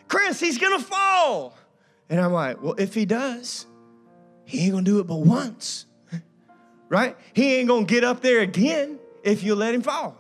chris 0.07 0.39
he's 0.39 0.59
gonna 0.59 0.79
fall. 0.79 1.57
And 2.11 2.21
i'm 2.21 2.35
like 2.35 2.63
well 2.63 2.75
if 2.77 2.93
he 2.93 3.07
does 3.07 3.65
he 4.45 4.65
ain't 4.65 4.73
gonna 4.73 4.85
do 4.85 4.99
it 4.99 5.07
but 5.07 5.17
once 5.17 5.87
right? 6.91 7.17
He 7.33 7.55
ain't 7.55 7.69
gonna 7.69 7.87
get 7.87 8.05
up 8.05 8.21
there 8.21 8.41
again 8.41 8.99
if 9.25 9.43
you 9.43 9.55
let 9.55 9.75
him 9.75 9.81
fall. 9.81 10.19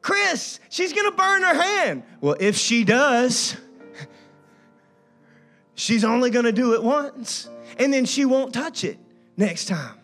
Chris 0.00 0.58
she's 0.70 0.94
gonna 0.94 1.12
burn 1.12 1.42
her 1.42 1.62
hand. 1.62 2.02
Well 2.22 2.36
if 2.40 2.56
she 2.56 2.82
does 2.82 3.58
she's 5.74 6.02
only 6.02 6.30
gonna 6.30 6.50
do 6.50 6.72
it 6.72 6.82
once 6.82 7.50
and 7.78 7.92
then 7.92 8.06
she 8.06 8.24
won't 8.24 8.54
touch 8.54 8.84
it 8.84 8.96
next 9.36 9.66
time. 9.66 9.98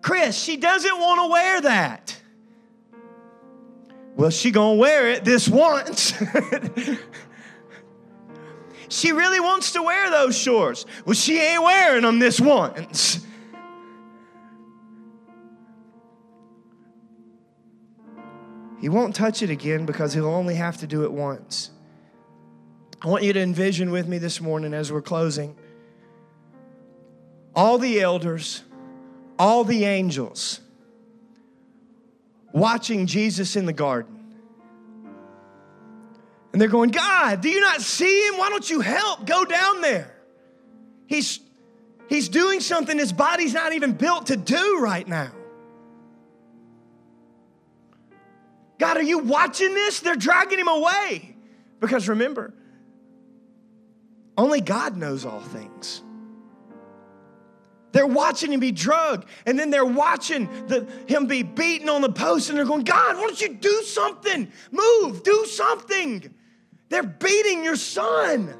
Chris 0.00 0.40
she 0.40 0.56
doesn't 0.56 0.96
want 0.96 1.20
to 1.22 1.32
wear 1.32 1.60
that 1.62 2.19
well, 4.16 4.30
she 4.30 4.50
gonna 4.50 4.74
wear 4.76 5.08
it 5.10 5.24
this 5.24 5.48
once. 5.48 6.12
she 8.88 9.12
really 9.12 9.40
wants 9.40 9.72
to 9.72 9.82
wear 9.82 10.10
those 10.10 10.36
shorts. 10.36 10.84
Well, 11.04 11.14
she 11.14 11.40
ain't 11.40 11.62
wearing 11.62 12.02
them 12.02 12.18
this 12.18 12.40
once. 12.40 13.24
He 18.80 18.88
won't 18.88 19.14
touch 19.14 19.42
it 19.42 19.50
again 19.50 19.84
because 19.84 20.14
he'll 20.14 20.26
only 20.26 20.54
have 20.54 20.78
to 20.78 20.86
do 20.86 21.04
it 21.04 21.12
once. 21.12 21.70
I 23.02 23.08
want 23.08 23.22
you 23.22 23.32
to 23.32 23.40
envision 23.40 23.90
with 23.90 24.08
me 24.08 24.18
this 24.18 24.40
morning 24.40 24.74
as 24.74 24.92
we're 24.92 25.02
closing 25.02 25.56
all 27.54 27.78
the 27.78 28.00
elders, 28.00 28.62
all 29.38 29.64
the 29.64 29.84
angels 29.84 30.60
watching 32.52 33.06
Jesus 33.06 33.56
in 33.56 33.66
the 33.66 33.72
garden. 33.72 34.16
And 36.52 36.60
they're 36.60 36.68
going, 36.68 36.90
God, 36.90 37.40
do 37.40 37.48
you 37.48 37.60
not 37.60 37.80
see 37.80 38.26
him? 38.26 38.38
Why 38.38 38.48
don't 38.48 38.68
you 38.68 38.80
help? 38.80 39.24
Go 39.24 39.44
down 39.44 39.80
there. 39.82 40.14
He's, 41.06 41.40
he's 42.08 42.28
doing 42.28 42.60
something 42.60 42.98
his 42.98 43.12
body's 43.12 43.54
not 43.54 43.72
even 43.72 43.92
built 43.92 44.26
to 44.26 44.36
do 44.36 44.78
right 44.80 45.06
now. 45.06 45.30
God, 48.78 48.96
are 48.96 49.02
you 49.02 49.18
watching 49.18 49.74
this? 49.74 50.00
They're 50.00 50.16
dragging 50.16 50.58
him 50.58 50.68
away. 50.68 51.36
Because 51.80 52.08
remember, 52.08 52.52
only 54.36 54.60
God 54.60 54.96
knows 54.96 55.24
all 55.24 55.40
things. 55.40 56.02
They're 57.92 58.06
watching 58.06 58.52
him 58.52 58.60
be 58.60 58.72
drugged, 58.72 59.26
and 59.46 59.58
then 59.58 59.70
they're 59.70 59.84
watching 59.84 60.48
the, 60.68 60.86
him 61.06 61.26
be 61.26 61.42
beaten 61.42 61.88
on 61.88 62.02
the 62.02 62.12
post, 62.12 62.48
and 62.48 62.58
they're 62.58 62.64
going, 62.64 62.84
God, 62.84 63.16
why 63.16 63.22
don't 63.22 63.40
you 63.40 63.54
do 63.54 63.82
something? 63.82 64.50
Move, 64.70 65.22
do 65.22 65.44
something. 65.46 66.32
They're 66.88 67.02
beating 67.02 67.64
your 67.64 67.76
son. 67.76 68.54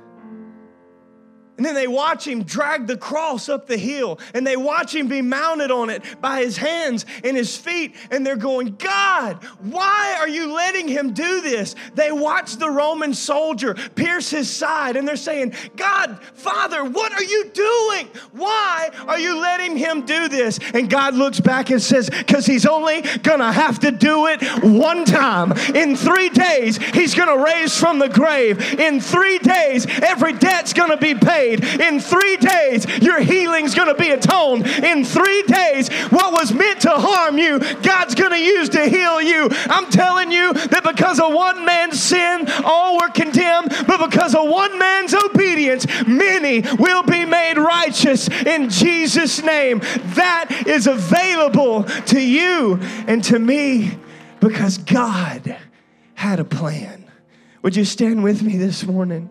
And 1.60 1.66
then 1.66 1.74
they 1.74 1.88
watch 1.88 2.26
him 2.26 2.44
drag 2.44 2.86
the 2.86 2.96
cross 2.96 3.50
up 3.50 3.66
the 3.66 3.76
hill 3.76 4.18
and 4.32 4.46
they 4.46 4.56
watch 4.56 4.94
him 4.94 5.08
be 5.08 5.20
mounted 5.20 5.70
on 5.70 5.90
it 5.90 6.02
by 6.18 6.40
his 6.40 6.56
hands 6.56 7.04
and 7.22 7.36
his 7.36 7.54
feet. 7.54 7.96
And 8.10 8.24
they're 8.24 8.34
going, 8.34 8.76
God, 8.76 9.44
why 9.58 10.16
are 10.18 10.26
you 10.26 10.54
letting 10.54 10.88
him 10.88 11.12
do 11.12 11.42
this? 11.42 11.76
They 11.94 12.12
watch 12.12 12.56
the 12.56 12.70
Roman 12.70 13.12
soldier 13.12 13.74
pierce 13.74 14.30
his 14.30 14.48
side 14.48 14.96
and 14.96 15.06
they're 15.06 15.16
saying, 15.18 15.52
God, 15.76 16.18
Father, 16.32 16.82
what 16.82 17.12
are 17.12 17.22
you 17.22 17.50
doing? 17.52 18.08
Why 18.32 18.88
are 19.06 19.18
you 19.18 19.38
letting 19.38 19.76
him 19.76 20.06
do 20.06 20.28
this? 20.28 20.58
And 20.72 20.88
God 20.88 21.12
looks 21.14 21.40
back 21.40 21.68
and 21.68 21.82
says, 21.82 22.08
Because 22.08 22.46
he's 22.46 22.64
only 22.64 23.02
gonna 23.22 23.52
have 23.52 23.80
to 23.80 23.90
do 23.90 24.28
it 24.28 24.42
one 24.64 25.04
time. 25.04 25.52
In 25.74 25.94
three 25.94 26.30
days, 26.30 26.78
he's 26.78 27.14
gonna 27.14 27.36
raise 27.36 27.78
from 27.78 27.98
the 27.98 28.08
grave. 28.08 28.80
In 28.80 28.98
three 28.98 29.38
days, 29.40 29.84
every 30.02 30.32
debt's 30.32 30.72
gonna 30.72 30.96
be 30.96 31.14
paid 31.14 31.49
In 31.54 32.00
three 32.00 32.36
days, 32.36 32.86
your 33.00 33.20
healing's 33.20 33.74
gonna 33.74 33.94
be 33.94 34.10
atoned. 34.10 34.66
In 34.66 35.04
three 35.04 35.42
days, 35.42 35.88
what 36.10 36.32
was 36.32 36.52
meant 36.52 36.82
to 36.82 36.90
harm 36.90 37.38
you, 37.38 37.58
God's 37.82 38.14
gonna 38.14 38.36
use 38.36 38.68
to 38.70 38.88
heal 38.88 39.20
you. 39.20 39.48
I'm 39.66 39.90
telling 39.90 40.30
you 40.30 40.52
that 40.52 40.84
because 40.84 41.18
of 41.18 41.32
one 41.32 41.64
man's 41.64 42.00
sin, 42.00 42.46
all 42.64 42.98
were 42.98 43.08
condemned, 43.08 43.74
but 43.86 44.10
because 44.10 44.34
of 44.34 44.48
one 44.48 44.78
man's 44.78 45.14
obedience, 45.14 45.86
many 46.06 46.62
will 46.78 47.02
be 47.02 47.24
made 47.24 47.56
righteous 47.56 48.28
in 48.28 48.68
Jesus' 48.68 49.42
name. 49.42 49.80
That 50.14 50.64
is 50.66 50.86
available 50.86 51.84
to 51.84 52.20
you 52.20 52.78
and 53.06 53.22
to 53.24 53.38
me 53.38 53.98
because 54.40 54.78
God 54.78 55.56
had 56.14 56.40
a 56.40 56.44
plan. 56.44 57.10
Would 57.62 57.76
you 57.76 57.84
stand 57.84 58.24
with 58.24 58.42
me 58.42 58.56
this 58.56 58.86
morning? 58.86 59.30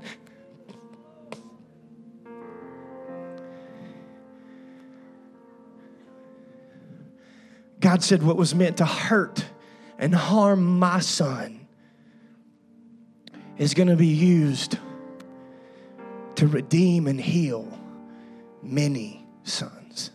God 7.80 8.04
said, 8.04 8.24
What 8.24 8.38
was 8.38 8.54
meant 8.54 8.78
to 8.78 8.86
hurt 8.86 9.46
and 9.98 10.14
harm 10.14 10.80
my 10.80 11.00
son 11.00 11.68
is 13.58 13.74
going 13.74 13.90
to 13.90 13.96
be 13.96 14.08
used 14.08 14.78
to 16.36 16.48
redeem 16.48 17.08
and 17.08 17.20
heal 17.20 17.68
many 18.64 19.26
sons. 19.44 20.12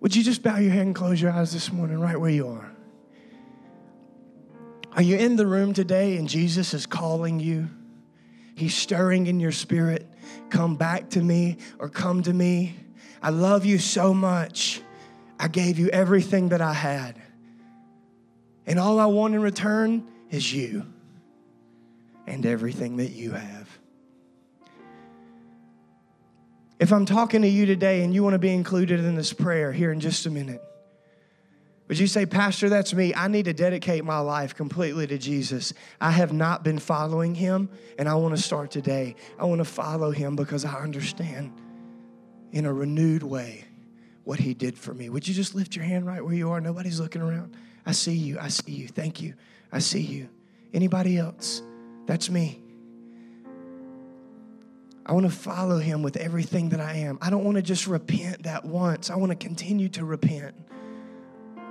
Would 0.00 0.14
you 0.14 0.22
just 0.22 0.42
bow 0.42 0.58
your 0.58 0.72
head 0.72 0.86
and 0.86 0.94
close 0.94 1.20
your 1.20 1.32
eyes 1.32 1.52
this 1.52 1.72
morning, 1.72 1.98
right 1.98 2.20
where 2.20 2.30
you 2.30 2.48
are? 2.48 2.70
Are 4.94 5.02
you 5.02 5.16
in 5.16 5.36
the 5.36 5.46
room 5.46 5.72
today 5.72 6.18
and 6.18 6.28
Jesus 6.28 6.74
is 6.74 6.84
calling 6.84 7.40
you? 7.40 7.68
He's 8.54 8.74
stirring 8.74 9.26
in 9.26 9.40
your 9.40 9.52
spirit. 9.52 10.06
Come 10.50 10.76
back 10.76 11.10
to 11.10 11.22
me 11.22 11.56
or 11.78 11.88
come 11.88 12.22
to 12.24 12.32
me. 12.32 12.76
I 13.22 13.30
love 13.30 13.64
you 13.64 13.78
so 13.78 14.12
much. 14.12 14.82
I 15.38 15.48
gave 15.48 15.78
you 15.78 15.88
everything 15.88 16.48
that 16.50 16.60
I 16.60 16.72
had. 16.72 17.20
And 18.66 18.78
all 18.78 18.98
I 18.98 19.06
want 19.06 19.34
in 19.34 19.42
return 19.42 20.06
is 20.30 20.52
you 20.52 20.86
and 22.26 22.44
everything 22.46 22.96
that 22.96 23.10
you 23.10 23.32
have. 23.32 23.68
If 26.80 26.92
I'm 26.92 27.06
talking 27.06 27.42
to 27.42 27.48
you 27.48 27.64
today 27.64 28.02
and 28.02 28.12
you 28.12 28.24
want 28.24 28.34
to 28.34 28.40
be 28.40 28.52
included 28.52 29.00
in 29.00 29.14
this 29.14 29.32
prayer 29.32 29.72
here 29.72 29.92
in 29.92 30.00
just 30.00 30.26
a 30.26 30.30
minute, 30.30 30.60
would 31.86 31.98
you 31.98 32.06
say, 32.06 32.26
Pastor, 32.26 32.68
that's 32.68 32.94
me? 32.94 33.14
I 33.14 33.28
need 33.28 33.44
to 33.44 33.52
dedicate 33.52 34.04
my 34.04 34.18
life 34.18 34.54
completely 34.54 35.06
to 35.08 35.18
Jesus. 35.18 35.74
I 36.00 36.10
have 36.10 36.32
not 36.32 36.64
been 36.64 36.78
following 36.78 37.34
him, 37.34 37.68
and 37.98 38.08
I 38.08 38.14
want 38.14 38.34
to 38.34 38.42
start 38.42 38.70
today. 38.70 39.14
I 39.38 39.44
want 39.44 39.58
to 39.58 39.64
follow 39.64 40.10
him 40.10 40.34
because 40.34 40.64
I 40.64 40.80
understand 40.80 41.52
in 42.52 42.66
a 42.66 42.72
renewed 42.72 43.22
way 43.22 43.64
what 44.24 44.38
he 44.38 44.54
did 44.54 44.78
for 44.78 44.94
me. 44.94 45.08
Would 45.08 45.26
you 45.26 45.34
just 45.34 45.54
lift 45.54 45.74
your 45.74 45.84
hand 45.84 46.06
right 46.06 46.24
where 46.24 46.34
you 46.34 46.50
are? 46.50 46.60
Nobody's 46.60 47.00
looking 47.00 47.22
around. 47.22 47.56
I 47.84 47.92
see 47.92 48.12
you. 48.12 48.38
I 48.38 48.48
see 48.48 48.72
you. 48.72 48.88
Thank 48.88 49.20
you. 49.20 49.34
I 49.72 49.80
see 49.80 50.00
you. 50.00 50.28
Anybody 50.72 51.18
else? 51.18 51.62
That's 52.06 52.30
me. 52.30 52.62
I 55.04 55.12
want 55.12 55.26
to 55.26 55.32
follow 55.32 55.78
him 55.78 56.02
with 56.02 56.16
everything 56.16 56.68
that 56.68 56.80
I 56.80 56.94
am. 56.98 57.18
I 57.20 57.30
don't 57.30 57.44
want 57.44 57.56
to 57.56 57.62
just 57.62 57.88
repent 57.88 58.44
that 58.44 58.64
once. 58.64 59.10
I 59.10 59.16
want 59.16 59.30
to 59.30 59.36
continue 59.36 59.88
to 59.90 60.04
repent 60.04 60.54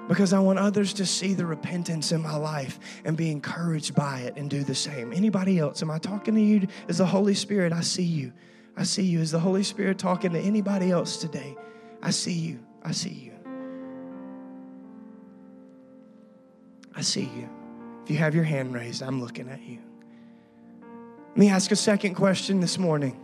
because 0.10 0.34
I 0.34 0.40
want 0.40 0.60
others 0.60 0.94
to 0.96 1.06
see 1.06 1.34
the 1.34 1.46
repentance 1.46 2.12
in 2.12 2.22
my 2.22 2.36
life 2.36 2.80
and 3.06 3.16
be 3.16 3.32
encouraged 3.32 3.96
by 3.96 4.20
it 4.20 4.36
and 4.36 4.50
do 4.50 4.64
the 4.64 4.76
same. 4.76 5.14
Anybody 5.14 5.60
else? 5.60 5.82
Am 5.82 5.90
I 5.90 6.00
talking 6.00 6.36
to 6.36 6.42
you 6.42 6.68
Is 6.90 6.98
the 6.98 7.06
Holy 7.06 7.34
Spirit? 7.34 7.72
I 7.72 7.82
see 7.82 8.04
you. 8.04 8.34
I 8.76 8.84
see 8.84 9.04
you. 9.04 9.20
Is 9.20 9.32
the 9.32 9.40
Holy 9.40 9.64
Spirit 9.64 9.98
talking 9.98 10.32
to 10.32 10.40
anybody 10.40 10.92
else 10.92 11.18
today? 11.18 11.56
I 12.02 12.12
see 12.12 12.34
you. 12.34 12.60
I 12.84 12.92
see 12.92 13.10
you. 13.10 13.34
I 16.96 17.02
see 17.02 17.30
you. 17.36 17.50
If 18.04 18.10
you 18.10 18.18
have 18.18 18.36
your 18.36 18.44
hand 18.44 18.74
raised, 18.74 19.02
I'm 19.02 19.22
looking 19.22 19.50
at 19.50 19.62
you. 19.62 19.80
Let 21.30 21.38
me 21.38 21.50
ask 21.50 21.72
a 21.72 21.76
second 21.76 22.16
question 22.16 22.60
this 22.60 22.78
morning. 22.78 23.20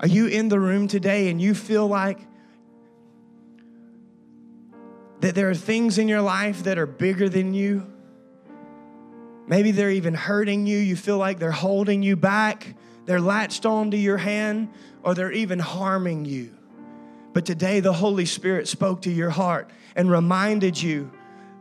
Are 0.00 0.06
you 0.06 0.26
in 0.26 0.48
the 0.48 0.60
room 0.60 0.86
today 0.86 1.28
and 1.28 1.40
you 1.40 1.54
feel 1.54 1.86
like 1.86 2.18
that 5.20 5.34
there 5.34 5.48
are 5.48 5.54
things 5.54 5.98
in 5.98 6.08
your 6.08 6.20
life 6.20 6.64
that 6.64 6.78
are 6.78 6.86
bigger 6.86 7.28
than 7.28 7.54
you? 7.54 7.86
Maybe 9.46 9.70
they're 9.72 9.90
even 9.90 10.14
hurting 10.14 10.66
you. 10.66 10.78
You 10.78 10.96
feel 10.96 11.18
like 11.18 11.38
they're 11.38 11.50
holding 11.50 12.02
you 12.02 12.16
back, 12.16 12.74
they're 13.06 13.20
latched 13.20 13.66
onto 13.66 13.96
your 13.96 14.18
hand, 14.18 14.68
or 15.02 15.14
they're 15.14 15.32
even 15.32 15.58
harming 15.58 16.24
you. 16.24 16.54
But 17.32 17.44
today 17.44 17.80
the 17.80 17.92
Holy 17.92 18.26
Spirit 18.26 18.68
spoke 18.68 19.02
to 19.02 19.10
your 19.10 19.30
heart 19.30 19.70
and 19.96 20.10
reminded 20.10 20.80
you 20.80 21.10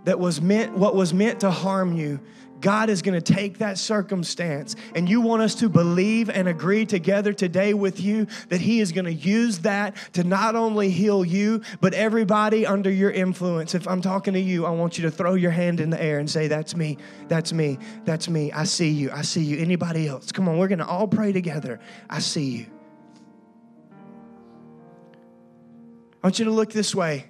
that 0.06 0.20
was 0.20 0.42
meant 0.42 0.78
what 0.78 0.96
was 0.96 1.14
meant 1.14 1.40
to 1.42 1.52
harm 1.52 1.94
you 1.94 2.20
God 2.64 2.90
is 2.90 3.02
going 3.02 3.22
to 3.22 3.34
take 3.34 3.58
that 3.58 3.78
circumstance 3.78 4.78
and 4.96 5.08
you 5.08 5.20
want 5.20 5.42
us 5.42 5.54
to 5.56 5.68
believe 5.68 6.30
and 6.30 6.48
agree 6.48 6.86
together 6.86 7.34
today 7.34 7.74
with 7.74 8.00
you 8.00 8.26
that 8.48 8.62
He 8.62 8.80
is 8.80 8.94
going 8.94 9.04
to 9.04 9.14
use 9.14 9.60
that 9.60 9.98
to 10.14 10.24
not 10.24 10.56
only 10.56 10.90
heal 10.90 11.26
you, 11.26 11.62
but 11.82 11.94
everybody 11.94 12.66
under 12.66 12.90
your 12.90 13.12
influence. 13.12 13.76
If 13.76 13.86
I'm 13.86 14.02
talking 14.02 14.34
to 14.34 14.40
you, 14.40 14.66
I 14.66 14.70
want 14.70 14.98
you 14.98 15.04
to 15.04 15.12
throw 15.12 15.34
your 15.36 15.52
hand 15.52 15.82
in 15.82 15.90
the 15.90 16.02
air 16.02 16.20
and 16.20 16.30
say, 16.30 16.48
That's 16.48 16.74
me, 16.74 16.98
that's 17.28 17.52
me, 17.52 17.78
that's 18.06 18.30
me. 18.30 18.50
I 18.54 18.64
see 18.64 18.90
you, 18.90 19.12
I 19.12 19.24
see 19.24 19.44
you. 19.44 19.58
Anybody 19.58 20.08
else? 20.08 20.32
Come 20.32 20.48
on, 20.48 20.58
we're 20.58 20.70
going 20.70 20.80
to 20.80 20.88
all 20.88 21.08
pray 21.08 21.34
together. 21.34 21.82
I 22.10 22.20
see 22.20 22.46
you. 22.46 22.66
I 26.24 26.28
want 26.28 26.40
you 26.40 26.46
to 26.46 26.52
look 26.52 26.72
this 26.72 26.96
way. 26.96 27.26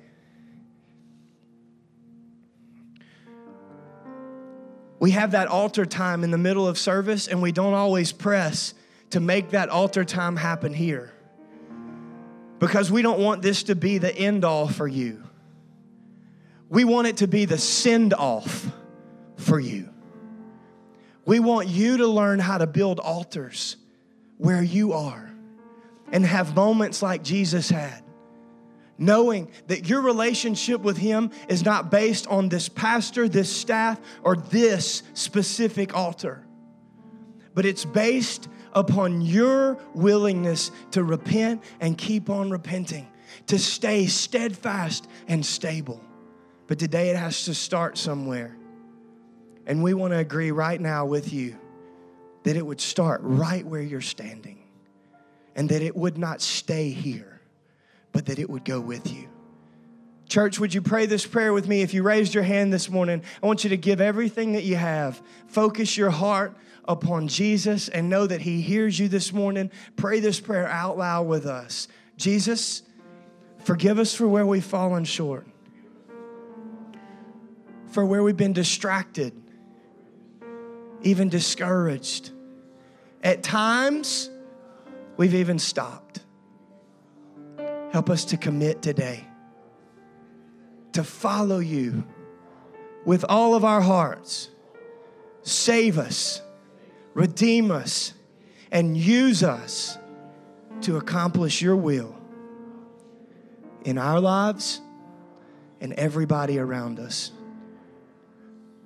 We 5.04 5.12
have 5.12 5.32
that 5.32 5.50
altar 5.50 5.86
time 5.86 6.24
in 6.24 6.32
the 6.32 6.38
middle 6.38 6.66
of 6.66 6.78
service 6.78 7.28
and 7.28 7.42
we 7.42 7.52
don't 7.52 7.74
always 7.74 8.14
press 8.14 8.74
to 9.10 9.20
make 9.20 9.50
that 9.50 9.68
altar 9.68 10.06
time 10.06 10.38
happen 10.38 10.74
here 10.74 11.12
because 12.58 12.90
we 12.90 13.02
don't 13.02 13.20
want 13.20 13.42
this 13.42 13.64
to 13.64 13.76
be 13.76 13.98
the 13.98 14.16
end 14.16 14.46
all 14.46 14.66
for 14.66 14.88
you. 14.88 15.22
We 16.70 16.86
want 16.86 17.08
it 17.08 17.18
to 17.18 17.28
be 17.28 17.44
the 17.44 17.58
send 17.58 18.14
off 18.14 18.66
for 19.36 19.60
you. 19.60 19.90
We 21.26 21.42
want 21.42 21.68
you 21.68 21.98
to 21.98 22.08
learn 22.08 22.40
how 22.40 22.60
to 22.60 22.66
build 22.66 23.02
altars 23.02 23.76
where 24.38 24.64
you 24.64 24.94
are 24.94 25.30
and 26.14 26.26
have 26.26 26.56
moments 26.56 27.02
like 27.02 27.24
Jesus 27.24 27.70
had 27.70 28.06
knowing 29.06 29.50
that 29.68 29.88
your 29.88 30.02
relationship 30.02 30.82
with 30.82 30.98
Him 30.98 31.32
is 31.48 31.64
not 31.64 31.92
based 31.92 32.28
on 32.28 32.50
this 32.50 32.70
pastor, 32.70 33.28
this 33.28 33.54
staff, 33.54 34.00
or 34.24 34.36
this 34.36 35.04
specific 35.14 35.96
altar, 35.96 36.46
but 37.54 37.66
it's 37.66 37.86
based 37.86 38.48
upon 38.74 39.22
your 39.22 39.78
willingness 39.94 40.72
to 40.92 41.04
repent 41.04 41.64
and 41.80 41.98
keep 41.98 42.30
on 42.30 42.50
repenting, 42.50 43.08
to 43.48 43.60
stay 43.60 44.08
steadfast 44.08 45.08
and 45.28 45.46
stable. 45.46 46.02
But 46.68 46.80
today 46.80 47.10
it 47.10 47.16
has 47.16 47.46
to 47.46 47.54
start 47.54 47.98
somewhere. 47.98 48.58
And 49.66 49.84
we 49.84 49.94
want 49.94 50.12
to 50.12 50.18
agree 50.18 50.52
right 50.52 50.80
now 50.80 51.06
with 51.06 51.32
you 51.32 51.58
that 52.44 52.58
it 52.58 52.66
would 52.66 52.82
start 52.82 53.22
right 53.24 53.66
where 53.66 53.82
you're 53.82 54.02
standing 54.02 54.60
and 55.56 55.70
that 55.70 55.82
it 55.82 55.96
would 55.96 56.18
not 56.18 56.42
stay 56.42 56.90
here 56.90 57.33
but 58.14 58.28
that 58.28 58.40
it 58.40 58.50
would 58.50 58.64
go 58.64 58.80
with 58.80 59.12
you. 59.12 59.28
Church, 60.30 60.60
would 60.60 60.74
you 60.74 60.82
pray 60.82 61.06
this 61.06 61.26
prayer 61.26 61.52
with 61.52 61.68
me? 61.68 61.82
If 61.82 61.94
you 61.94 62.02
raised 62.02 62.34
your 62.34 62.44
hand 62.44 62.72
this 62.72 62.90
morning, 62.90 63.22
I 63.42 63.46
want 63.46 63.66
you 63.66 63.70
to 63.72 63.78
give 63.78 64.00
everything 64.00 64.54
that 64.54 64.64
you 64.64 64.78
have. 64.78 65.22
Focus 65.48 65.98
your 65.98 66.10
heart 66.10 66.56
upon 66.86 67.28
Jesus 67.28 67.90
and 67.90 68.10
know 68.10 68.26
that 68.26 68.42
He 68.42 68.62
hears 68.62 68.98
you 68.98 69.08
this 69.08 69.34
morning. 69.34 69.70
Pray 69.96 70.20
this 70.20 70.40
prayer 70.40 70.68
out 70.68 70.98
loud 70.98 71.28
with 71.28 71.46
us. 71.46 71.88
Jesus, 72.18 72.84
forgive 73.60 74.00
us 74.00 74.16
for 74.16 74.28
where 74.28 74.46
we've 74.46 74.64
fallen 74.64 75.04
short, 75.04 75.46
for 77.88 78.06
where 78.06 78.24
we've 78.24 78.38
been 78.38 78.54
distracted, 78.54 79.34
even 81.02 81.30
discouraged. 81.30 82.32
At 83.22 83.44
times, 83.44 84.30
we've 85.18 85.36
even 85.36 85.60
stopped. 85.60 86.03
Help 87.94 88.10
us 88.10 88.26
to 88.26 88.38
commit 88.38 88.82
today 88.82 89.24
to 90.94 91.04
follow 91.04 91.60
you 91.60 92.04
with 93.06 93.24
all 93.30 93.54
of 93.54 93.64
our 93.64 93.82
hearts. 93.82 94.50
Save 95.44 96.00
us, 96.00 96.42
redeem 97.14 97.70
us, 97.70 98.16
and 98.72 98.98
use 98.98 99.44
us 99.44 100.00
to 100.82 100.98
accomplish 100.98 101.62
your 101.62 101.76
will 101.76 102.16
in 103.86 104.00
our 104.00 104.20
lives 104.20 104.82
and 105.80 105.94
everybody 105.94 106.58
around 106.58 107.00
us. 107.00 107.32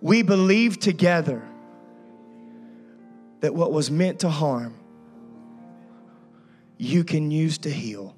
We 0.02 0.22
believe 0.22 0.80
together 0.80 1.48
that 3.40 3.56
what 3.56 3.72
was 3.72 3.90
meant 3.90 4.20
to 4.20 4.30
harm 4.30 4.78
you 6.78 7.06
can 7.06 7.32
use 7.32 7.58
to 7.60 7.70
heal. 7.70 8.17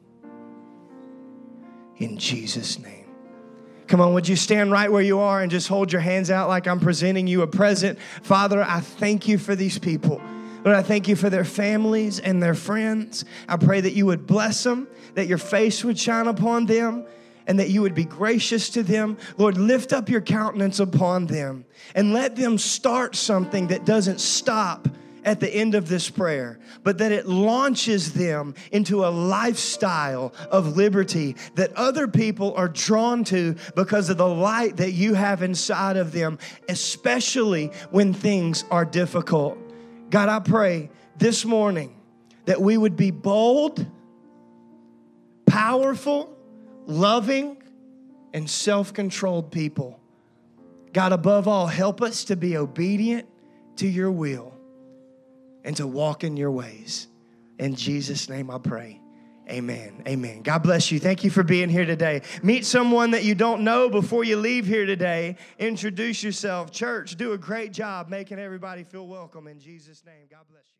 In 2.00 2.18
Jesus' 2.18 2.80
name. 2.80 3.06
Come 3.88 4.02
on, 4.02 4.14
would 4.14 4.28
you 4.28 4.36
stand 4.36 4.72
right 4.72 4.92
where 4.92 5.02
you 5.02 5.20
are 5.20 5.42
and 5.42 5.50
just 5.50 5.68
hold 5.68 5.92
your 5.92 6.02
hands 6.02 6.30
out 6.30 6.48
like 6.48 6.68
I'm 6.68 6.80
presenting 6.80 7.28
you 7.28 7.42
a 7.42 7.48
present? 7.48 7.98
Father, 8.22 8.64
I 8.64 8.80
thank 8.82 9.28
you 9.28 9.38
for 9.38 9.56
these 9.56 9.80
people. 9.80 10.22
Lord, 10.64 10.76
I 10.76 10.84
thank 10.84 11.08
you 11.08 11.16
for 11.16 11.30
their 11.30 11.46
families 11.46 12.20
and 12.20 12.44
their 12.44 12.54
friends. 12.54 13.26
I 13.48 13.58
pray 13.58 13.82
that 13.82 13.94
you 13.94 14.06
would 14.06 14.28
bless 14.28 14.64
them, 14.64 14.88
that 15.16 15.28
your 15.28 15.38
face 15.38 15.84
would 15.84 15.98
shine 15.98 16.28
upon 16.28 16.68
them, 16.68 17.06
and 17.48 17.58
that 17.60 17.70
you 17.70 17.82
would 17.82 17.96
be 17.96 18.06
gracious 18.06 18.70
to 18.72 18.84
them. 18.84 19.18
Lord, 19.38 19.58
lift 19.58 19.92
up 19.92 20.08
your 20.08 20.22
countenance 20.22 20.80
upon 20.80 21.26
them 21.26 21.66
and 21.96 22.14
let 22.14 22.36
them 22.36 22.60
start 22.60 23.16
something 23.16 23.68
that 23.68 23.86
doesn't 23.86 24.22
stop 24.22 24.88
at 25.24 25.40
the 25.40 25.50
end 25.50 25.76
of 25.76 25.88
this 25.90 26.10
prayer, 26.10 26.60
but 26.84 26.98
that 27.00 27.12
it 27.12 27.28
launches 27.28 28.14
them 28.14 28.54
into 28.72 29.06
a 29.06 29.10
lifestyle 29.10 30.34
of 30.50 30.76
liberty 30.78 31.36
that 31.56 31.74
other 31.74 32.08
people 32.08 32.54
are 32.56 32.70
drawn 32.70 33.24
to 33.26 33.56
because 33.76 34.10
of 34.10 34.18
the 34.18 34.28
light 34.28 34.78
that 34.78 34.92
you 34.92 35.14
have 35.14 35.42
inside 35.42 35.98
of 35.98 36.12
them, 36.12 36.40
especially 36.68 37.68
when 37.92 38.14
things 38.14 38.64
are 38.72 38.86
difficult. 38.86 39.58
God, 40.10 40.30
I 40.30 40.40
pray 40.40 40.90
this 41.18 41.46
morning 41.46 41.96
that 42.46 42.62
we 42.62 42.78
would 42.78 42.96
be 42.96 43.12
bold, 43.12 43.86
powerful, 45.46 46.36
loving, 46.86 47.62
and 48.34 48.50
self 48.50 48.94
controlled 48.94 49.52
people. 49.52 50.00
God, 50.94 51.12
above 51.12 51.48
all, 51.48 51.68
help 51.68 52.02
us 52.02 52.24
to 52.26 52.36
be 52.36 52.58
obedient 52.58 53.28
to 53.76 53.88
your 53.88 54.12
will 54.12 54.49
and 55.64 55.76
to 55.78 55.88
walk 55.88 56.24
in 56.24 56.38
your 56.38 56.52
ways. 56.52 57.08
In 57.58 57.76
Jesus' 57.76 58.30
name 58.30 58.50
I 58.50 58.58
pray. 58.58 59.02
Amen. 59.50 60.04
Amen. 60.08 60.44
God 60.44 60.60
bless 60.60 60.92
you. 60.92 61.00
Thank 61.00 61.24
you 61.24 61.32
for 61.32 61.42
being 61.42 61.70
here 61.70 61.86
today. 61.86 62.22
Meet 62.44 62.66
someone 62.66 63.12
that 63.12 63.24
you 63.24 63.34
don't 63.34 63.64
know 63.64 63.90
before 63.90 64.24
you 64.24 64.38
leave 64.38 64.68
here 64.68 64.86
today. 64.86 65.38
Introduce 65.58 66.24
yourself. 66.24 66.72
Church, 66.72 67.16
do 67.16 67.34
a 67.34 67.38
great 67.38 67.74
job 67.74 68.10
making 68.10 68.38
everybody 68.38 68.84
feel 68.84 69.08
welcome 69.08 69.48
in 69.48 69.60
Jesus' 69.60 70.04
name. 70.06 70.28
God 70.30 70.46
bless 70.50 70.66
you. 70.72 70.79